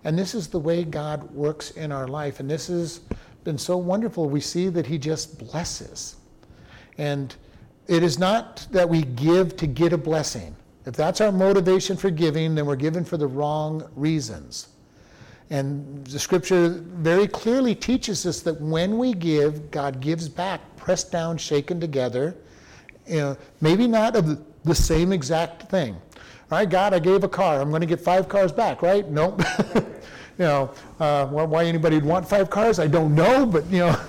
And 0.04 0.18
this 0.18 0.34
is 0.34 0.48
the 0.48 0.58
way 0.58 0.84
God 0.84 1.30
works 1.32 1.72
in 1.72 1.92
our 1.92 2.06
life. 2.06 2.40
And 2.40 2.50
this 2.50 2.68
has 2.68 3.00
been 3.44 3.58
so 3.58 3.76
wonderful. 3.76 4.28
We 4.28 4.40
see 4.40 4.68
that 4.68 4.86
He 4.86 4.98
just 4.98 5.38
blesses. 5.38 6.16
And 6.98 7.34
it 7.86 8.02
is 8.02 8.18
not 8.18 8.66
that 8.70 8.88
we 8.88 9.02
give 9.02 9.56
to 9.56 9.66
get 9.66 9.92
a 9.92 9.98
blessing. 9.98 10.54
If 10.88 10.96
that's 10.96 11.20
our 11.20 11.30
motivation 11.30 11.98
for 11.98 12.08
giving, 12.08 12.54
then 12.54 12.64
we're 12.64 12.74
giving 12.74 13.04
for 13.04 13.18
the 13.18 13.26
wrong 13.26 13.86
reasons. 13.94 14.68
And 15.50 16.02
the 16.06 16.18
scripture 16.18 16.68
very 16.68 17.28
clearly 17.28 17.74
teaches 17.74 18.24
us 18.24 18.40
that 18.40 18.58
when 18.58 18.96
we 18.96 19.12
give, 19.12 19.70
God 19.70 20.00
gives 20.00 20.30
back, 20.30 20.62
pressed 20.78 21.12
down, 21.12 21.36
shaken 21.36 21.78
together. 21.78 22.34
You 23.06 23.16
know, 23.16 23.36
maybe 23.60 23.86
not 23.86 24.16
of 24.16 24.42
the 24.64 24.74
same 24.74 25.12
exact 25.12 25.64
thing. 25.64 25.92
All 26.50 26.56
right, 26.58 26.68
God, 26.68 26.94
I 26.94 27.00
gave 27.00 27.22
a 27.22 27.28
car. 27.28 27.60
I'm 27.60 27.68
going 27.68 27.82
to 27.82 27.86
get 27.86 28.00
five 28.00 28.26
cars 28.26 28.50
back, 28.50 28.80
right? 28.80 29.06
Nope. 29.10 29.42
you 29.74 29.84
know, 30.38 30.70
uh, 31.00 31.26
why 31.26 31.66
anybody 31.66 31.96
would 31.96 32.06
want 32.06 32.26
five 32.26 32.48
cars, 32.48 32.78
I 32.78 32.86
don't 32.86 33.14
know, 33.14 33.44
but 33.44 33.66
you 33.66 33.80
know. 33.80 34.00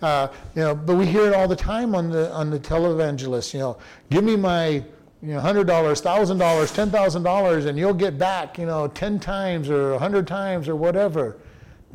Uh, 0.00 0.26
you 0.56 0.62
know, 0.62 0.74
but 0.74 0.96
we 0.96 1.06
hear 1.06 1.28
it 1.28 1.32
all 1.32 1.46
the 1.46 1.54
time 1.54 1.94
on 1.94 2.10
the 2.10 2.28
on 2.32 2.50
the 2.50 2.58
televangelists. 2.58 3.54
You 3.54 3.60
know, 3.60 3.78
give 4.10 4.24
me 4.24 4.34
my 4.34 4.82
you 5.22 5.28
know 5.28 5.40
hundred 5.40 5.66
dollars, 5.66 6.00
thousand 6.00 6.38
dollars, 6.38 6.72
ten 6.72 6.90
thousand 6.90 7.22
dollars, 7.22 7.66
and 7.66 7.78
you'll 7.78 7.94
get 7.94 8.18
back 8.18 8.58
you 8.58 8.66
know 8.66 8.88
ten 8.88 9.18
times 9.20 9.70
or 9.70 9.92
a 9.92 9.98
hundred 9.98 10.26
times 10.26 10.68
or 10.68 10.76
whatever. 10.76 11.38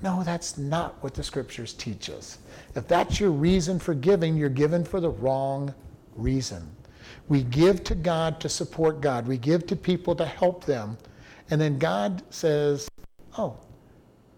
No, 0.01 0.23
that's 0.23 0.57
not 0.57 1.01
what 1.03 1.13
the 1.13 1.23
scriptures 1.23 1.73
teach 1.73 2.09
us. 2.09 2.37
If 2.75 2.87
that's 2.87 3.19
your 3.19 3.31
reason 3.31 3.79
for 3.79 3.93
giving, 3.93 4.37
you're 4.37 4.49
given 4.49 4.85
for 4.85 4.99
the 4.99 5.09
wrong 5.09 5.73
reason. 6.15 6.69
We 7.27 7.43
give 7.43 7.83
to 7.85 7.95
God 7.95 8.39
to 8.41 8.49
support 8.49 9.01
God. 9.01 9.27
We 9.27 9.37
give 9.37 9.65
to 9.67 9.75
people 9.75 10.15
to 10.15 10.25
help 10.25 10.65
them. 10.65 10.97
And 11.49 11.59
then 11.59 11.79
God 11.79 12.23
says, 12.29 12.87
"Oh, 13.37 13.57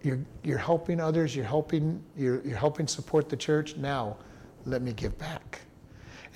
you're, 0.03 0.19
you're 0.43 0.57
helping 0.57 0.99
others, 0.99 1.35
you're 1.35 1.45
helping, 1.45 2.01
you're, 2.15 2.41
you're 2.41 2.57
helping 2.57 2.87
support 2.87 3.29
the 3.29 3.37
church. 3.37 3.75
Now, 3.75 4.17
let 4.65 4.81
me 4.81 4.93
give 4.93 5.17
back. 5.17 5.61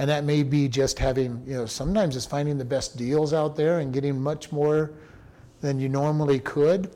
And 0.04 0.10
that 0.10 0.26
may 0.26 0.44
be 0.44 0.68
just 0.68 1.00
having, 1.00 1.42
you 1.48 1.54
know, 1.54 1.66
sometimes 1.66 2.18
it's 2.18 2.26
finding 2.26 2.58
the 2.58 2.66
best 2.66 2.98
deals 2.98 3.34
out 3.34 3.56
there 3.56 3.80
and 3.80 3.94
getting 3.94 4.20
much 4.20 4.52
more 4.52 4.92
than 5.62 5.80
you 5.80 5.88
normally 5.88 6.42
could. 6.42 6.94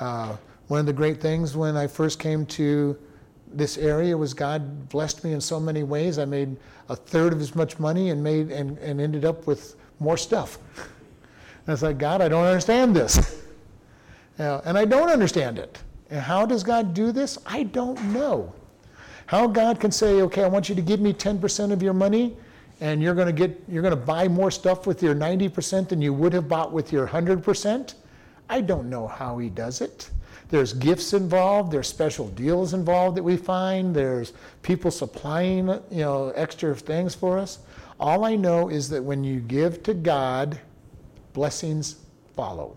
Uh, 0.00 0.34
one 0.66 0.80
of 0.80 0.86
the 0.86 0.92
great 0.92 1.20
things 1.20 1.56
when 1.56 1.76
I 1.76 1.86
first 1.86 2.18
came 2.18 2.44
to 2.46 2.98
this 3.46 3.78
area 3.78 4.18
was 4.18 4.34
God 4.34 4.88
blessed 4.88 5.22
me 5.22 5.34
in 5.34 5.40
so 5.40 5.60
many 5.60 5.84
ways. 5.84 6.18
I 6.18 6.24
made 6.24 6.56
a 6.88 6.96
third 6.96 7.32
of 7.32 7.40
as 7.40 7.54
much 7.54 7.78
money 7.78 8.10
and 8.10 8.20
made 8.20 8.50
and, 8.50 8.76
and 8.78 9.00
ended 9.00 9.24
up 9.24 9.46
with 9.46 9.76
more 10.00 10.16
stuff. 10.16 10.58
And 10.76 11.72
it's 11.72 11.82
like, 11.82 11.98
God, 11.98 12.20
I 12.20 12.26
don't 12.28 12.44
understand 12.44 12.96
this. 12.96 13.40
and 14.38 14.76
I 14.76 14.84
don't 14.84 15.10
understand 15.10 15.60
it. 15.60 15.78
And 16.10 16.18
how 16.18 16.44
does 16.44 16.64
God 16.64 16.92
do 16.92 17.12
this? 17.12 17.38
I 17.46 17.62
don't 17.62 18.02
know. 18.12 18.52
How 19.32 19.46
God 19.46 19.80
can 19.80 19.90
say, 19.90 20.20
okay, 20.20 20.44
I 20.44 20.46
want 20.46 20.68
you 20.68 20.74
to 20.74 20.82
give 20.82 21.00
me 21.00 21.14
10% 21.14 21.72
of 21.72 21.82
your 21.82 21.94
money 21.94 22.36
and 22.82 23.02
you're 23.02 23.14
going 23.14 23.28
to 23.28 23.32
get 23.32 23.64
you're 23.66 23.80
going 23.80 23.98
to 23.98 24.04
buy 24.04 24.28
more 24.28 24.50
stuff 24.50 24.86
with 24.86 25.02
your 25.02 25.14
90% 25.14 25.88
than 25.88 26.02
you 26.02 26.12
would 26.12 26.34
have 26.34 26.48
bought 26.48 26.70
with 26.70 26.92
your 26.92 27.08
100%? 27.08 27.94
I 28.50 28.60
don't 28.60 28.90
know 28.90 29.06
how 29.06 29.38
he 29.38 29.48
does 29.48 29.80
it. 29.80 30.10
There's 30.50 30.74
gifts 30.74 31.14
involved, 31.14 31.72
there's 31.72 31.88
special 31.88 32.28
deals 32.28 32.74
involved 32.74 33.16
that 33.16 33.22
we 33.22 33.38
find, 33.38 33.96
there's 33.96 34.34
people 34.60 34.90
supplying, 34.90 35.66
you 35.66 36.02
know, 36.02 36.28
extra 36.36 36.74
things 36.74 37.14
for 37.14 37.38
us. 37.38 37.60
All 37.98 38.26
I 38.26 38.36
know 38.36 38.68
is 38.68 38.90
that 38.90 39.02
when 39.02 39.24
you 39.24 39.40
give 39.40 39.82
to 39.84 39.94
God, 39.94 40.60
blessings 41.32 41.96
follow. 42.36 42.76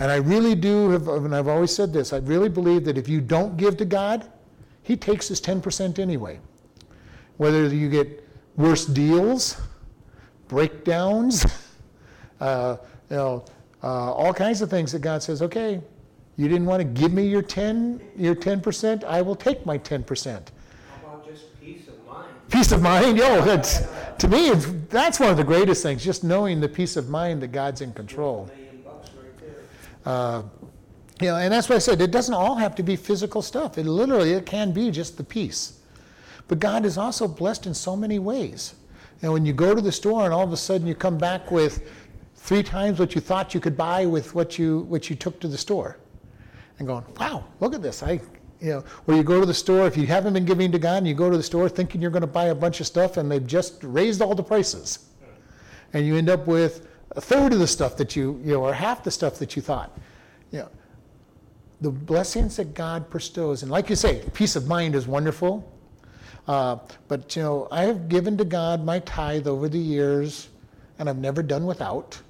And 0.00 0.10
I 0.10 0.16
really 0.16 0.54
do, 0.54 0.88
have, 0.92 1.08
and 1.08 1.36
I've 1.36 1.48
always 1.48 1.74
said 1.74 1.92
this, 1.92 2.14
I 2.14 2.20
really 2.20 2.48
believe 2.48 2.86
that 2.86 2.96
if 2.96 3.06
you 3.06 3.20
don't 3.20 3.58
give 3.58 3.76
to 3.76 3.84
God, 3.84 4.26
He 4.88 4.96
takes 4.96 5.28
His 5.28 5.38
10% 5.38 5.98
anyway. 5.98 6.40
Whether 7.36 7.66
you 7.68 7.90
get 7.90 8.26
worse 8.56 8.86
deals, 8.86 9.60
breakdowns, 10.48 11.44
uh, 12.40 12.78
you 13.10 13.16
know, 13.16 13.44
uh, 13.82 14.12
all 14.14 14.32
kinds 14.32 14.62
of 14.62 14.70
things 14.70 14.90
that 14.92 15.00
God 15.00 15.22
says, 15.22 15.42
okay, 15.42 15.82
you 16.38 16.48
didn't 16.48 16.64
want 16.64 16.80
to 16.80 16.84
give 16.84 17.12
me 17.12 17.28
your 17.28 17.42
10, 17.42 18.00
your 18.16 18.34
10%, 18.34 19.04
I 19.04 19.20
will 19.20 19.36
take 19.36 19.66
my 19.66 19.76
10%. 19.76 20.06
How 20.24 21.06
about 21.06 21.28
just 21.28 21.60
peace 21.60 21.86
of 21.88 22.06
mind? 22.06 22.28
Peace 22.48 22.72
of 22.72 22.80
mind, 22.80 23.18
yo, 23.18 23.44
that's, 23.44 23.86
to 24.16 24.26
me, 24.26 24.54
that's 24.88 25.20
one 25.20 25.28
of 25.28 25.36
the 25.36 25.44
greatest 25.44 25.82
things, 25.82 26.02
just 26.02 26.24
knowing 26.24 26.60
the 26.60 26.68
peace 26.68 26.96
of 26.96 27.10
mind 27.10 27.42
that 27.42 27.52
God's 27.52 27.82
in 27.82 27.92
control. 27.92 28.50
Uh, 30.06 30.44
you 31.20 31.28
know, 31.28 31.36
and 31.36 31.52
that's 31.52 31.68
why 31.68 31.76
I 31.76 31.78
said 31.78 32.00
it 32.00 32.10
doesn't 32.10 32.34
all 32.34 32.54
have 32.54 32.74
to 32.76 32.82
be 32.82 32.96
physical 32.96 33.42
stuff. 33.42 33.78
It 33.78 33.86
literally 33.86 34.32
it 34.32 34.46
can 34.46 34.72
be 34.72 34.90
just 34.90 35.16
the 35.16 35.24
peace. 35.24 35.80
But 36.46 36.60
God 36.60 36.84
is 36.84 36.96
also 36.96 37.28
blessed 37.28 37.66
in 37.66 37.74
so 37.74 37.96
many 37.96 38.18
ways. 38.18 38.74
And 39.22 39.32
when 39.32 39.44
you 39.44 39.52
go 39.52 39.74
to 39.74 39.80
the 39.80 39.92
store 39.92 40.24
and 40.24 40.32
all 40.32 40.44
of 40.44 40.52
a 40.52 40.56
sudden 40.56 40.86
you 40.86 40.94
come 40.94 41.18
back 41.18 41.50
with 41.50 41.90
three 42.36 42.62
times 42.62 42.98
what 42.98 43.14
you 43.14 43.20
thought 43.20 43.52
you 43.52 43.60
could 43.60 43.76
buy 43.76 44.06
with 44.06 44.34
what 44.34 44.58
you 44.58 44.80
what 44.80 45.10
you 45.10 45.16
took 45.16 45.40
to 45.40 45.48
the 45.48 45.58
store, 45.58 45.98
and 46.78 46.86
going, 46.86 47.04
wow, 47.18 47.44
look 47.60 47.74
at 47.74 47.82
this. 47.82 48.02
I 48.02 48.20
you 48.60 48.70
know, 48.70 48.84
or 49.06 49.14
you 49.14 49.22
go 49.22 49.38
to 49.38 49.46
the 49.46 49.54
store 49.54 49.86
if 49.86 49.96
you 49.96 50.06
haven't 50.06 50.32
been 50.32 50.44
giving 50.44 50.72
to 50.72 50.78
God, 50.78 50.98
and 50.98 51.08
you 51.08 51.14
go 51.14 51.30
to 51.30 51.36
the 51.36 51.42
store 51.42 51.68
thinking 51.68 52.00
you're 52.00 52.10
going 52.10 52.22
to 52.22 52.26
buy 52.26 52.46
a 52.46 52.54
bunch 52.54 52.80
of 52.80 52.86
stuff, 52.86 53.16
and 53.16 53.30
they've 53.30 53.46
just 53.46 53.82
raised 53.84 54.22
all 54.22 54.34
the 54.34 54.42
prices, 54.42 55.10
and 55.92 56.06
you 56.06 56.16
end 56.16 56.28
up 56.28 56.46
with 56.46 56.88
a 57.12 57.20
third 57.20 57.52
of 57.52 57.58
the 57.58 57.66
stuff 57.66 57.96
that 57.96 58.16
you, 58.16 58.40
you 58.44 58.52
know, 58.52 58.64
or 58.64 58.72
half 58.72 59.04
the 59.04 59.10
stuff 59.10 59.38
that 59.38 59.54
you 59.54 59.62
thought. 59.62 59.96
You 60.50 60.60
know, 60.60 60.68
the 61.80 61.90
blessings 61.90 62.56
that 62.56 62.74
God 62.74 63.08
bestows, 63.10 63.62
and 63.62 63.70
like 63.70 63.88
you 63.88 63.96
say, 63.96 64.22
peace 64.34 64.56
of 64.56 64.66
mind 64.66 64.94
is 64.94 65.06
wonderful. 65.06 65.70
Uh, 66.48 66.78
but 67.08 67.36
you 67.36 67.42
know, 67.42 67.68
I 67.70 67.82
have 67.82 68.08
given 68.08 68.36
to 68.38 68.44
God 68.44 68.84
my 68.84 68.98
tithe 69.00 69.46
over 69.46 69.68
the 69.68 69.78
years, 69.78 70.48
and 70.98 71.08
I've 71.08 71.18
never 71.18 71.42
done 71.42 71.66
without. 71.66 72.20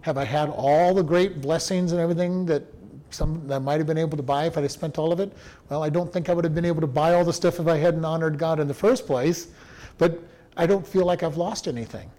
Have 0.00 0.16
I 0.16 0.24
had 0.24 0.48
all 0.48 0.94
the 0.94 1.02
great 1.02 1.40
blessings 1.40 1.92
and 1.92 2.00
everything 2.00 2.46
that 2.46 2.62
some 3.10 3.46
that 3.46 3.56
I 3.56 3.58
might 3.58 3.78
have 3.78 3.86
been 3.86 3.98
able 3.98 4.16
to 4.16 4.22
buy 4.22 4.46
if 4.46 4.56
I 4.56 4.62
had 4.62 4.70
spent 4.70 4.98
all 4.98 5.12
of 5.12 5.20
it? 5.20 5.32
Well, 5.68 5.82
I 5.82 5.90
don't 5.90 6.12
think 6.12 6.28
I 6.28 6.34
would 6.34 6.44
have 6.44 6.54
been 6.54 6.64
able 6.64 6.80
to 6.80 6.86
buy 6.86 7.14
all 7.14 7.24
the 7.24 7.32
stuff 7.32 7.60
if 7.60 7.66
I 7.66 7.76
hadn't 7.76 8.04
honored 8.04 8.38
God 8.38 8.58
in 8.58 8.68
the 8.68 8.74
first 8.74 9.06
place. 9.06 9.48
But 9.98 10.18
I 10.56 10.66
don't 10.66 10.86
feel 10.86 11.04
like 11.04 11.22
I've 11.22 11.36
lost 11.36 11.68
anything. 11.68 12.10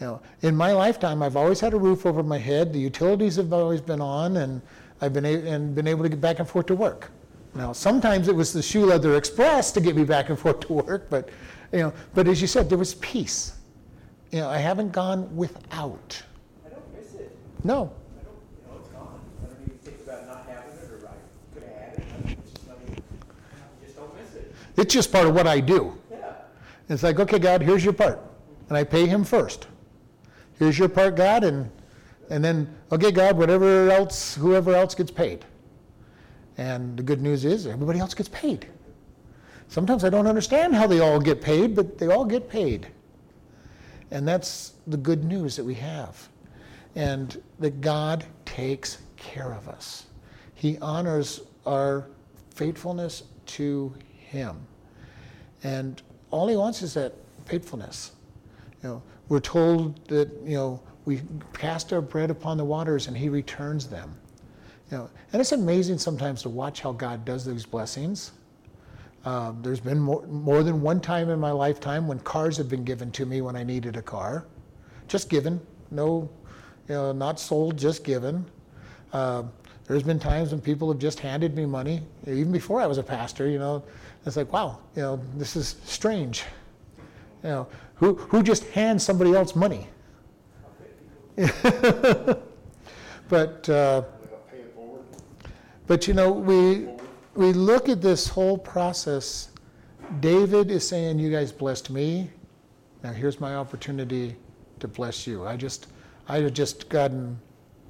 You 0.00 0.06
know, 0.06 0.20
in 0.42 0.56
my 0.56 0.72
lifetime, 0.72 1.22
I've 1.22 1.36
always 1.36 1.60
had 1.60 1.74
a 1.74 1.78
roof 1.78 2.06
over 2.06 2.22
my 2.22 2.38
head. 2.38 2.72
The 2.72 2.80
utilities 2.80 3.36
have 3.36 3.52
always 3.52 3.80
been 3.80 4.00
on, 4.00 4.38
and 4.38 4.60
I've 5.02 5.12
been 5.12 5.24
a- 5.24 5.48
and 5.50 5.74
been 5.74 5.88
able 5.88 6.04
to 6.04 6.08
get 6.08 6.20
back 6.20 6.38
and 6.38 6.48
forth 6.48 6.66
to 6.66 6.76
work. 6.76 7.10
Now, 7.54 7.72
sometimes 7.72 8.28
it 8.28 8.34
was 8.34 8.52
the 8.52 8.62
Shoe 8.62 8.86
Leather 8.86 9.16
Express 9.16 9.72
to 9.72 9.80
get 9.80 9.96
me 9.96 10.04
back 10.04 10.30
and 10.30 10.38
forth 10.38 10.60
to 10.60 10.72
work, 10.74 11.10
but 11.10 11.28
you 11.72 11.80
know, 11.80 11.92
but 12.14 12.28
as 12.28 12.40
you 12.40 12.46
said, 12.46 12.68
there 12.68 12.78
was 12.78 12.94
peace. 12.94 13.54
You 14.30 14.40
know, 14.40 14.48
I 14.48 14.58
haven't 14.58 14.92
gone 14.92 15.34
without. 15.36 16.22
I 16.64 16.70
don't 16.70 16.96
miss 16.96 17.14
it. 17.14 17.36
No, 17.64 17.74
I 17.74 17.76
don't, 17.76 17.90
you 17.90 18.70
know, 18.70 18.78
it's 18.78 18.88
gone. 18.88 19.20
I 19.42 19.46
don't 19.46 19.62
even 19.66 19.78
think 19.78 19.96
about 20.06 20.26
not 20.28 20.46
having 20.46 20.72
it 20.72 20.90
or 20.90 21.08
I 21.08 21.12
could 21.52 21.62
have 21.64 21.72
had 21.72 21.98
it. 21.98 22.04
I 22.24 22.34
just, 22.34 22.68
not 22.68 22.76
even, 22.86 23.02
I 23.02 23.84
just 23.84 23.96
don't 23.96 24.14
miss 24.16 24.34
it. 24.36 24.54
it's 24.76 24.94
just 24.94 25.10
part 25.12 25.26
of 25.26 25.34
what 25.34 25.46
I 25.48 25.58
do. 25.60 25.98
Yeah. 26.10 26.32
It's 26.88 27.02
like, 27.02 27.18
okay, 27.18 27.40
God, 27.40 27.60
here's 27.60 27.84
your 27.84 27.92
part, 27.92 28.20
and 28.68 28.78
I 28.78 28.84
pay 28.84 29.06
Him 29.06 29.24
first. 29.24 29.66
Here's 30.58 30.78
your 30.78 30.88
part, 30.88 31.16
God, 31.16 31.42
and 31.42 31.70
and 32.32 32.42
then, 32.42 32.74
okay, 32.90 33.10
God, 33.10 33.36
whatever 33.36 33.90
else, 33.90 34.34
whoever 34.36 34.74
else 34.74 34.94
gets 34.94 35.10
paid. 35.10 35.44
And 36.56 36.96
the 36.96 37.02
good 37.02 37.20
news 37.20 37.44
is 37.44 37.66
everybody 37.66 37.98
else 37.98 38.14
gets 38.14 38.30
paid. 38.30 38.68
Sometimes 39.68 40.02
I 40.02 40.08
don't 40.08 40.26
understand 40.26 40.74
how 40.74 40.86
they 40.86 41.00
all 41.00 41.20
get 41.20 41.42
paid, 41.42 41.76
but 41.76 41.98
they 41.98 42.06
all 42.06 42.24
get 42.24 42.48
paid. 42.48 42.86
And 44.10 44.26
that's 44.26 44.72
the 44.86 44.96
good 44.96 45.24
news 45.24 45.56
that 45.56 45.64
we 45.64 45.74
have. 45.74 46.26
And 46.94 47.38
that 47.58 47.82
God 47.82 48.24
takes 48.46 48.96
care 49.18 49.52
of 49.52 49.68
us. 49.68 50.06
He 50.54 50.78
honors 50.78 51.42
our 51.66 52.06
faithfulness 52.54 53.24
to 53.48 53.92
Him. 54.16 54.56
And 55.64 56.00
all 56.30 56.48
He 56.48 56.56
wants 56.56 56.80
is 56.80 56.94
that 56.94 57.12
faithfulness. 57.44 58.12
You 58.82 58.88
know, 58.88 59.02
we're 59.28 59.40
told 59.40 60.08
that, 60.08 60.30
you 60.46 60.56
know, 60.56 60.80
we 61.04 61.20
cast 61.52 61.92
our 61.92 62.00
bread 62.00 62.30
upon 62.30 62.56
the 62.56 62.64
waters 62.64 63.08
and 63.08 63.16
he 63.16 63.28
returns 63.28 63.86
them. 63.86 64.14
You 64.90 64.98
know, 64.98 65.10
and 65.32 65.40
it's 65.40 65.52
amazing 65.52 65.98
sometimes 65.98 66.42
to 66.42 66.48
watch 66.48 66.80
how 66.80 66.92
God 66.92 67.24
does 67.24 67.44
those 67.44 67.64
blessings. 67.64 68.32
Um, 69.24 69.60
there's 69.62 69.80
been 69.80 70.00
more, 70.00 70.26
more 70.26 70.62
than 70.62 70.82
one 70.82 71.00
time 71.00 71.30
in 71.30 71.38
my 71.38 71.52
lifetime 71.52 72.06
when 72.06 72.18
cars 72.20 72.56
have 72.56 72.68
been 72.68 72.84
given 72.84 73.10
to 73.12 73.24
me 73.24 73.40
when 73.40 73.56
I 73.56 73.62
needed 73.62 73.96
a 73.96 74.02
car. 74.02 74.46
Just 75.08 75.28
given, 75.28 75.60
no, 75.90 76.28
you 76.88 76.94
know, 76.94 77.12
not 77.12 77.38
sold, 77.38 77.78
just 77.78 78.04
given. 78.04 78.44
Uh, 79.12 79.44
there's 79.86 80.02
been 80.02 80.18
times 80.18 80.50
when 80.50 80.60
people 80.60 80.90
have 80.90 81.00
just 81.00 81.20
handed 81.20 81.54
me 81.54 81.66
money, 81.66 82.02
even 82.26 82.52
before 82.52 82.80
I 82.80 82.86
was 82.86 82.98
a 82.98 83.02
pastor. 83.02 83.48
You 83.48 83.58
know, 83.58 83.84
it's 84.26 84.36
like, 84.36 84.52
wow, 84.52 84.78
you 84.96 85.02
know, 85.02 85.20
this 85.36 85.56
is 85.56 85.76
strange. 85.84 86.44
You 87.42 87.50
know, 87.50 87.68
who 87.94 88.14
who 88.14 88.42
just 88.42 88.64
hands 88.68 89.02
somebody 89.02 89.34
else 89.34 89.54
money? 89.56 89.88
but 93.28 93.68
uh, 93.68 94.02
but 95.86 96.06
you 96.06 96.12
know, 96.12 96.30
we 96.30 96.88
we 97.34 97.52
look 97.54 97.88
at 97.88 98.02
this 98.02 98.28
whole 98.28 98.58
process. 98.58 99.48
David 100.20 100.70
is 100.70 100.86
saying, 100.86 101.18
"You 101.18 101.30
guys 101.30 101.50
blessed 101.50 101.88
me. 101.88 102.30
Now 103.02 103.12
here's 103.12 103.40
my 103.40 103.54
opportunity 103.54 104.36
to 104.80 104.88
bless 104.88 105.26
you." 105.26 105.46
I 105.46 105.56
just 105.56 105.86
I 106.28 106.40
had 106.40 106.54
just 106.54 106.90
gotten 106.90 107.40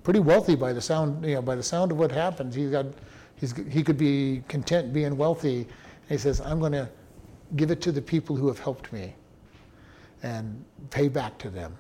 pretty 0.05 0.21
wealthy 0.21 0.55
by 0.55 0.73
the 0.73 0.81
sound, 0.81 1.25
you 1.25 1.35
know, 1.35 1.43
by 1.43 1.57
the 1.57 1.63
sound 1.63 1.91
of 1.91 1.99
what 1.99 2.13
happens. 2.13 2.55
He's 2.55 2.71
got 2.71 2.87
he's 3.35 3.55
he 3.69 3.83
could 3.83 3.99
be 3.99 4.45
content 4.47 4.93
being 4.93 5.17
wealthy. 5.17 5.63
And 5.63 6.11
he 6.11 6.19
says, 6.19 6.41
"I'm 6.41 6.61
going 6.61 6.73
to 6.73 6.89
give 7.57 7.73
it 7.73 7.81
to 7.83 7.91
the 7.91 8.03
people 8.03 8.37
who 8.37 8.47
have 8.47 8.61
helped 8.61 8.93
me 8.93 9.15
and 10.23 10.65
pay 10.91 11.09
back 11.09 11.39
to 11.39 11.51
them." 11.51 11.77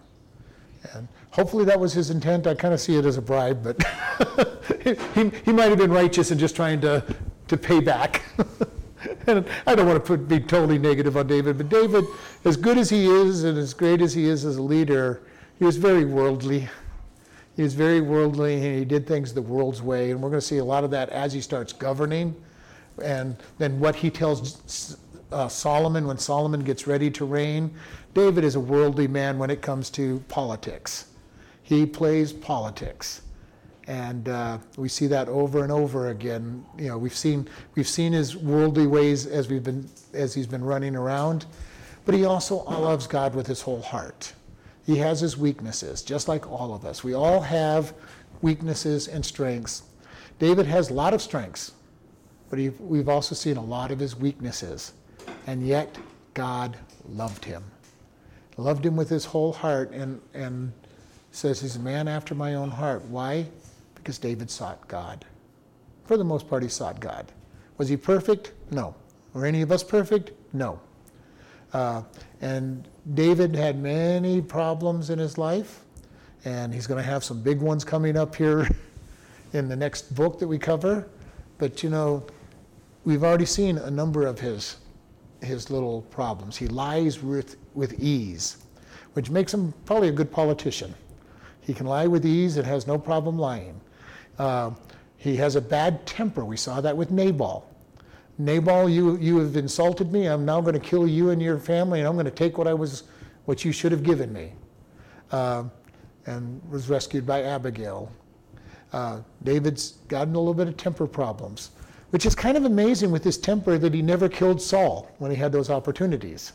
And 0.94 1.06
hopefully 1.32 1.64
that 1.64 1.78
was 1.78 1.92
his 1.92 2.10
intent. 2.10 2.46
I 2.46 2.54
kind 2.54 2.72
of 2.72 2.80
see 2.80 2.96
it 2.96 3.04
as 3.04 3.16
a 3.16 3.22
bribe, 3.22 3.62
but 3.62 3.82
he, 5.14 5.30
he 5.44 5.52
might 5.52 5.70
have 5.70 5.78
been 5.78 5.90
righteous 5.90 6.30
in 6.30 6.38
just 6.38 6.54
trying 6.54 6.80
to, 6.82 7.04
to 7.48 7.56
pay 7.56 7.80
back. 7.80 8.22
and 9.26 9.46
I 9.66 9.74
don't 9.74 9.86
want 9.86 10.02
to 10.02 10.06
put, 10.06 10.28
be 10.28 10.40
totally 10.40 10.78
negative 10.78 11.16
on 11.16 11.26
David, 11.26 11.58
but 11.58 11.68
David, 11.68 12.04
as 12.44 12.56
good 12.56 12.78
as 12.78 12.88
he 12.90 13.06
is 13.06 13.44
and 13.44 13.58
as 13.58 13.74
great 13.74 14.00
as 14.00 14.14
he 14.14 14.26
is 14.26 14.44
as 14.44 14.56
a 14.56 14.62
leader, 14.62 15.22
he 15.58 15.64
was 15.64 15.76
very 15.76 16.04
worldly. 16.04 16.68
He 17.56 17.62
was 17.62 17.74
very 17.74 18.00
worldly 18.00 18.54
and 18.54 18.78
he 18.78 18.84
did 18.84 19.06
things 19.06 19.34
the 19.34 19.42
world's 19.42 19.82
way. 19.82 20.10
And 20.10 20.22
we're 20.22 20.30
going 20.30 20.40
to 20.40 20.46
see 20.46 20.58
a 20.58 20.64
lot 20.64 20.84
of 20.84 20.90
that 20.92 21.10
as 21.10 21.32
he 21.32 21.40
starts 21.40 21.72
governing. 21.72 22.34
And 23.02 23.36
then 23.58 23.78
what 23.78 23.94
he 23.96 24.10
tells 24.10 24.96
uh, 25.32 25.48
Solomon 25.48 26.06
when 26.06 26.18
Solomon 26.18 26.60
gets 26.60 26.86
ready 26.86 27.10
to 27.10 27.24
reign. 27.24 27.74
David 28.14 28.44
is 28.44 28.54
a 28.54 28.60
worldly 28.60 29.08
man 29.08 29.38
when 29.38 29.50
it 29.50 29.62
comes 29.62 29.88
to 29.90 30.22
politics. 30.28 31.06
He 31.72 31.86
plays 31.86 32.34
politics, 32.34 33.22
and 33.86 34.28
uh, 34.28 34.58
we 34.76 34.90
see 34.90 35.06
that 35.06 35.26
over 35.30 35.62
and 35.62 35.72
over 35.72 36.10
again. 36.10 36.66
You 36.76 36.88
know, 36.88 36.98
we've 36.98 37.14
seen 37.14 37.48
we've 37.74 37.88
seen 37.88 38.12
his 38.12 38.36
worldly 38.36 38.86
ways 38.86 39.26
as 39.26 39.48
we've 39.48 39.64
been 39.64 39.88
as 40.12 40.34
he's 40.34 40.46
been 40.46 40.62
running 40.62 40.94
around, 40.94 41.46
but 42.04 42.14
he 42.14 42.26
also 42.26 42.56
loves 42.64 43.06
God 43.06 43.34
with 43.34 43.46
his 43.46 43.62
whole 43.62 43.80
heart. 43.80 44.34
He 44.84 44.98
has 44.98 45.20
his 45.20 45.38
weaknesses, 45.38 46.02
just 46.02 46.28
like 46.28 46.46
all 46.46 46.74
of 46.74 46.84
us. 46.84 47.02
We 47.02 47.14
all 47.14 47.40
have 47.40 47.94
weaknesses 48.42 49.08
and 49.08 49.24
strengths. 49.24 49.84
David 50.38 50.66
has 50.66 50.90
a 50.90 50.92
lot 50.92 51.14
of 51.14 51.22
strengths, 51.22 51.72
but 52.50 52.58
he, 52.58 52.68
we've 52.68 53.08
also 53.08 53.34
seen 53.34 53.56
a 53.56 53.64
lot 53.64 53.90
of 53.90 53.98
his 53.98 54.14
weaknesses. 54.14 54.92
And 55.46 55.66
yet, 55.66 55.96
God 56.34 56.76
loved 57.08 57.46
him. 57.46 57.64
Loved 58.58 58.84
him 58.84 58.94
with 58.94 59.08
his 59.08 59.24
whole 59.24 59.54
heart 59.54 59.90
and, 59.92 60.20
and 60.34 60.74
says 61.32 61.60
he's 61.60 61.76
a 61.76 61.80
man 61.80 62.08
after 62.08 62.34
my 62.34 62.54
own 62.54 62.70
heart. 62.70 63.04
Why? 63.06 63.46
Because 63.94 64.18
David 64.18 64.50
sought 64.50 64.86
God. 64.86 65.24
For 66.04 66.16
the 66.16 66.24
most 66.24 66.48
part, 66.48 66.62
he 66.62 66.68
sought 66.68 67.00
God. 67.00 67.26
Was 67.78 67.88
he 67.88 67.96
perfect? 67.96 68.52
No. 68.70 68.94
Were 69.32 69.46
any 69.46 69.62
of 69.62 69.72
us 69.72 69.82
perfect? 69.82 70.32
No. 70.52 70.78
Uh, 71.72 72.02
and 72.40 72.86
David 73.14 73.54
had 73.54 73.82
many 73.82 74.40
problems 74.42 75.10
in 75.10 75.18
his 75.18 75.38
life, 75.38 75.80
and 76.44 76.72
he's 76.72 76.86
going 76.86 77.02
to 77.02 77.08
have 77.08 77.24
some 77.24 77.42
big 77.42 77.60
ones 77.60 77.82
coming 77.84 78.16
up 78.16 78.36
here 78.36 78.68
in 79.52 79.68
the 79.68 79.76
next 79.76 80.14
book 80.14 80.38
that 80.38 80.46
we 80.46 80.58
cover. 80.58 81.08
But 81.58 81.82
you 81.82 81.90
know, 81.90 82.26
we've 83.04 83.24
already 83.24 83.46
seen 83.46 83.78
a 83.78 83.90
number 83.90 84.26
of 84.26 84.38
his 84.38 84.76
his 85.42 85.70
little 85.70 86.02
problems. 86.02 86.56
He 86.56 86.68
lies 86.68 87.22
with, 87.22 87.56
with 87.74 87.98
ease, 88.00 88.58
which 89.14 89.30
makes 89.30 89.52
him 89.52 89.74
probably 89.84 90.08
a 90.08 90.12
good 90.12 90.30
politician. 90.30 90.94
He 91.62 91.72
can 91.72 91.86
lie 91.86 92.06
with 92.06 92.26
ease 92.26 92.58
and 92.58 92.66
has 92.66 92.86
no 92.86 92.98
problem 92.98 93.38
lying. 93.38 93.80
Uh, 94.38 94.72
he 95.16 95.36
has 95.36 95.56
a 95.56 95.60
bad 95.60 96.04
temper. 96.06 96.44
We 96.44 96.56
saw 96.56 96.80
that 96.80 96.96
with 96.96 97.10
Nabal. 97.10 97.66
Nabal, 98.38 98.88
you, 98.88 99.16
you 99.16 99.38
have 99.38 99.56
insulted 99.56 100.12
me. 100.12 100.26
I'm 100.26 100.44
now 100.44 100.60
going 100.60 100.74
to 100.74 100.80
kill 100.80 101.06
you 101.06 101.30
and 101.30 101.40
your 101.40 101.58
family, 101.58 102.00
and 102.00 102.08
I'm 102.08 102.14
going 102.14 102.26
to 102.26 102.30
take 102.30 102.58
what 102.58 102.66
I 102.66 102.74
was, 102.74 103.04
what 103.46 103.64
you 103.64 103.72
should 103.72 103.92
have 103.92 104.02
given 104.02 104.32
me. 104.32 104.52
Uh, 105.30 105.64
and 106.26 106.60
was 106.70 106.88
rescued 106.90 107.26
by 107.26 107.42
Abigail. 107.42 108.12
Uh, 108.92 109.20
David's 109.42 109.92
gotten 110.08 110.34
a 110.34 110.38
little 110.38 110.54
bit 110.54 110.68
of 110.68 110.76
temper 110.76 111.06
problems 111.06 111.70
which 112.12 112.26
is 112.26 112.34
kind 112.34 112.58
of 112.58 112.66
amazing 112.66 113.10
with 113.10 113.24
his 113.24 113.38
temper 113.38 113.78
that 113.78 113.94
he 113.94 114.02
never 114.02 114.28
killed 114.28 114.60
Saul 114.60 115.10
when 115.16 115.30
he 115.30 115.36
had 115.36 115.50
those 115.50 115.70
opportunities. 115.70 116.52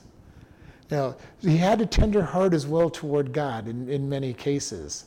Now, 0.90 1.16
he 1.40 1.58
had 1.58 1.82
a 1.82 1.86
tender 1.86 2.24
heart 2.24 2.54
as 2.54 2.66
well 2.66 2.90
toward 2.90 3.34
God 3.34 3.68
in, 3.68 3.90
in 3.90 4.08
many 4.08 4.34
cases. 4.34 5.06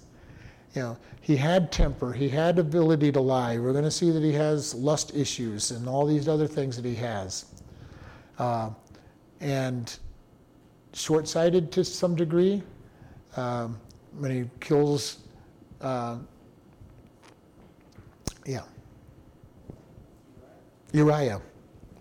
You 0.74 0.82
know, 0.82 0.96
he 1.20 1.36
had 1.36 1.72
temper, 1.72 2.12
he 2.12 2.28
had 2.28 2.58
ability 2.58 3.12
to 3.12 3.20
lie. 3.20 3.58
We're 3.58 3.72
going 3.72 3.84
to 3.84 3.90
see 3.90 4.10
that 4.10 4.22
he 4.22 4.32
has 4.32 4.74
lust 4.74 5.14
issues 5.14 5.70
and 5.70 5.88
all 5.88 6.06
these 6.06 6.28
other 6.28 6.46
things 6.46 6.76
that 6.76 6.84
he 6.84 6.94
has. 6.96 7.46
Uh, 8.38 8.70
and 9.40 9.98
short 10.92 11.26
sighted 11.26 11.72
to 11.72 11.84
some 11.84 12.14
degree. 12.14 12.62
Um, 13.36 13.78
when 14.18 14.30
he 14.30 14.50
kills, 14.58 15.18
uh, 15.80 16.16
yeah, 18.44 18.62
Uriah. 20.92 21.40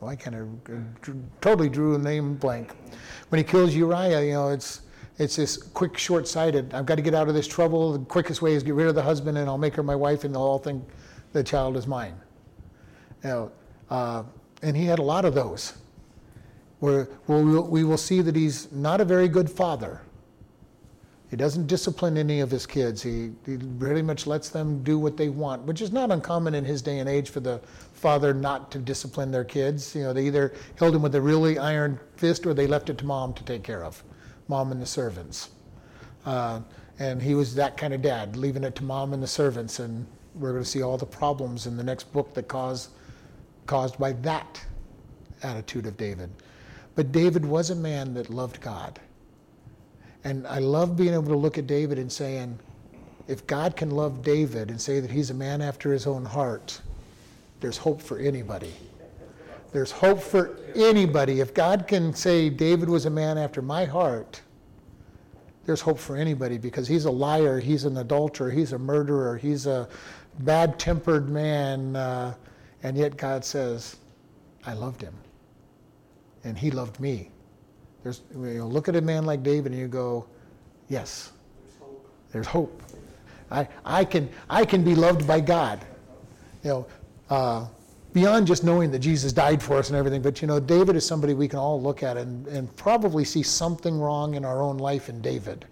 I 0.02 0.16
kind 0.16 0.36
of 0.36 0.48
totally 1.42 1.70
drew 1.70 1.96
a 1.96 1.98
name 1.98 2.36
blank. 2.36 2.76
When 3.30 3.38
he 3.38 3.44
kills 3.44 3.76
Uriah, 3.76 4.22
you 4.24 4.34
know, 4.34 4.50
it's 4.50 4.82
it's 5.18 5.36
this 5.36 5.58
quick, 5.58 5.98
short-sighted. 5.98 6.74
I've 6.74 6.86
got 6.86 6.96
to 6.96 7.02
get 7.02 7.14
out 7.14 7.28
of 7.28 7.34
this 7.34 7.46
trouble. 7.48 7.92
The 7.92 8.06
quickest 8.06 8.42
way 8.42 8.54
is 8.54 8.64
get 8.64 8.74
rid 8.74 8.88
of 8.88 8.96
the 8.96 9.04
husband, 9.04 9.38
and 9.38 9.50
I'll 9.50 9.58
make 9.58 9.76
her 9.76 9.84
my 9.84 9.96
wife, 9.96 10.24
and 10.24 10.34
they'll 10.34 10.42
all 10.42 10.60
think 10.60 10.82
the 11.34 11.44
child 11.44 11.76
is 11.76 11.86
mine. 11.86 12.16
You 13.24 13.30
know, 13.30 13.52
uh, 13.90 14.24
and 14.62 14.78
he 14.78 14.86
had 14.86 15.00
a 15.00 15.04
lot 15.04 15.26
of 15.26 15.36
those. 15.36 15.74
Where, 16.80 17.06
where 17.26 17.44
we 17.44 17.84
will 17.84 17.98
see 17.98 18.22
that 18.22 18.38
he's 18.38 18.72
not 18.72 19.02
a 19.02 19.06
very 19.06 19.28
good 19.28 19.50
father. 19.50 20.02
He 21.30 21.36
doesn't 21.36 21.68
discipline 21.68 22.18
any 22.18 22.40
of 22.40 22.50
his 22.50 22.66
kids. 22.66 23.04
He, 23.04 23.32
he 23.46 23.58
pretty 23.58 24.02
much 24.02 24.26
lets 24.26 24.50
them 24.50 24.82
do 24.84 24.98
what 24.98 25.16
they 25.16 25.30
want, 25.30 25.62
which 25.64 25.80
is 25.80 25.92
not 25.92 26.10
uncommon 26.10 26.56
in 26.56 26.66
his 26.66 26.82
day 26.82 27.00
and 27.00 27.08
age 27.08 27.30
for 27.30 27.40
the 27.40 27.60
father 27.94 28.34
not 28.34 28.72
to 28.72 28.80
discipline 28.80 29.30
their 29.30 29.44
kids. 29.44 29.96
You 29.96 30.04
know, 30.04 30.14
they 30.14 30.26
either 30.26 30.54
held 30.78 30.96
him 30.96 31.04
with 31.04 31.14
a 31.14 31.22
really 31.22 31.60
iron 31.60 32.00
fist 32.16 32.48
or 32.48 32.56
they 32.56 32.66
left 32.66 32.90
it 32.90 32.98
to 33.00 33.06
mom 33.06 33.34
to 33.36 33.44
take 33.44 33.64
care 33.64 33.84
of, 33.84 34.04
mom 34.48 34.72
and 34.72 34.82
the 34.82 34.88
servants. 34.88 35.50
Uh, 36.26 36.62
and 36.98 37.22
he 37.22 37.36
was 37.36 37.54
that 37.56 37.78
kind 37.78 37.94
of 37.94 38.02
dad, 38.02 38.36
leaving 38.36 38.64
it 38.64 38.76
to 38.76 38.84
mom 38.84 39.14
and 39.14 39.22
the 39.22 39.28
servants. 39.28 39.80
And 39.80 40.08
we're 40.34 40.52
going 40.52 40.64
to 40.64 40.70
see 40.70 40.82
all 40.82 40.98
the 40.98 41.06
problems 41.06 41.68
in 41.68 41.78
the 41.78 41.84
next 41.84 42.12
book 42.12 42.34
that 42.34 42.48
cause, 42.48 42.90
caused 43.68 44.00
by 44.00 44.14
that 44.14 44.66
attitude 45.44 45.86
of 45.86 45.96
David. 45.96 46.32
But 46.96 47.12
David 47.12 47.46
was 47.46 47.70
a 47.70 47.76
man 47.76 48.16
that 48.16 48.32
loved 48.32 48.62
God. 48.62 49.00
And 50.24 50.46
I 50.48 50.60
love 50.60 50.98
being 50.98 51.14
able 51.14 51.28
to 51.28 51.38
look 51.38 51.58
at 51.58 51.68
David 51.68 51.98
and 51.98 52.12
saying, 52.12 52.60
if 53.28 53.46
God 53.46 53.76
can 53.76 53.92
love 53.92 54.24
David 54.24 54.70
and 54.70 54.82
say 54.82 55.00
that 55.00 55.12
he's 55.12 55.30
a 55.30 55.34
man 55.34 55.62
after 55.62 55.94
his 55.94 56.08
own 56.08 56.26
heart, 56.26 56.82
there's 57.60 57.78
hope 57.78 58.02
for 58.02 58.18
anybody. 58.18 58.74
There's 59.72 59.92
hope 59.92 60.22
for 60.22 60.58
anybody. 60.76 61.40
If 61.40 61.54
God 61.54 61.88
can 61.88 62.14
say 62.14 62.50
David 62.50 62.90
was 62.90 63.06
a 63.06 63.10
man 63.10 63.38
after 63.38 63.62
my 63.62 63.86
heart, 63.86 64.42
there's 65.66 65.82
hope 65.82 66.00
for 66.00 66.16
anybody 66.18 66.58
because 66.58 66.88
he's 66.88 67.06
a 67.06 67.12
liar, 67.12 67.60
he's 67.60 67.86
an 67.86 67.98
adulterer, 67.98 68.50
he's 68.50 68.74
a 68.74 68.80
murderer, 68.80 69.38
he's 69.38 69.68
a 69.68 69.88
bad 70.40 70.80
tempered 70.80 71.30
man. 71.30 71.96
Uh, 71.96 72.34
and 72.82 72.98
yet 72.98 73.16
God 73.16 73.46
says, 73.46 73.98
I 74.66 74.74
loved 74.74 75.02
him. 75.02 75.14
And 76.44 76.58
he 76.58 76.72
loved 76.72 77.00
me. 77.00 77.30
There's, 78.04 78.22
you 78.32 78.40
know, 78.40 78.68
look 78.68 78.88
at 78.88 78.96
a 78.96 79.02
man 79.02 79.26
like 79.26 79.44
David 79.44 79.72
and 79.72 79.82
you 79.82 79.88
go, 79.88 80.26
yes, 80.88 81.32
there's 82.32 82.48
hope. 82.48 82.82
I, 83.52 83.68
I, 83.84 84.06
can, 84.06 84.30
I 84.50 84.64
can 84.66 84.84
be 84.84 84.96
loved 84.96 85.28
by 85.28 85.40
God. 85.40 85.84
You 86.64 86.70
know, 86.70 86.88
uh, 87.30 87.68
beyond 88.14 88.48
just 88.48 88.64
knowing 88.64 88.92
that 88.92 89.00
Jesus 89.00 89.34
died 89.34 89.62
for 89.62 89.78
us 89.78 89.90
and 89.90 89.98
everything, 89.98 90.22
but 90.22 90.42
you 90.42 90.48
know, 90.48 90.60
David 90.60 90.96
is 90.96 91.06
somebody 91.06 91.34
we 91.34 91.48
can 91.48 91.60
all 91.60 91.82
look 91.82 92.04
at 92.04 92.18
and, 92.18 92.48
and 92.48 92.74
probably 92.76 93.26
see 93.26 93.44
something 93.44 94.00
wrong 94.00 94.36
in 94.36 94.46
our 94.46 94.62
own 94.62 94.78
life 94.78 95.10
in 95.10 95.22
David. 95.22 95.66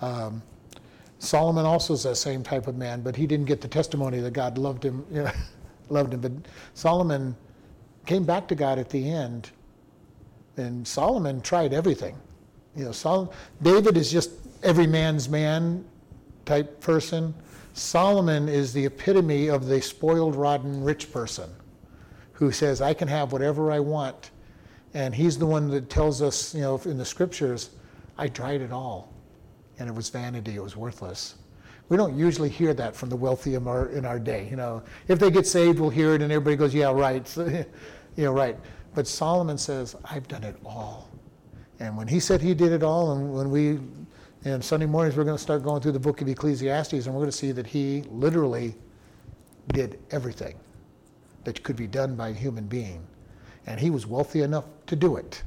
Um, 0.00 0.42
Solomon 1.18 1.64
also 1.64 1.94
is 1.94 2.02
that 2.02 2.16
same 2.16 2.42
type 2.42 2.66
of 2.66 2.76
man, 2.76 3.00
but 3.00 3.16
he 3.16 3.26
didn't 3.26 3.46
get 3.46 3.60
the 3.60 3.68
testimony 3.68 4.20
that 4.20 4.32
God 4.32 4.58
loved 4.58 4.84
him. 4.84 5.04
You 5.10 5.22
know, 5.24 5.30
loved 5.88 6.14
him. 6.14 6.20
But 6.20 6.32
Solomon 6.74 7.34
came 8.04 8.24
back 8.24 8.46
to 8.48 8.54
God 8.54 8.78
at 8.78 8.90
the 8.90 9.10
end 9.10 9.50
and 10.56 10.86
Solomon 10.86 11.40
tried 11.40 11.72
everything. 11.72 12.16
You 12.74 12.86
know, 12.86 12.92
Sol- 12.92 13.32
David 13.62 13.96
is 13.96 14.10
just 14.10 14.30
every 14.62 14.86
man's 14.86 15.28
man 15.28 15.84
type 16.44 16.80
person. 16.80 17.34
Solomon 17.74 18.48
is 18.48 18.72
the 18.72 18.86
epitome 18.86 19.48
of 19.48 19.66
the 19.66 19.80
spoiled, 19.82 20.34
rotten 20.34 20.82
rich 20.82 21.12
person 21.12 21.50
who 22.32 22.52
says, 22.52 22.80
I 22.80 22.92
can 22.94 23.08
have 23.08 23.32
whatever 23.32 23.70
I 23.70 23.80
want. 23.80 24.30
And 24.94 25.14
he's 25.14 25.38
the 25.38 25.46
one 25.46 25.68
that 25.70 25.90
tells 25.90 26.22
us, 26.22 26.54
you 26.54 26.60
know, 26.60 26.80
in 26.84 26.98
the 26.98 27.04
scriptures, 27.04 27.70
I 28.18 28.28
tried 28.28 28.60
it 28.60 28.72
all, 28.72 29.12
and 29.78 29.88
it 29.88 29.94
was 29.94 30.08
vanity, 30.08 30.56
it 30.56 30.62
was 30.62 30.76
worthless. 30.76 31.36
We 31.88 31.96
don't 31.96 32.16
usually 32.16 32.48
hear 32.48 32.74
that 32.74 32.96
from 32.96 33.10
the 33.10 33.16
wealthy 33.16 33.54
in 33.54 33.66
our, 33.68 33.88
in 33.88 34.04
our 34.04 34.18
day. 34.18 34.48
You 34.50 34.56
know, 34.56 34.82
if 35.08 35.18
they 35.18 35.30
get 35.30 35.46
saved, 35.46 35.78
we'll 35.78 35.90
hear 35.90 36.14
it, 36.14 36.22
and 36.22 36.32
everybody 36.32 36.56
goes, 36.56 36.74
"Yeah, 36.74 36.92
right." 36.92 37.36
you 37.36 37.66
know, 38.16 38.32
right. 38.32 38.58
But 38.96 39.06
Solomon 39.06 39.58
says, 39.58 39.94
"I've 40.04 40.26
done 40.26 40.42
it 40.42 40.56
all," 40.64 41.08
and 41.78 41.96
when 41.96 42.08
he 42.08 42.18
said 42.18 42.40
he 42.40 42.54
did 42.54 42.72
it 42.72 42.82
all, 42.82 43.12
and 43.12 43.32
when 43.32 43.50
we, 43.50 43.78
and 44.44 44.64
Sunday 44.64 44.86
mornings 44.86 45.16
we're 45.16 45.24
going 45.24 45.36
to 45.36 45.42
start 45.42 45.62
going 45.62 45.82
through 45.82 45.92
the 45.92 46.00
book 46.00 46.20
of 46.22 46.28
Ecclesiastes, 46.28 47.06
and 47.06 47.14
we're 47.14 47.20
going 47.20 47.30
to 47.30 47.36
see 47.36 47.52
that 47.52 47.66
he 47.66 48.02
literally 48.10 48.74
did 49.68 50.00
everything 50.10 50.58
that 51.44 51.62
could 51.62 51.76
be 51.76 51.86
done 51.86 52.16
by 52.16 52.30
a 52.30 52.32
human 52.32 52.66
being, 52.66 53.06
and 53.66 53.78
he 53.78 53.90
was 53.90 54.06
wealthy 54.06 54.42
enough 54.42 54.64
to 54.86 54.96
do 54.96 55.16
it. 55.16 55.42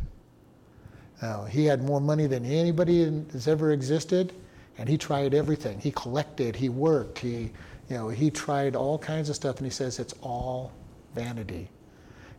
Now, 1.22 1.43
he 1.43 1.66
had 1.66 1.84
more 1.84 2.00
money 2.00 2.28
than 2.28 2.45
anybody 2.45 3.04
has 3.34 3.47
ever 3.50 3.74
existed 3.74 4.32
and 4.80 4.88
he 4.88 4.97
tried 4.97 5.34
everything. 5.34 5.78
He 5.78 5.91
collected, 5.91 6.56
he 6.56 6.70
worked, 6.70 7.20
he, 7.20 7.52
you 7.89 7.97
know, 7.97 8.08
he 8.08 8.32
tried 8.32 8.78
all 8.78 8.97
kinds 8.97 9.28
of 9.28 9.36
stuff, 9.36 9.58
and 9.58 9.66
he 9.66 9.70
says 9.70 10.00
it's 10.00 10.14
all 10.22 10.72
vanity. 11.14 11.70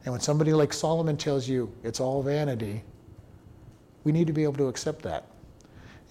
And 0.05 0.13
when 0.13 0.21
somebody 0.21 0.53
like 0.53 0.73
Solomon 0.73 1.17
tells 1.17 1.49
you 1.49 1.73
it's 1.83 2.01
all 2.01 2.23
vanity, 2.23 2.83
we 4.05 4.13
need 4.13 4.27
to 4.27 4.33
be 4.33 4.45
able 4.45 4.55
to 4.55 4.69
accept 4.69 5.03
that. 5.03 5.27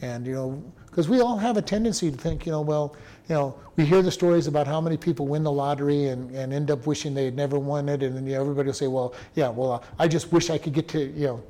And 0.01 0.25
you 0.25 0.33
know, 0.33 0.63
because 0.85 1.09
we 1.09 1.19
all 1.19 1.37
have 1.37 1.57
a 1.57 1.61
tendency 1.61 2.09
to 2.11 2.17
think, 2.17 2.45
you 2.45 2.51
know, 2.51 2.61
well, 2.61 2.95
you 3.27 3.35
know, 3.35 3.59
we 3.75 3.85
hear 3.85 4.01
the 4.01 4.11
stories 4.11 4.47
about 4.47 4.67
how 4.67 4.79
many 4.79 4.97
people 4.97 5.27
win 5.27 5.43
the 5.43 5.51
lottery 5.51 6.07
and, 6.07 6.31
and 6.31 6.53
end 6.53 6.71
up 6.71 6.87
wishing 6.87 7.13
they 7.13 7.25
had 7.25 7.35
never 7.35 7.59
won 7.59 7.89
it, 7.89 8.01
and 8.03 8.15
then 8.15 8.25
you 8.25 8.35
know, 8.35 8.41
everybody 8.41 8.67
will 8.67 8.73
say, 8.73 8.87
well, 8.87 9.13
yeah, 9.35 9.49
well, 9.49 9.83
I 9.97 10.07
just 10.07 10.31
wish 10.31 10.49
I 10.49 10.57
could 10.57 10.73
get 10.73 10.87
to, 10.89 10.99
you 10.99 11.27
know, 11.27 11.43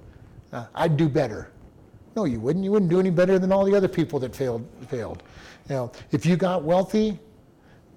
uh, 0.51 0.65
I'd 0.75 0.97
do 0.97 1.07
better. 1.07 1.51
No, 2.15 2.25
you 2.25 2.39
wouldn't. 2.39 2.65
You 2.65 2.71
wouldn't 2.71 2.89
do 2.89 2.99
any 2.99 3.11
better 3.11 3.37
than 3.37 3.51
all 3.51 3.63
the 3.65 3.75
other 3.75 3.87
people 3.87 4.19
that 4.19 4.35
failed. 4.35 4.67
Failed. 4.87 5.23
You 5.69 5.75
know, 5.75 5.91
if 6.11 6.25
you 6.25 6.35
got 6.35 6.63
wealthy, 6.63 7.19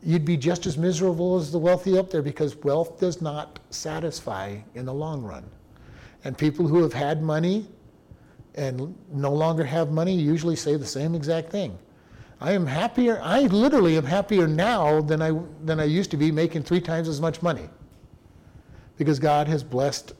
you'd 0.02 0.24
be 0.24 0.36
just 0.36 0.66
as 0.66 0.76
miserable 0.76 1.36
as 1.36 1.52
the 1.52 1.58
wealthy 1.58 1.98
up 1.98 2.10
there 2.10 2.22
because 2.22 2.56
wealth 2.56 2.98
does 2.98 3.22
not 3.22 3.58
satisfy 3.70 4.58
in 4.74 4.84
the 4.84 4.92
long 4.92 5.22
run. 5.22 5.44
And 6.24 6.36
people 6.36 6.66
who 6.66 6.82
have 6.82 6.92
had 6.92 7.22
money 7.22 7.66
and 8.54 8.94
no 9.12 9.32
longer 9.32 9.64
have 9.64 9.90
money 9.90 10.14
usually 10.14 10.56
say 10.56 10.76
the 10.76 10.86
same 10.86 11.14
exact 11.14 11.50
thing. 11.50 11.78
I 12.40 12.52
am 12.52 12.66
happier. 12.66 13.20
I 13.22 13.42
literally 13.42 13.96
am 13.96 14.04
happier 14.04 14.48
now 14.48 15.00
than 15.00 15.22
I 15.22 15.32
than 15.64 15.78
I 15.78 15.84
used 15.84 16.10
to 16.10 16.16
be 16.16 16.32
making 16.32 16.64
three 16.64 16.80
times 16.80 17.08
as 17.08 17.20
much 17.20 17.40
money. 17.40 17.68
Because 18.98 19.18
God 19.18 19.46
has 19.48 19.62
blessed 19.62 20.12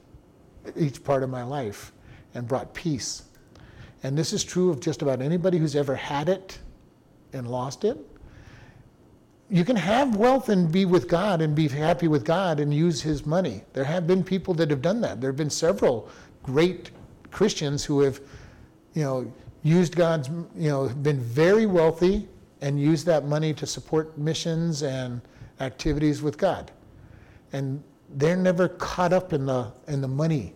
each 0.76 1.03
part 1.03 1.22
of 1.22 1.30
my 1.30 1.43
life 1.43 1.93
and 2.35 2.47
brought 2.47 2.72
peace 2.74 3.24
and 4.03 4.18
this 4.18 4.33
is 4.33 4.43
true 4.43 4.70
of 4.70 4.80
just 4.80 5.03
about 5.03 5.22
anybody 5.22 5.59
who's 5.59 5.76
ever 5.76 5.95
had 5.95 6.28
it 6.28 6.59
and 7.33 7.49
lost 7.49 7.85
it. 7.85 7.97
You 9.53 9.64
can 9.64 9.76
have 9.76 10.16
wealth 10.16 10.48
and 10.48 10.72
be 10.72 10.86
with 10.86 11.09
God 11.09 11.42
and 11.42 11.55
be 11.55 11.68
happy 11.68 12.09
with 12.09 12.24
God 12.24 12.59
and 12.59 12.72
use 12.72 13.03
His 13.03 13.26
money. 13.26 13.62
There 13.74 13.84
have 13.84 14.07
been 14.07 14.24
people 14.24 14.55
that 14.55 14.70
have 14.70 14.80
done 14.80 15.03
that. 15.03 15.20
There 15.20 15.28
have 15.28 15.36
been 15.36 15.50
several 15.50 16.09
great 16.42 16.90
Christians 17.30 17.84
who 17.84 18.00
have, 18.00 18.20
you 18.94 19.03
know, 19.03 19.32
used 19.62 19.94
God's, 19.94 20.28
you 20.57 20.70
know, 20.70 20.88
been 20.88 21.20
very 21.20 21.66
wealthy 21.66 22.28
and 22.62 22.80
used 22.80 23.05
that 23.07 23.26
money 23.26 23.53
to 23.53 23.66
support 23.66 24.16
missions 24.16 24.82
and 24.82 25.20
activities 25.61 26.22
with 26.22 26.38
God. 26.38 26.70
And 27.53 27.82
they're 28.14 28.36
never 28.36 28.68
caught 28.68 29.12
up 29.12 29.34
in 29.34 29.44
the 29.44 29.70
in 29.86 30.00
the 30.00 30.09
money 30.09 30.55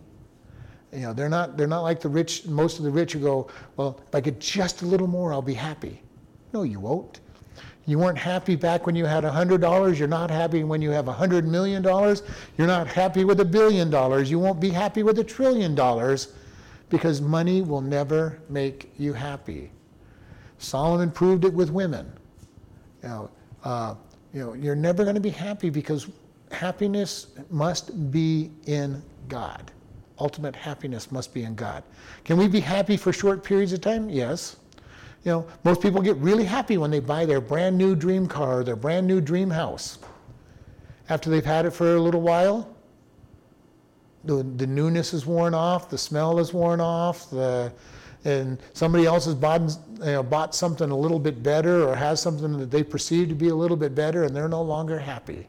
you 0.91 1.01
know, 1.01 1.13
they're 1.13 1.29
not, 1.29 1.57
they're 1.57 1.67
not 1.67 1.81
like 1.81 1.99
the 1.99 2.09
rich, 2.09 2.45
most 2.45 2.79
of 2.79 2.85
the 2.85 2.91
rich 2.91 3.13
who 3.13 3.19
go, 3.19 3.49
well, 3.75 4.01
if 4.07 4.15
I 4.15 4.21
get 4.21 4.39
just 4.39 4.81
a 4.81 4.85
little 4.85 5.07
more, 5.07 5.33
I'll 5.33 5.41
be 5.41 5.53
happy. 5.53 6.01
No, 6.53 6.63
you 6.63 6.79
won't. 6.79 7.19
You 7.87 7.97
weren't 7.97 8.17
happy 8.17 8.55
back 8.55 8.85
when 8.85 8.95
you 8.95 9.05
had 9.05 9.23
$100. 9.23 9.97
You're 9.97 10.07
not 10.09 10.29
happy 10.29 10.63
when 10.63 10.81
you 10.81 10.91
have 10.91 11.05
$100 11.05 11.45
million. 11.45 11.81
You're 11.83 12.67
not 12.67 12.87
happy 12.87 13.23
with 13.23 13.39
a 13.39 13.45
billion 13.45 13.89
dollars. 13.89 14.29
You 14.29 14.39
won't 14.39 14.59
be 14.59 14.69
happy 14.69 15.03
with 15.03 15.17
a 15.19 15.23
trillion 15.23 15.73
dollars 15.73 16.33
because 16.89 17.21
money 17.21 17.61
will 17.61 17.81
never 17.81 18.39
make 18.49 18.91
you 18.97 19.13
happy. 19.13 19.71
Solomon 20.57 21.09
proved 21.09 21.45
it 21.45 21.53
with 21.53 21.69
women. 21.69 22.11
You 23.03 23.09
know, 23.09 23.31
uh, 23.63 23.95
you 24.33 24.41
know 24.41 24.53
you're 24.53 24.75
never 24.75 25.03
going 25.03 25.15
to 25.15 25.21
be 25.21 25.29
happy 25.29 25.69
because 25.69 26.09
happiness 26.51 27.27
must 27.49 28.11
be 28.11 28.51
in 28.65 29.01
God 29.29 29.71
ultimate 30.19 30.55
happiness 30.55 31.11
must 31.11 31.33
be 31.33 31.43
in 31.43 31.55
God. 31.55 31.83
Can 32.23 32.37
we 32.37 32.47
be 32.47 32.59
happy 32.59 32.97
for 32.97 33.13
short 33.13 33.43
periods 33.43 33.73
of 33.73 33.81
time? 33.81 34.09
Yes. 34.09 34.57
You 35.27 35.33
know, 35.33 35.47
most 35.65 35.81
people 35.81 36.01
get 36.01 36.15
really 36.19 36.45
happy 36.45 36.77
when 36.77 36.89
they 36.89 37.01
buy 37.01 37.25
their 37.25 37.41
brand 37.41 37.77
new 37.77 37.97
dream 37.97 38.27
car, 38.27 38.63
their 38.63 38.77
brand 38.77 39.05
new 39.05 39.19
dream 39.19 39.49
house. 39.49 39.99
After 41.09 41.29
they've 41.29 41.43
had 41.43 41.65
it 41.65 41.71
for 41.71 41.95
a 41.95 41.99
little 41.99 42.21
while, 42.21 42.73
the, 44.23 44.35
the 44.55 44.65
newness 44.65 45.13
is 45.13 45.25
worn 45.25 45.53
off, 45.53 45.89
the 45.89 45.97
smell 45.97 46.39
is 46.39 46.53
worn 46.53 46.79
off, 46.79 47.29
the, 47.29 47.73
and 48.23 48.57
somebody 48.71 49.05
else 49.05 49.25
has 49.25 49.35
bought, 49.35 49.63
you 49.99 50.05
know, 50.05 50.23
bought 50.23 50.55
something 50.55 50.91
a 50.91 50.97
little 50.97 51.19
bit 51.19 51.43
better 51.43 51.85
or 51.85 51.93
has 51.93 52.21
something 52.21 52.57
that 52.57 52.71
they 52.71 52.81
perceive 52.81 53.27
to 53.27 53.35
be 53.35 53.49
a 53.49 53.55
little 53.55 53.75
bit 53.75 53.93
better, 53.93 54.23
and 54.23 54.33
they're 54.33 54.47
no 54.47 54.61
longer 54.61 54.97
happy. 54.97 55.45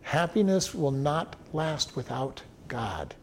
Happiness 0.00 0.74
will 0.74 0.90
not 0.90 1.36
last 1.52 1.96
without 1.96 2.40
God 2.68 3.14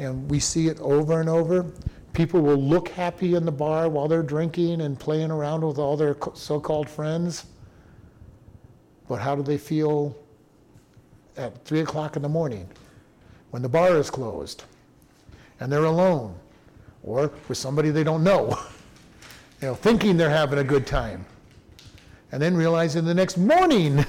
and 0.00 0.30
we 0.30 0.40
see 0.40 0.68
it 0.68 0.80
over 0.80 1.20
and 1.20 1.28
over. 1.28 1.66
People 2.12 2.40
will 2.40 2.56
look 2.56 2.88
happy 2.88 3.34
in 3.34 3.44
the 3.44 3.52
bar 3.52 3.88
while 3.88 4.08
they're 4.08 4.22
drinking 4.22 4.80
and 4.80 4.98
playing 4.98 5.30
around 5.30 5.64
with 5.64 5.78
all 5.78 5.96
their 5.96 6.16
so 6.34 6.58
called 6.58 6.88
friends. 6.88 7.46
But 9.08 9.20
how 9.20 9.36
do 9.36 9.42
they 9.42 9.58
feel 9.58 10.16
at 11.36 11.64
3 11.64 11.80
o'clock 11.80 12.16
in 12.16 12.22
the 12.22 12.28
morning 12.28 12.68
when 13.50 13.62
the 13.62 13.68
bar 13.68 13.96
is 13.96 14.10
closed 14.10 14.64
and 15.60 15.70
they're 15.70 15.84
alone 15.84 16.34
or 17.02 17.32
with 17.48 17.58
somebody 17.58 17.90
they 17.90 18.04
don't 18.04 18.24
know, 18.24 18.58
you 19.62 19.68
know, 19.68 19.74
thinking 19.74 20.16
they're 20.16 20.30
having 20.30 20.58
a 20.58 20.64
good 20.64 20.86
time 20.86 21.24
and 22.32 22.40
then 22.40 22.56
realizing 22.56 23.04
the 23.04 23.14
next 23.14 23.36
morning 23.36 24.04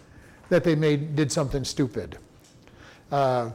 that 0.48 0.64
they 0.64 0.74
made, 0.74 1.16
did 1.16 1.30
something 1.30 1.64
stupid? 1.64 2.18
Uh, 3.10 3.50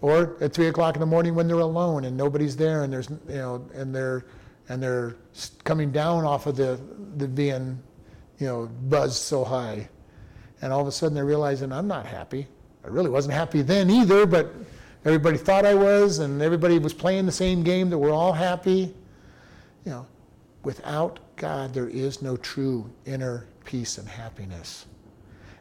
or 0.00 0.36
at 0.40 0.52
three 0.52 0.68
o'clock 0.68 0.96
in 0.96 1.00
the 1.00 1.06
morning 1.06 1.34
when 1.34 1.48
they're 1.48 1.58
alone 1.58 2.04
and 2.04 2.16
nobody's 2.16 2.56
there 2.56 2.82
and 2.82 2.92
there's 2.92 3.08
you 3.10 3.36
know 3.36 3.66
and 3.74 3.94
they're 3.94 4.24
and 4.68 4.82
they're 4.82 5.16
coming 5.64 5.90
down 5.90 6.24
off 6.24 6.46
of 6.46 6.56
the 6.56 6.80
the 7.16 7.28
being 7.28 7.80
you 8.38 8.46
know 8.46 8.66
buzzed 8.88 9.16
so 9.16 9.44
high. 9.44 9.88
And 10.62 10.72
all 10.72 10.80
of 10.80 10.86
a 10.86 10.92
sudden 10.92 11.14
they're 11.14 11.24
realizing 11.24 11.72
i'm 11.72 11.88
not 11.88 12.06
happy. 12.06 12.46
I 12.84 12.88
really 12.88 13.10
wasn't 13.10 13.34
happy 13.34 13.62
then 13.62 13.90
either 13.90 14.26
but 14.26 14.52
everybody 15.04 15.36
thought 15.36 15.66
i 15.66 15.74
was 15.74 16.18
and 16.18 16.42
everybody 16.42 16.78
was 16.78 16.94
playing 16.94 17.26
the 17.26 17.32
same 17.32 17.62
game 17.62 17.90
that 17.90 17.98
we're 17.98 18.12
all 18.12 18.32
happy. 18.32 18.94
You 19.84 19.90
know 19.90 20.06
without 20.62 21.20
god 21.36 21.74
there 21.74 21.88
is 21.88 22.22
no 22.22 22.36
true 22.36 22.90
inner 23.06 23.46
peace 23.64 23.98
and 23.98 24.08
happiness. 24.08 24.86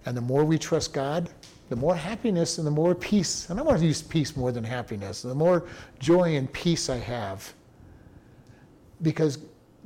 And 0.06 0.18
the 0.18 0.22
more 0.22 0.44
we 0.44 0.58
trust 0.58 0.94
god 0.94 1.30
the 1.70 1.76
more 1.76 1.95
happiness 1.95 2.57
and 2.57 2.68
the 2.68 2.72
more 2.72 2.93
peace, 2.93 3.49
and 3.49 3.59
I 3.59 3.64
want 3.64 3.80
to 3.80 3.86
use 3.86 4.01
peace 4.01 4.36
more 4.36 4.51
than 4.51 4.64
happiness, 4.64 5.22
the 5.22 5.34
more 5.34 5.66
joy 5.99 6.36
and 6.36 6.51
peace 6.51 6.89
I 6.89 6.97
have 6.97 7.53
because 9.01 9.39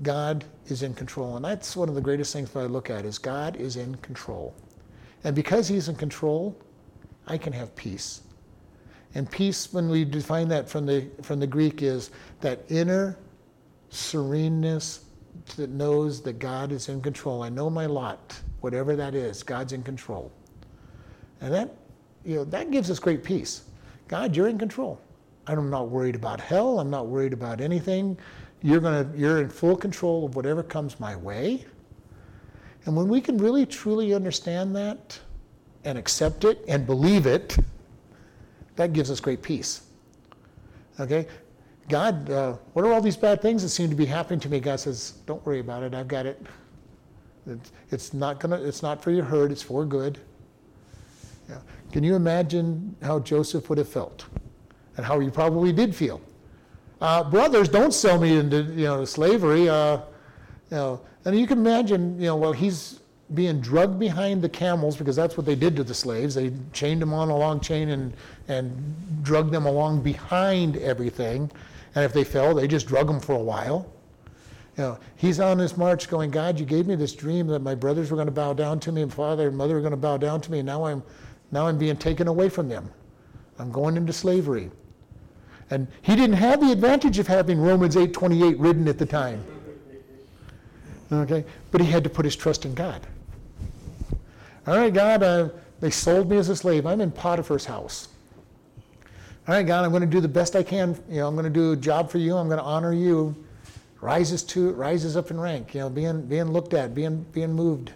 God 0.03 0.45
is 0.67 0.83
in 0.83 0.93
control. 0.93 1.35
And 1.35 1.45
that's 1.45 1.75
one 1.75 1.89
of 1.89 1.95
the 1.95 2.01
greatest 2.01 2.33
things 2.33 2.51
that 2.51 2.59
I 2.59 2.63
look 2.63 2.89
at 2.89 3.05
is 3.05 3.17
God 3.17 3.55
is 3.55 3.75
in 3.75 3.95
control. 3.95 4.53
And 5.23 5.35
because 5.35 5.67
he's 5.67 5.89
in 5.89 5.95
control, 5.95 6.55
I 7.27 7.37
can 7.37 7.51
have 7.53 7.75
peace. 7.75 8.21
And 9.15 9.29
peace, 9.29 9.73
when 9.73 9.89
we 9.89 10.05
define 10.05 10.47
that 10.49 10.69
from 10.69 10.85
the, 10.85 11.07
from 11.23 11.39
the 11.39 11.47
Greek, 11.47 11.81
is 11.81 12.11
that 12.41 12.59
inner 12.69 13.17
sereneness 13.89 15.05
that 15.55 15.69
knows 15.69 16.21
that 16.21 16.39
God 16.39 16.71
is 16.71 16.89
in 16.89 17.01
control. 17.01 17.41
I 17.41 17.49
know 17.49 17.69
my 17.69 17.85
lot, 17.85 18.39
whatever 18.61 18.95
that 18.95 19.15
is, 19.15 19.43
God's 19.43 19.73
in 19.73 19.81
control. 19.81 20.31
And 21.41 21.53
that, 21.53 21.75
you 22.25 22.35
know, 22.37 22.43
that 22.45 22.71
gives 22.71 22.89
us 22.89 22.99
great 22.99 23.23
peace. 23.23 23.63
God, 24.07 24.35
you're 24.35 24.47
in 24.47 24.57
control. 24.57 24.99
I'm 25.47 25.69
not 25.69 25.89
worried 25.89 26.15
about 26.15 26.41
hell. 26.41 26.79
I'm 26.79 26.89
not 26.89 27.07
worried 27.07 27.33
about 27.33 27.61
anything. 27.61 28.17
You're, 28.61 28.79
gonna, 28.79 29.09
you're 29.15 29.41
in 29.41 29.49
full 29.49 29.75
control 29.75 30.25
of 30.25 30.35
whatever 30.35 30.63
comes 30.63 30.99
my 30.99 31.15
way. 31.15 31.65
And 32.85 32.95
when 32.95 33.07
we 33.07 33.21
can 33.21 33.37
really 33.37 33.65
truly 33.65 34.13
understand 34.13 34.75
that 34.75 35.19
and 35.83 35.97
accept 35.97 36.43
it 36.43 36.63
and 36.67 36.85
believe 36.85 37.25
it, 37.25 37.57
that 38.75 38.93
gives 38.93 39.11
us 39.11 39.19
great 39.19 39.41
peace. 39.41 39.83
Okay? 40.99 41.27
God, 41.89 42.29
uh, 42.29 42.53
what 42.73 42.83
are 42.85 42.91
all 42.91 43.01
these 43.01 43.15
bad 43.17 43.41
things 43.41 43.61
that 43.63 43.69
seem 43.69 43.89
to 43.89 43.95
be 43.95 44.05
happening 44.05 44.39
to 44.41 44.49
me? 44.49 44.59
God 44.59 44.79
says, 44.79 45.13
don't 45.25 45.45
worry 45.45 45.59
about 45.59 45.83
it. 45.83 45.93
I've 45.93 46.07
got 46.07 46.25
it. 46.25 46.41
It's, 47.47 47.71
it's 47.91 48.13
not 48.13 48.39
gonna. 48.39 48.61
It's 48.61 48.83
not 48.83 49.01
for 49.01 49.11
your 49.11 49.23
hurt. 49.23 49.51
It's 49.51 49.61
for 49.61 49.85
good. 49.85 50.19
Yeah. 51.49 51.59
Can 51.91 52.03
you 52.03 52.15
imagine 52.15 52.95
how 53.01 53.19
Joseph 53.19 53.69
would 53.69 53.77
have 53.77 53.89
felt, 53.89 54.25
and 54.97 55.05
how 55.05 55.19
he 55.19 55.29
probably 55.29 55.71
did 55.71 55.95
feel? 55.95 56.21
Uh, 56.99 57.23
brothers, 57.23 57.69
don't 57.69 57.93
sell 57.93 58.19
me 58.19 58.37
into 58.37 58.63
you 58.63 58.85
know 58.85 59.05
slavery. 59.05 59.69
Uh, 59.69 59.97
you 60.69 60.77
know, 60.77 61.01
and 61.25 61.39
you 61.39 61.47
can 61.47 61.59
imagine, 61.59 62.19
you 62.19 62.27
know, 62.27 62.35
well, 62.35 62.51
he's 62.51 62.99
being 63.33 63.59
drugged 63.59 63.99
behind 63.99 64.41
the 64.41 64.49
camels 64.49 64.95
because 64.95 65.15
that's 65.15 65.35
what 65.35 65.45
they 65.45 65.55
did 65.55 65.75
to 65.75 65.83
the 65.83 65.93
slaves. 65.93 66.35
They 66.35 66.53
chained 66.73 67.01
them 67.01 67.13
on 67.13 67.29
a 67.29 67.35
long 67.35 67.59
chain 67.59 67.89
and 67.89 68.13
and 68.47 69.23
drugged 69.23 69.51
them 69.51 69.65
along 69.65 70.01
behind 70.01 70.77
everything. 70.77 71.51
And 71.95 72.05
if 72.05 72.13
they 72.13 72.23
fell, 72.23 72.53
they 72.53 72.67
just 72.67 72.87
drug 72.87 73.07
them 73.07 73.19
for 73.19 73.33
a 73.33 73.43
while. 73.43 73.91
You 74.77 74.83
know, 74.83 74.99
he's 75.15 75.39
on 75.39 75.57
this 75.57 75.75
march 75.75 76.07
going, 76.07 76.29
God, 76.29 76.59
you 76.59 76.65
gave 76.65 76.85
me 76.85 76.93
this 76.93 77.13
dream 77.13 77.47
that 77.47 77.59
my 77.59 77.73
brothers 77.73 78.11
were 78.11 78.15
going 78.15 78.27
to 78.27 78.31
bow 78.31 78.53
down 78.53 78.79
to 78.81 78.91
me, 78.91 79.01
and 79.01 79.11
father 79.11 79.47
and 79.47 79.57
mother 79.57 79.73
were 79.73 79.81
going 79.81 79.91
to 79.91 79.97
bow 79.97 80.17
down 80.17 80.39
to 80.41 80.51
me, 80.51 80.59
and 80.59 80.67
now 80.67 80.85
I'm, 80.85 81.01
now 81.51 81.67
I'm 81.67 81.77
being 81.77 81.97
taken 81.97 82.27
away 82.27 82.49
from 82.49 82.67
them. 82.67 82.89
I'm 83.59 83.71
going 83.71 83.97
into 83.97 84.13
slavery. 84.13 84.69
And 85.69 85.87
he 86.01 86.15
didn't 86.15 86.35
have 86.37 86.61
the 86.61 86.71
advantage 86.71 87.19
of 87.19 87.27
having 87.27 87.59
Romans 87.59 87.95
8:28 87.95 88.59
written 88.59 88.87
at 88.87 88.97
the 88.97 89.05
time. 89.05 89.43
Okay, 91.11 91.45
but 91.71 91.81
he 91.81 91.87
had 91.87 92.03
to 92.03 92.09
put 92.09 92.25
his 92.25 92.35
trust 92.35 92.65
in 92.65 92.73
God. 92.73 93.05
All 94.65 94.77
right, 94.77 94.93
God, 94.93 95.23
uh, 95.23 95.49
they 95.79 95.89
sold 95.89 96.29
me 96.29 96.37
as 96.37 96.49
a 96.49 96.55
slave. 96.55 96.85
I'm 96.85 96.99
in 96.99 97.11
Potiphar's 97.11 97.65
house. 97.65 98.09
All 99.47 99.55
right, 99.55 99.65
God, 99.65 99.85
I'm 99.85 99.91
going 99.91 100.01
to 100.01 100.07
do 100.07 100.19
the 100.19 100.27
best 100.27 100.57
I 100.57 100.63
can. 100.63 101.01
You 101.09 101.19
know, 101.19 101.27
I'm 101.27 101.35
going 101.35 101.45
to 101.45 101.49
do 101.49 101.71
a 101.71 101.75
job 101.77 102.09
for 102.09 102.17
you. 102.17 102.35
I'm 102.35 102.47
going 102.47 102.59
to 102.59 102.65
honor 102.65 102.93
you 102.93 103.35
rises 104.01 104.43
to 104.43 104.71
rises 104.73 105.17
up 105.17 105.31
in 105.31 105.39
rank, 105.39 105.73
you 105.73 105.81
know, 105.81 105.89
being 105.89 106.21
being 106.25 106.51
looked 106.51 106.73
at, 106.73 106.93
being 106.93 107.23
being 107.31 107.53
moved. 107.53 107.91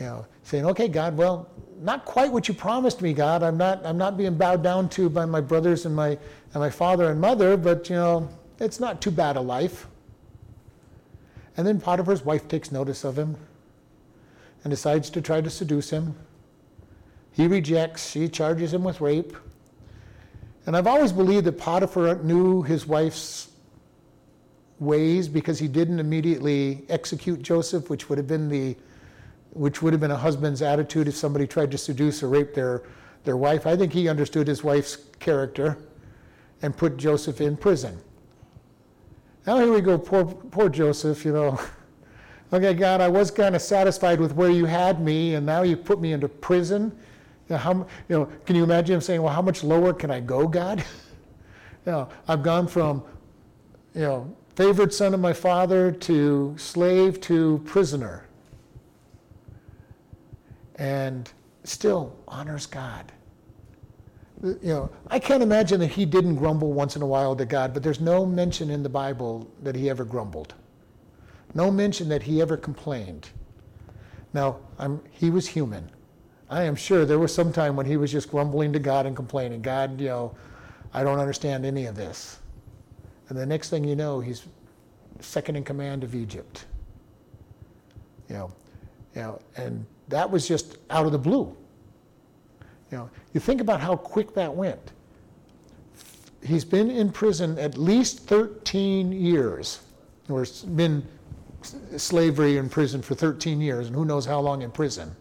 You 0.00 0.06
know, 0.06 0.26
saying, 0.44 0.66
okay, 0.66 0.88
God, 0.88 1.16
well, 1.16 1.48
not 1.80 2.04
quite 2.04 2.32
what 2.32 2.48
you 2.48 2.54
promised 2.54 3.02
me, 3.02 3.12
God. 3.12 3.42
I'm 3.42 3.56
not 3.56 3.84
I'm 3.84 3.98
not 3.98 4.16
being 4.16 4.36
bowed 4.36 4.62
down 4.62 4.88
to 4.90 5.10
by 5.10 5.24
my 5.26 5.40
brothers 5.40 5.86
and 5.86 5.94
my 5.94 6.10
and 6.10 6.62
my 6.62 6.70
father 6.70 7.10
and 7.10 7.20
mother, 7.20 7.56
but 7.56 7.90
you 7.90 7.96
know, 7.96 8.28
it's 8.60 8.78
not 8.78 9.02
too 9.02 9.10
bad 9.10 9.36
a 9.36 9.40
life. 9.40 9.86
And 11.56 11.66
then 11.66 11.80
Potiphar's 11.80 12.24
wife 12.24 12.48
takes 12.48 12.72
notice 12.72 13.04
of 13.04 13.18
him 13.18 13.36
and 14.62 14.70
decides 14.70 15.10
to 15.10 15.20
try 15.20 15.40
to 15.40 15.50
seduce 15.50 15.90
him. 15.90 16.14
He 17.32 17.46
rejects, 17.46 18.10
she 18.10 18.28
charges 18.28 18.72
him 18.72 18.84
with 18.84 19.00
rape. 19.00 19.36
And 20.66 20.76
I've 20.76 20.86
always 20.86 21.12
believed 21.12 21.44
that 21.46 21.58
Potiphar 21.58 22.16
knew 22.22 22.62
his 22.62 22.86
wife's 22.86 23.50
ways 24.80 25.28
because 25.28 25.58
he 25.58 25.68
didn't 25.68 26.00
immediately 26.00 26.84
execute 26.88 27.42
Joseph, 27.42 27.90
which 27.90 28.08
would 28.08 28.18
have 28.18 28.26
been 28.26 28.48
the 28.48 28.76
which 29.54 29.80
would 29.80 29.92
have 29.92 30.00
been 30.00 30.10
a 30.10 30.16
husband's 30.16 30.62
attitude 30.62 31.08
if 31.08 31.16
somebody 31.16 31.46
tried 31.46 31.70
to 31.70 31.78
seduce 31.78 32.22
or 32.22 32.28
rape 32.28 32.54
their, 32.54 32.82
their 33.22 33.36
wife. 33.36 33.66
I 33.66 33.76
think 33.76 33.92
he 33.92 34.08
understood 34.08 34.46
his 34.46 34.62
wife's 34.62 34.98
character 35.20 35.78
and 36.62 36.76
put 36.76 36.96
Joseph 36.96 37.40
in 37.40 37.56
prison. 37.56 37.98
Now 39.46 39.58
here 39.58 39.72
we 39.72 39.80
go, 39.80 39.98
poor, 39.98 40.24
poor 40.24 40.68
Joseph, 40.68 41.24
you 41.24 41.32
know. 41.32 41.60
okay, 42.52 42.74
God, 42.74 43.00
I 43.00 43.08
was 43.08 43.30
kind 43.30 43.54
of 43.54 43.62
satisfied 43.62 44.20
with 44.20 44.34
where 44.34 44.50
you 44.50 44.64
had 44.64 45.00
me, 45.00 45.34
and 45.34 45.46
now 45.46 45.62
you 45.62 45.76
put 45.76 46.00
me 46.00 46.12
into 46.12 46.28
prison. 46.28 46.96
You 47.48 47.54
know, 47.54 47.56
how, 47.58 47.74
you 48.08 48.18
know, 48.18 48.28
can 48.46 48.56
you 48.56 48.64
imagine 48.64 48.94
him 48.94 49.00
saying, 49.00 49.22
well, 49.22 49.32
how 49.32 49.42
much 49.42 49.62
lower 49.62 49.92
can 49.92 50.10
I 50.10 50.20
go, 50.20 50.48
God? 50.48 50.78
you 51.86 51.92
know, 51.92 52.08
I've 52.26 52.42
gone 52.42 52.66
from, 52.66 53.02
you 53.94 54.02
know, 54.02 54.36
favored 54.56 54.94
son 54.94 55.12
of 55.12 55.20
my 55.20 55.32
father 55.32 55.92
to 55.92 56.54
slave 56.56 57.20
to 57.22 57.60
prisoner. 57.66 58.26
And 60.76 61.30
still 61.64 62.16
honors 62.28 62.66
God. 62.66 63.12
You 64.42 64.58
know, 64.62 64.90
I 65.08 65.18
can't 65.18 65.42
imagine 65.42 65.80
that 65.80 65.92
he 65.92 66.04
didn't 66.04 66.36
grumble 66.36 66.72
once 66.72 66.96
in 66.96 67.02
a 67.02 67.06
while 67.06 67.34
to 67.36 67.46
God, 67.46 67.72
but 67.72 67.82
there's 67.82 68.00
no 68.00 68.26
mention 68.26 68.70
in 68.70 68.82
the 68.82 68.88
Bible 68.88 69.50
that 69.62 69.74
he 69.74 69.88
ever 69.88 70.04
grumbled. 70.04 70.54
No 71.54 71.70
mention 71.70 72.08
that 72.08 72.22
he 72.22 72.42
ever 72.42 72.56
complained. 72.56 73.30
Now, 74.32 74.58
I'm, 74.78 75.00
he 75.12 75.30
was 75.30 75.46
human. 75.46 75.88
I 76.50 76.64
am 76.64 76.74
sure 76.74 77.06
there 77.06 77.18
was 77.18 77.32
some 77.32 77.52
time 77.52 77.76
when 77.76 77.86
he 77.86 77.96
was 77.96 78.12
just 78.12 78.30
grumbling 78.30 78.72
to 78.72 78.78
God 78.78 79.06
and 79.06 79.16
complaining, 79.16 79.62
God, 79.62 80.00
you 80.00 80.08
know, 80.08 80.36
I 80.92 81.02
don't 81.02 81.18
understand 81.18 81.64
any 81.64 81.86
of 81.86 81.96
this. 81.96 82.38
And 83.28 83.38
the 83.38 83.46
next 83.46 83.70
thing 83.70 83.84
you 83.84 83.96
know, 83.96 84.20
he's 84.20 84.44
second 85.20 85.56
in 85.56 85.64
command 85.64 86.04
of 86.04 86.14
Egypt. 86.14 86.66
You 88.28 88.34
know, 88.34 88.52
you 89.14 89.22
know, 89.22 89.40
and 89.56 89.84
that 90.08 90.30
was 90.30 90.46
just 90.46 90.78
out 90.90 91.06
of 91.06 91.12
the 91.12 91.18
blue. 91.18 91.56
You 92.90 92.98
know, 92.98 93.10
you 93.32 93.40
think 93.40 93.60
about 93.60 93.80
how 93.80 93.96
quick 93.96 94.34
that 94.34 94.54
went. 94.54 94.92
He's 96.42 96.64
been 96.64 96.90
in 96.90 97.10
prison 97.10 97.58
at 97.58 97.78
least 97.78 98.20
13 98.26 99.12
years, 99.12 99.80
or 100.28 100.44
been 100.74 101.06
slavery 101.96 102.58
in 102.58 102.68
prison 102.68 103.00
for 103.00 103.14
13 103.14 103.60
years, 103.60 103.86
and 103.86 103.96
who 103.96 104.04
knows 104.04 104.26
how 104.26 104.40
long 104.40 104.62
in 104.62 104.70
prison. 104.70 105.14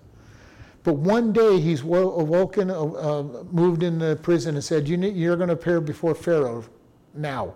But 0.83 0.95
one 0.95 1.31
day 1.31 1.61
he's 1.61 1.81
awoken, 1.81 2.69
uh, 2.69 2.83
uh, 2.83 3.43
moved 3.51 3.83
into 3.83 4.17
prison, 4.17 4.55
and 4.55 4.63
said, 4.63 4.87
You're 4.87 5.37
going 5.37 5.47
to 5.47 5.53
appear 5.53 5.79
before 5.79 6.13
Pharaoh 6.13 6.65
now. 7.13 7.53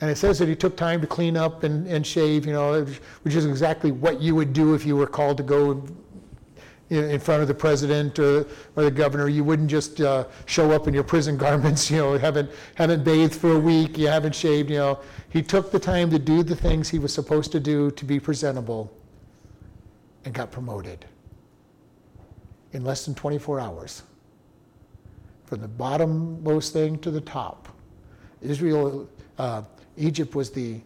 And 0.00 0.10
it 0.10 0.16
says 0.16 0.38
that 0.38 0.48
he 0.48 0.54
took 0.54 0.76
time 0.76 1.00
to 1.00 1.06
clean 1.06 1.36
up 1.36 1.62
and, 1.62 1.86
and 1.86 2.06
shave, 2.06 2.44
you 2.44 2.52
know, 2.52 2.84
which 3.22 3.34
is 3.34 3.46
exactly 3.46 3.92
what 3.92 4.20
you 4.20 4.34
would 4.34 4.52
do 4.52 4.74
if 4.74 4.84
you 4.84 4.94
were 4.94 5.06
called 5.06 5.38
to 5.38 5.42
go 5.42 5.82
in 6.90 7.18
front 7.18 7.42
of 7.42 7.48
the 7.48 7.54
president 7.54 8.18
or, 8.18 8.46
or 8.76 8.84
the 8.84 8.90
governor. 8.90 9.28
You 9.28 9.42
wouldn't 9.42 9.70
just 9.70 10.00
uh, 10.00 10.26
show 10.44 10.70
up 10.70 10.86
in 10.86 10.94
your 10.94 11.02
prison 11.02 11.36
garments, 11.46 11.90
you 11.90 11.96
know, 11.96 12.18
haven't, 12.18 12.50
haven't 12.74 13.04
bathed 13.04 13.34
for 13.34 13.52
a 13.52 13.58
week, 13.58 13.96
you 13.96 14.06
haven't 14.06 14.34
shaved, 14.34 14.70
you 14.70 14.76
know. 14.76 15.00
He 15.30 15.42
took 15.42 15.72
the 15.72 15.80
time 15.80 16.10
to 16.10 16.18
do 16.18 16.42
the 16.42 16.54
things 16.54 16.88
he 16.88 16.98
was 16.98 17.12
supposed 17.12 17.50
to 17.52 17.60
do 17.60 17.90
to 17.92 18.04
be 18.04 18.20
presentable 18.20 18.92
and 20.24 20.34
got 20.34 20.50
promoted 20.50 21.06
in 22.72 22.84
less 22.84 23.06
than 23.06 23.14
24 23.14 23.60
hours. 23.60 24.02
From 25.46 25.60
the 25.60 25.68
bottommost 25.68 26.72
thing 26.72 26.98
to 26.98 27.10
the 27.10 27.20
top. 27.20 27.68
Israel 28.42 29.08
uh, 29.38 29.62
Egypt 29.96 30.34
was 30.34 30.50
the 30.50 30.80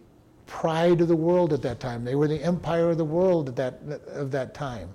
pride 0.47 1.01
of 1.01 1.07
the 1.07 1.15
world 1.15 1.53
at 1.53 1.61
that 1.61 1.79
time. 1.79 2.03
They 2.03 2.15
were 2.15 2.27
the 2.27 2.43
empire 2.43 2.89
of 2.89 2.97
the 2.97 3.05
world 3.05 3.49
at 3.49 3.55
that, 3.55 3.79
of 4.07 4.31
that 4.31 4.53
time. 4.53 4.93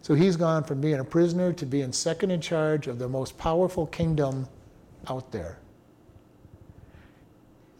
So 0.00 0.14
he's 0.14 0.36
gone 0.36 0.64
from 0.64 0.80
being 0.80 1.00
a 1.00 1.04
prisoner 1.04 1.52
to 1.52 1.66
being 1.66 1.92
second 1.92 2.30
in 2.30 2.40
charge 2.40 2.86
of 2.86 2.98
the 2.98 3.08
most 3.08 3.36
powerful 3.38 3.86
kingdom 3.86 4.48
out 5.08 5.30
there. 5.30 5.58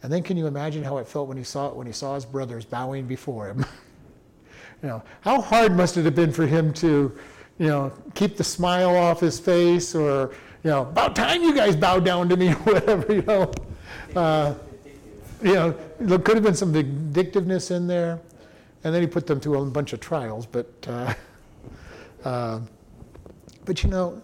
And 0.01 0.11
then 0.11 0.23
can 0.23 0.37
you 0.37 0.47
imagine 0.47 0.83
how 0.83 0.97
it 0.97 1.07
felt 1.07 1.27
when 1.27 1.37
he 1.37 1.43
saw 1.43 1.73
when 1.73 1.85
he 1.85 1.93
saw 1.93 2.15
his 2.15 2.25
brothers 2.25 2.63
bowing 2.65 3.05
before 3.05 3.49
him? 3.49 3.59
you 4.81 4.89
know, 4.89 5.03
how 5.21 5.41
hard 5.41 5.75
must 5.75 5.97
it 5.97 6.05
have 6.05 6.15
been 6.15 6.31
for 6.31 6.45
him 6.45 6.71
to, 6.75 7.11
you 7.57 7.67
know, 7.67 7.91
keep 8.15 8.37
the 8.37 8.43
smile 8.43 8.95
off 8.95 9.19
his 9.19 9.39
face 9.39 9.93
or, 9.93 10.31
you 10.63 10.69
know, 10.69 10.83
about 10.83 11.15
time 11.15 11.41
you 11.41 11.53
guys 11.53 11.75
bow 11.75 11.99
down 11.99 12.29
to 12.29 12.37
me 12.37 12.49
or 12.53 12.55
whatever, 12.55 13.13
you 13.13 13.21
know. 13.23 13.51
Uh, 14.15 14.53
you 15.41 15.53
know, 15.53 15.75
there 15.99 16.19
could 16.19 16.35
have 16.35 16.43
been 16.43 16.55
some 16.55 16.73
vindictiveness 16.73 17.71
in 17.71 17.87
there. 17.87 18.19
And 18.83 18.95
then 18.95 19.01
he 19.01 19.07
put 19.07 19.27
them 19.27 19.39
through 19.39 19.59
a 19.59 19.65
bunch 19.65 19.93
of 19.93 19.99
trials. 19.99 20.45
But, 20.45 20.71
uh, 20.87 21.13
uh, 22.23 22.59
but 23.65 23.83
you 23.83 23.89
know, 23.89 24.21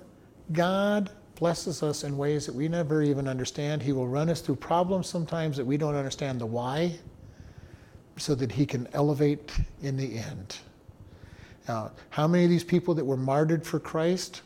God 0.52 1.10
blesses 1.36 1.84
us 1.84 2.04
in 2.04 2.18
ways 2.18 2.46
that 2.46 2.56
we 2.56 2.68
never 2.68 3.02
even 3.02 3.28
understand. 3.28 3.82
He 3.82 3.92
will 3.92 4.08
run 4.08 4.30
us 4.30 4.42
through 4.42 4.56
problems 4.56 5.08
sometimes 5.08 5.58
that 5.58 5.66
we 5.66 5.78
don't 5.78 5.96
understand 5.96 6.40
the 6.40 6.46
why, 6.46 6.96
so 8.18 8.36
that 8.36 8.52
He 8.52 8.66
can 8.66 8.88
elevate 8.94 9.52
in 9.82 9.98
the 9.98 10.18
end. 10.18 10.58
Now, 11.68 11.92
how 12.10 12.28
many 12.28 12.46
of 12.46 12.50
these 12.50 12.64
people 12.64 12.94
that 12.94 13.04
were 13.04 13.18
martyred 13.18 13.66
for 13.66 13.80
Christ, 13.80 14.44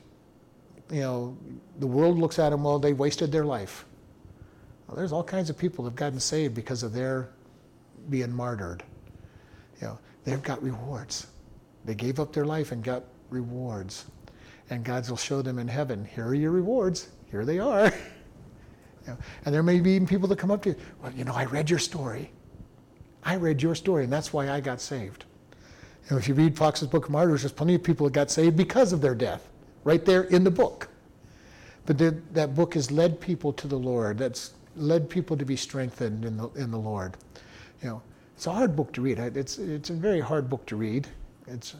you 0.89 1.01
know, 1.01 1.37
the 1.77 1.85
world 1.85 2.17
looks 2.17 2.39
at 2.39 2.49
them, 2.49 2.63
well, 2.63 2.79
they 2.79 2.93
wasted 2.93 3.31
their 3.31 3.45
life. 3.45 3.85
Well, 4.89 4.95
there's 4.95 5.11
all 5.11 5.23
kinds 5.23 5.51
of 5.51 5.57
people 5.57 5.83
that 5.83 5.91
have 5.91 5.95
gotten 5.95 6.19
saved 6.19 6.55
because 6.55 6.81
of 6.81 6.93
their 6.93 7.29
being 8.09 8.31
martyred. 8.31 8.83
You 9.79 9.87
know, 9.87 9.99
they've 10.23 10.41
got 10.41 10.63
rewards. 10.63 11.27
They 11.85 11.93
gave 11.93 12.19
up 12.19 12.33
their 12.33 12.45
life 12.45 12.71
and 12.71 12.83
got 12.83 13.03
rewards. 13.29 14.05
And 14.71 14.83
God 14.83 15.07
will 15.07 15.15
show 15.15 15.43
them 15.43 15.59
in 15.59 15.67
heaven, 15.67 16.05
here 16.05 16.25
are 16.25 16.33
your 16.33 16.49
rewards. 16.49 17.09
Here 17.29 17.45
they 17.45 17.59
are. 17.59 17.85
you 19.05 19.07
know, 19.09 19.17
and 19.45 19.53
there 19.53 19.61
may 19.61 19.79
be 19.79 19.91
even 19.91 20.07
people 20.07 20.27
that 20.29 20.39
come 20.39 20.49
up 20.49 20.63
to 20.63 20.69
you, 20.69 20.75
well, 21.03 21.11
you 21.11 21.23
know, 21.23 21.33
I 21.33 21.45
read 21.45 21.69
your 21.69 21.79
story. 21.79 22.31
I 23.23 23.35
read 23.35 23.61
your 23.61 23.75
story, 23.75 24.05
and 24.05 24.11
that's 24.11 24.33
why 24.33 24.49
I 24.49 24.59
got 24.59 24.81
saved. 24.81 25.25
And 26.07 26.17
if 26.17 26.27
you 26.27 26.33
read 26.33 26.57
Foxe's 26.57 26.87
Book 26.87 27.05
of 27.05 27.11
Martyrs, 27.11 27.43
there's 27.43 27.51
plenty 27.51 27.75
of 27.75 27.83
people 27.83 28.07
that 28.07 28.13
got 28.13 28.31
saved 28.31 28.57
because 28.57 28.91
of 28.91 29.01
their 29.01 29.13
death, 29.13 29.49
right 29.83 30.03
there 30.03 30.23
in 30.23 30.43
the 30.43 30.49
book. 30.51 30.89
But 31.85 31.99
that 32.33 32.55
book 32.55 32.73
has 32.73 32.89
led 32.89 33.21
people 33.21 33.53
to 33.53 33.67
the 33.67 33.77
Lord. 33.77 34.17
That's 34.17 34.53
led 34.75 35.09
people 35.09 35.37
to 35.37 35.45
be 35.45 35.55
strengthened 35.55 36.25
in 36.25 36.37
the, 36.37 36.49
in 36.51 36.71
the 36.71 36.77
Lord. 36.77 37.17
You 37.81 37.89
know, 37.89 38.01
it's 38.35 38.47
a 38.47 38.51
hard 38.51 38.75
book 38.75 38.93
to 38.93 39.01
read. 39.01 39.19
It's, 39.19 39.57
it's 39.57 39.89
a 39.89 39.93
very 39.93 40.19
hard 40.19 40.49
book 40.49 40.65
to 40.67 40.75
read. 40.75 41.07
It's 41.47 41.75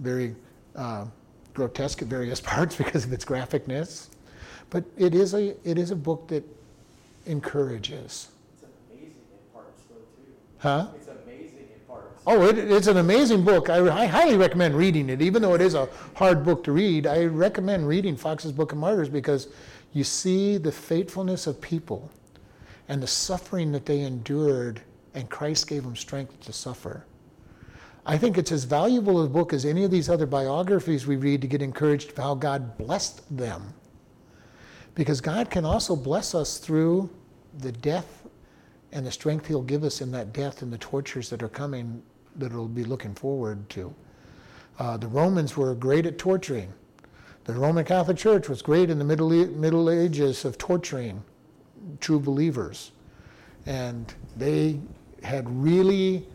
very 0.00 0.34
uh, 0.74 1.06
grotesque 1.54 2.02
at 2.02 2.08
various 2.08 2.40
parts 2.52 2.76
because 2.76 3.04
of 3.04 3.12
its 3.12 3.24
graphicness. 3.24 4.08
But 4.70 4.84
it 4.96 5.14
is 5.14 5.34
a, 5.34 5.54
it 5.68 5.78
is 5.78 5.90
a 5.90 5.96
book 5.96 6.28
that 6.28 6.44
encourages. 7.26 8.28
It's 8.54 8.64
amazing 8.90 9.14
in 9.30 9.52
parts 9.52 9.82
though 9.90 9.96
too. 9.96 10.32
Huh? 10.58 10.88
It's 10.94 11.08
amazing 11.08 11.68
in 11.72 11.80
parts. 11.86 12.22
Oh, 12.26 12.42
it, 12.46 12.58
it's 12.58 12.86
an 12.86 12.98
amazing 12.98 13.44
book. 13.44 13.70
I, 13.70 14.02
I 14.02 14.06
highly 14.06 14.36
recommend 14.36 14.74
reading 14.74 15.08
it, 15.10 15.22
even 15.22 15.42
though 15.42 15.54
it 15.54 15.60
is 15.60 15.74
a 15.74 15.88
hard 16.14 16.44
book 16.44 16.64
to 16.64 16.72
read. 16.72 17.06
I 17.06 17.24
recommend 17.24 17.88
reading 17.88 18.16
Foxe's 18.16 18.52
Book 18.52 18.72
of 18.72 18.78
Martyrs 18.78 19.08
because 19.08 19.48
you 19.94 20.04
see 20.04 20.58
the 20.58 20.72
faithfulness 20.72 21.46
of 21.46 21.60
people 21.60 22.10
and 22.88 23.02
the 23.02 23.06
suffering 23.06 23.70
that 23.72 23.86
they 23.86 24.00
endured, 24.00 24.80
and 25.14 25.28
Christ 25.28 25.66
gave 25.66 25.82
them 25.82 25.96
strength 25.96 26.40
to 26.40 26.52
suffer. 26.52 27.04
I 28.06 28.16
think 28.16 28.38
it's 28.38 28.52
as 28.52 28.64
valuable 28.64 29.22
a 29.22 29.28
book 29.28 29.52
as 29.52 29.66
any 29.66 29.84
of 29.84 29.90
these 29.90 30.08
other 30.08 30.24
biographies 30.24 31.06
we 31.06 31.16
read 31.16 31.42
to 31.42 31.46
get 31.46 31.60
encouraged 31.60 32.16
how 32.16 32.34
God 32.34 32.78
blessed 32.78 33.36
them. 33.36 33.74
Because 34.94 35.20
God 35.20 35.50
can 35.50 35.66
also 35.66 35.94
bless 35.94 36.34
us 36.34 36.56
through 36.58 37.10
the 37.58 37.70
death 37.70 38.26
and 38.92 39.04
the 39.04 39.12
strength 39.12 39.46
He'll 39.46 39.62
give 39.62 39.84
us 39.84 40.00
in 40.00 40.10
that 40.12 40.32
death 40.32 40.62
and 40.62 40.72
the 40.72 40.78
tortures 40.78 41.28
that 41.28 41.42
are 41.42 41.48
coming 41.48 42.02
that 42.36 42.52
we'll 42.52 42.66
be 42.66 42.84
looking 42.84 43.14
forward 43.14 43.68
to. 43.70 43.94
Uh, 44.78 44.96
the 44.96 45.08
Romans 45.08 45.56
were 45.56 45.74
great 45.74 46.06
at 46.06 46.18
torturing. 46.18 46.72
The 47.44 47.52
Roman 47.52 47.84
Catholic 47.84 48.16
Church 48.16 48.48
was 48.48 48.62
great 48.62 48.88
in 48.88 48.98
the 48.98 49.04
Middle, 49.04 49.28
Middle 49.28 49.90
Ages 49.90 50.44
of 50.44 50.56
torturing 50.56 51.22
true 52.00 52.20
believers. 52.20 52.92
And 53.66 54.12
they 54.36 54.80
had 55.22 55.48
really 55.48 56.26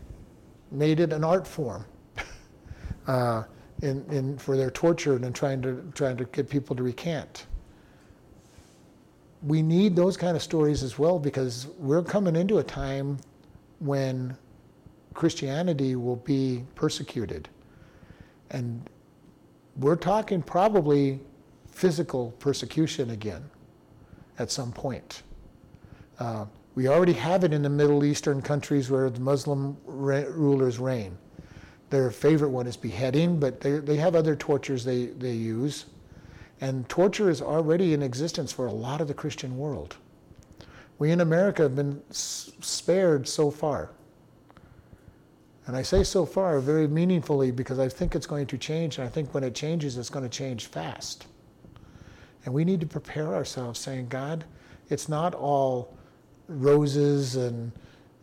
made 0.71 0.99
it 0.99 1.13
an 1.13 1.23
art 1.23 1.47
form 1.47 1.85
uh, 3.07 3.43
in, 3.81 4.05
in, 4.11 4.37
for 4.37 4.57
their 4.57 4.71
torture 4.71 5.15
and 5.15 5.35
trying 5.35 5.61
to, 5.61 5.83
trying 5.95 6.17
to 6.17 6.25
get 6.25 6.49
people 6.49 6.75
to 6.75 6.83
recant. 6.83 7.45
We 9.41 9.61
need 9.61 9.95
those 9.95 10.15
kind 10.15 10.35
of 10.35 10.43
stories 10.43 10.83
as 10.83 10.97
well 10.97 11.19
because 11.19 11.67
we're 11.77 12.03
coming 12.03 12.35
into 12.35 12.59
a 12.59 12.63
time 12.63 13.17
when 13.79 14.37
Christianity 15.13 15.95
will 15.95 16.15
be 16.15 16.63
persecuted. 16.75 17.49
And 18.51 18.89
we're 19.77 19.95
talking 19.95 20.41
probably 20.41 21.19
physical 21.71 22.31
persecution 22.39 23.09
again 23.09 23.43
at 24.39 24.51
some 24.51 24.71
point. 24.71 25.23
Uh, 26.19 26.45
we 26.75 26.87
already 26.87 27.13
have 27.13 27.43
it 27.43 27.53
in 27.53 27.61
the 27.61 27.69
Middle 27.69 28.03
Eastern 28.03 28.41
countries 28.41 28.89
where 28.89 29.09
the 29.09 29.19
Muslim 29.19 29.77
re- 29.85 30.25
rulers 30.25 30.79
reign. 30.79 31.17
Their 31.89 32.09
favorite 32.09 32.49
one 32.49 32.65
is 32.65 32.75
beheading, 32.75 33.39
but 33.39 33.61
they, 33.61 33.77
they 33.77 33.97
have 33.97 34.15
other 34.15 34.35
tortures 34.35 34.83
they, 34.83 35.07
they 35.07 35.33
use. 35.33 35.85
And 36.61 36.87
torture 36.89 37.29
is 37.29 37.41
already 37.41 37.93
in 37.93 38.01
existence 38.01 38.51
for 38.51 38.65
a 38.65 38.71
lot 38.71 39.01
of 39.01 39.07
the 39.07 39.13
Christian 39.13 39.57
world. 39.57 39.97
We 40.97 41.11
in 41.11 41.21
America 41.21 41.63
have 41.63 41.75
been 41.75 42.01
spared 42.09 43.27
so 43.27 43.51
far. 43.51 43.91
And 45.65 45.75
I 45.75 45.81
say 45.81 46.03
so 46.03 46.25
far 46.25 46.59
very 46.59 46.87
meaningfully 46.87 47.51
because 47.51 47.79
I 47.79 47.89
think 47.89 48.15
it's 48.15 48.25
going 48.25 48.47
to 48.47 48.57
change, 48.57 48.97
and 48.97 49.07
I 49.07 49.09
think 49.09 49.33
when 49.33 49.43
it 49.43 49.55
changes, 49.55 49.97
it's 49.97 50.09
going 50.09 50.27
to 50.27 50.37
change 50.37 50.67
fast. 50.67 51.27
And 52.45 52.53
we 52.53 52.65
need 52.65 52.81
to 52.81 52.87
prepare 52.87 53.33
ourselves 53.33 53.79
saying, 53.79 54.07
God, 54.07 54.43
it's 54.89 55.07
not 55.07 55.33
all 55.33 55.92
roses 56.47 57.35
and 57.35 57.71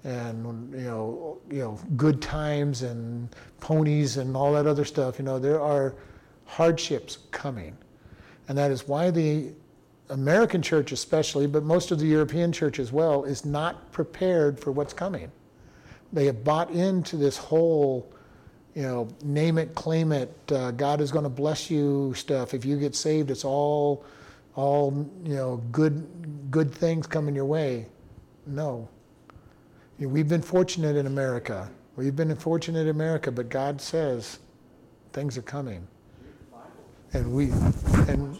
and 0.04 0.72
you 0.72 0.84
know 0.84 1.38
you 1.50 1.58
know 1.58 1.78
good 1.96 2.22
times 2.22 2.82
and 2.82 3.28
ponies 3.60 4.16
and 4.16 4.36
all 4.36 4.52
that 4.52 4.66
other 4.66 4.84
stuff 4.84 5.18
you 5.18 5.24
know 5.24 5.38
there 5.38 5.60
are 5.60 5.94
hardships 6.50 7.18
coming. 7.30 7.76
And 8.48 8.58
that 8.58 8.72
is 8.72 8.88
why 8.88 9.12
the 9.12 9.52
American 10.08 10.60
church 10.60 10.90
especially 10.90 11.46
but 11.46 11.62
most 11.62 11.92
of 11.92 12.00
the 12.00 12.06
European 12.06 12.50
church 12.50 12.80
as 12.80 12.90
well 12.90 13.22
is 13.22 13.44
not 13.44 13.92
prepared 13.92 14.58
for 14.58 14.72
what's 14.72 14.92
coming. 14.92 15.30
They 16.12 16.26
have 16.26 16.42
bought 16.42 16.70
into 16.70 17.16
this 17.16 17.36
whole 17.36 18.12
you 18.74 18.82
know 18.82 19.08
name 19.22 19.58
it 19.58 19.74
claim 19.74 20.10
it 20.10 20.34
uh, 20.50 20.72
God 20.72 21.00
is 21.00 21.12
going 21.12 21.22
to 21.24 21.30
bless 21.30 21.70
you 21.70 22.12
stuff. 22.16 22.52
If 22.52 22.64
you 22.64 22.76
get 22.76 22.96
saved 22.96 23.30
it's 23.30 23.44
all 23.44 24.04
all 24.56 25.08
you 25.24 25.36
know 25.36 25.62
good 25.70 26.50
good 26.50 26.74
things 26.74 27.06
coming 27.06 27.34
your 27.34 27.44
way 27.44 27.86
no. 28.46 28.88
We've 29.98 30.28
been 30.28 30.42
fortunate 30.42 30.96
in 30.96 31.06
America. 31.06 31.70
We've 31.96 32.16
been 32.16 32.34
fortunate 32.36 32.80
in 32.80 32.88
America, 32.88 33.30
but 33.30 33.48
God 33.48 33.80
says 33.80 34.38
things 35.12 35.36
are 35.36 35.42
coming. 35.42 35.86
And 37.12 37.32
we 37.32 37.50
and 38.08 38.38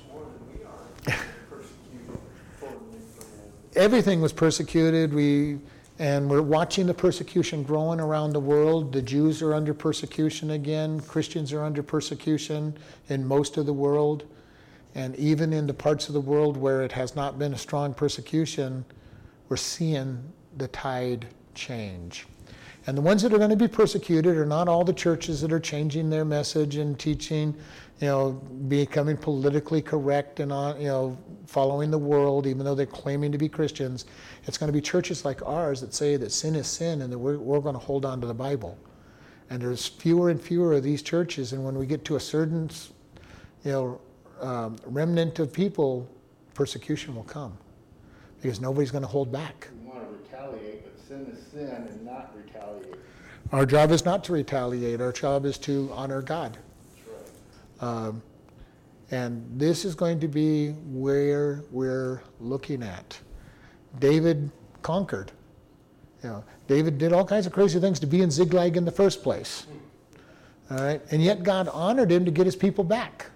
everything 3.77 4.21
was 4.21 4.33
persecuted. 4.33 5.13
We 5.13 5.59
and 5.99 6.31
we're 6.31 6.41
watching 6.41 6.87
the 6.87 6.95
persecution 6.95 7.63
growing 7.63 8.01
around 8.01 8.33
the 8.33 8.41
world. 8.41 8.93
The 8.93 9.03
Jews 9.03 9.43
are 9.43 9.53
under 9.53 9.75
persecution 9.75 10.53
again. 10.53 11.01
Christians 11.01 11.53
are 11.53 11.63
under 11.63 11.83
persecution 11.83 12.75
in 13.11 13.27
most 13.27 13.59
of 13.59 13.67
the 13.67 13.75
world. 13.75 14.25
And 14.95 15.15
even 15.17 15.53
in 15.53 15.67
the 15.67 15.75
parts 15.75 16.09
of 16.09 16.15
the 16.15 16.21
world 16.21 16.57
where 16.57 16.83
it 16.83 16.93
has 16.93 17.15
not 17.15 17.39
been 17.39 17.53
a 17.53 17.59
strong 17.59 17.93
persecution, 17.93 18.87
we're 19.51 19.57
seeing 19.57 20.23
the 20.57 20.69
tide 20.69 21.27
change. 21.55 22.27
And 22.87 22.97
the 22.97 23.03
ones 23.03 23.21
that 23.23 23.35
are 23.35 23.39
going 23.39 23.51
to 23.51 23.57
be 23.57 23.69
persecuted 23.69 24.37
are 24.37 24.47
not 24.47 24.69
all 24.69 24.85
the 24.85 24.93
churches 24.93 25.41
that 25.43 25.53
are 25.53 25.61
changing 25.61 26.09
their 26.09 26.25
message 26.25 26.77
and 26.77 26.99
teaching, 26.99 27.55
you 28.01 28.07
know, 28.07 28.31
becoming 28.69 29.17
politically 29.17 29.83
correct 29.83 30.41
and 30.41 30.53
on, 30.53 30.81
you 30.81 30.87
know, 30.87 31.19
following 31.47 31.91
the 31.91 31.99
world, 31.99 32.47
even 32.47 32.65
though 32.65 32.77
they're 32.77 32.87
claiming 32.87 33.33
to 33.33 33.39
be 33.39 33.49
Christians. 33.49 34.07
It's 34.45 34.57
going 34.57 34.69
to 34.69 34.73
be 34.73 34.81
churches 34.81 35.25
like 35.25 35.43
ours 35.45 35.81
that 35.81 35.93
say 35.93 36.17
that 36.17 36.31
sin 36.31 36.55
is 36.55 36.69
sin 36.69 37.03
and 37.03 37.13
that 37.13 37.19
we're, 37.19 37.37
we're 37.37 37.61
going 37.61 37.75
to 37.75 37.81
hold 37.81 38.05
on 38.05 38.21
to 38.21 38.29
the 38.29 38.35
Bible. 38.35 38.79
And 39.51 39.61
there's 39.61 39.87
fewer 39.87 40.31
and 40.31 40.41
fewer 40.41 40.75
of 40.75 40.85
these 40.85 41.03
churches. 41.03 41.53
And 41.53 41.65
when 41.65 41.77
we 41.77 41.87
get 41.87 42.05
to 42.05 42.17
a 42.17 42.21
certain, 42.21 42.71
you 43.65 43.73
know, 43.73 44.01
um, 44.41 44.77
remnant 44.87 45.41
of 45.41 45.53
people, 45.53 46.09
persecution 46.55 47.17
will 47.17 47.25
come 47.25 47.59
because 48.41 48.61
nobody's 48.61 48.91
going 48.91 49.03
to 49.03 49.09
hold 49.09 49.31
back. 49.31 49.69
We 49.83 49.89
want 49.89 50.03
to 50.03 50.17
retaliate, 50.17 50.85
but 50.85 51.07
sin 51.07 51.27
is 51.33 51.47
sin 51.49 51.69
and 51.69 52.05
not 52.05 52.35
retaliate. 52.37 52.95
Our 53.53 53.67
job 53.67 53.91
is 53.91 54.05
not 54.05 54.25
to 54.25 54.33
retaliate. 54.33 55.01
Our 55.01 55.13
job 55.13 55.45
is 55.45 55.59
to 55.59 55.91
honor 55.93 56.23
God. 56.23 56.57
That's 56.97 57.83
right. 57.83 57.89
Um, 57.89 58.23
and 59.11 59.45
this 59.57 59.85
is 59.85 59.95
going 59.95 60.21
to 60.21 60.29
be 60.29 60.71
where 60.71 61.65
we're 61.71 62.23
looking 62.39 62.83
at. 62.83 63.19
David 63.99 64.51
conquered. 64.83 65.33
You 66.23 66.31
know, 66.31 66.45
David 66.69 66.99
did 66.99 67.13
all 67.13 67.25
kinds 67.25 67.47
of 67.47 67.53
crazy 67.53 67.81
things 67.81 67.99
to 68.01 68.07
be 68.07 68.23
in 68.23 68.31
Ziklag 68.31 68.77
in 68.77 68.85
the 68.85 68.93
first 68.93 69.23
place. 69.23 69.67
All 70.71 70.79
right, 70.79 71.03
and 71.11 71.23
yet 71.23 71.43
God 71.43 71.67
honored 71.69 72.13
him 72.13 72.25
to 72.25 72.31
get 72.31 72.47
his 72.47 72.55
people 72.55 72.85
back 72.85 73.31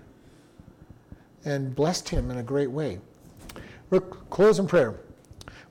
and 1.45 1.75
blessed 1.75 2.09
him 2.09 2.31
in 2.31 2.39
a 2.39 2.43
great 2.43 2.71
way. 2.71 3.01
We'll 3.91 4.01
close 4.01 4.59
in 4.59 4.67
prayer. 4.67 5.01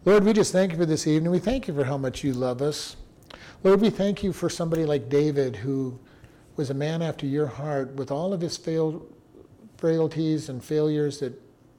Lord, 0.06 0.24
we 0.24 0.34
just 0.34 0.52
thank 0.52 0.72
you 0.72 0.78
for 0.78 0.86
this 0.86 1.08
evening. 1.08 1.32
We 1.32 1.40
thank 1.40 1.68
you 1.68 1.74
for 1.74 1.86
how 1.86 1.98
much 1.98 2.24
you 2.24 2.34
love 2.34 2.62
us. 2.62 2.96
Lord, 3.64 3.82
we 3.82 3.90
thank 3.90 4.24
you 4.24 4.34
for 4.34 4.50
somebody 4.50 4.86
like 4.86 5.10
David 5.10 5.56
who 5.56 5.98
was 6.56 6.70
a 6.70 6.74
man 6.74 7.02
after 7.02 7.26
your 7.26 7.48
heart 7.48 7.94
with 7.96 8.12
all 8.12 8.34
of 8.34 8.42
his 8.42 8.58
frailties 9.78 10.50
and 10.50 10.64
failures 10.64 11.20
that 11.20 11.34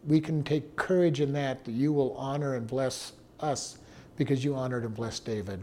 we 0.07 0.20
can 0.20 0.43
take 0.43 0.76
courage 0.76 1.20
in 1.20 1.32
that 1.35 1.64
that 1.64 1.72
you 1.72 1.93
will 1.93 2.14
honor 2.16 2.55
and 2.55 2.66
bless 2.66 3.12
us 3.41 3.78
because 4.16 4.45
you 4.45 4.55
honored 4.55 4.85
and 4.85 4.95
blessed 4.95 5.24
David. 5.24 5.61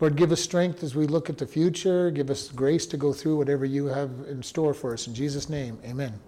Lord, 0.00 0.16
give 0.16 0.32
us 0.32 0.40
strength 0.40 0.82
as 0.82 0.94
we 0.94 1.06
look 1.06 1.30
at 1.30 1.38
the 1.38 1.46
future. 1.46 2.10
Give 2.10 2.30
us 2.30 2.48
grace 2.48 2.86
to 2.86 2.96
go 2.96 3.12
through 3.12 3.36
whatever 3.36 3.64
you 3.64 3.86
have 3.86 4.10
in 4.28 4.42
store 4.42 4.74
for 4.74 4.92
us. 4.92 5.06
In 5.06 5.14
Jesus' 5.14 5.48
name, 5.48 5.78
amen. 5.84 6.18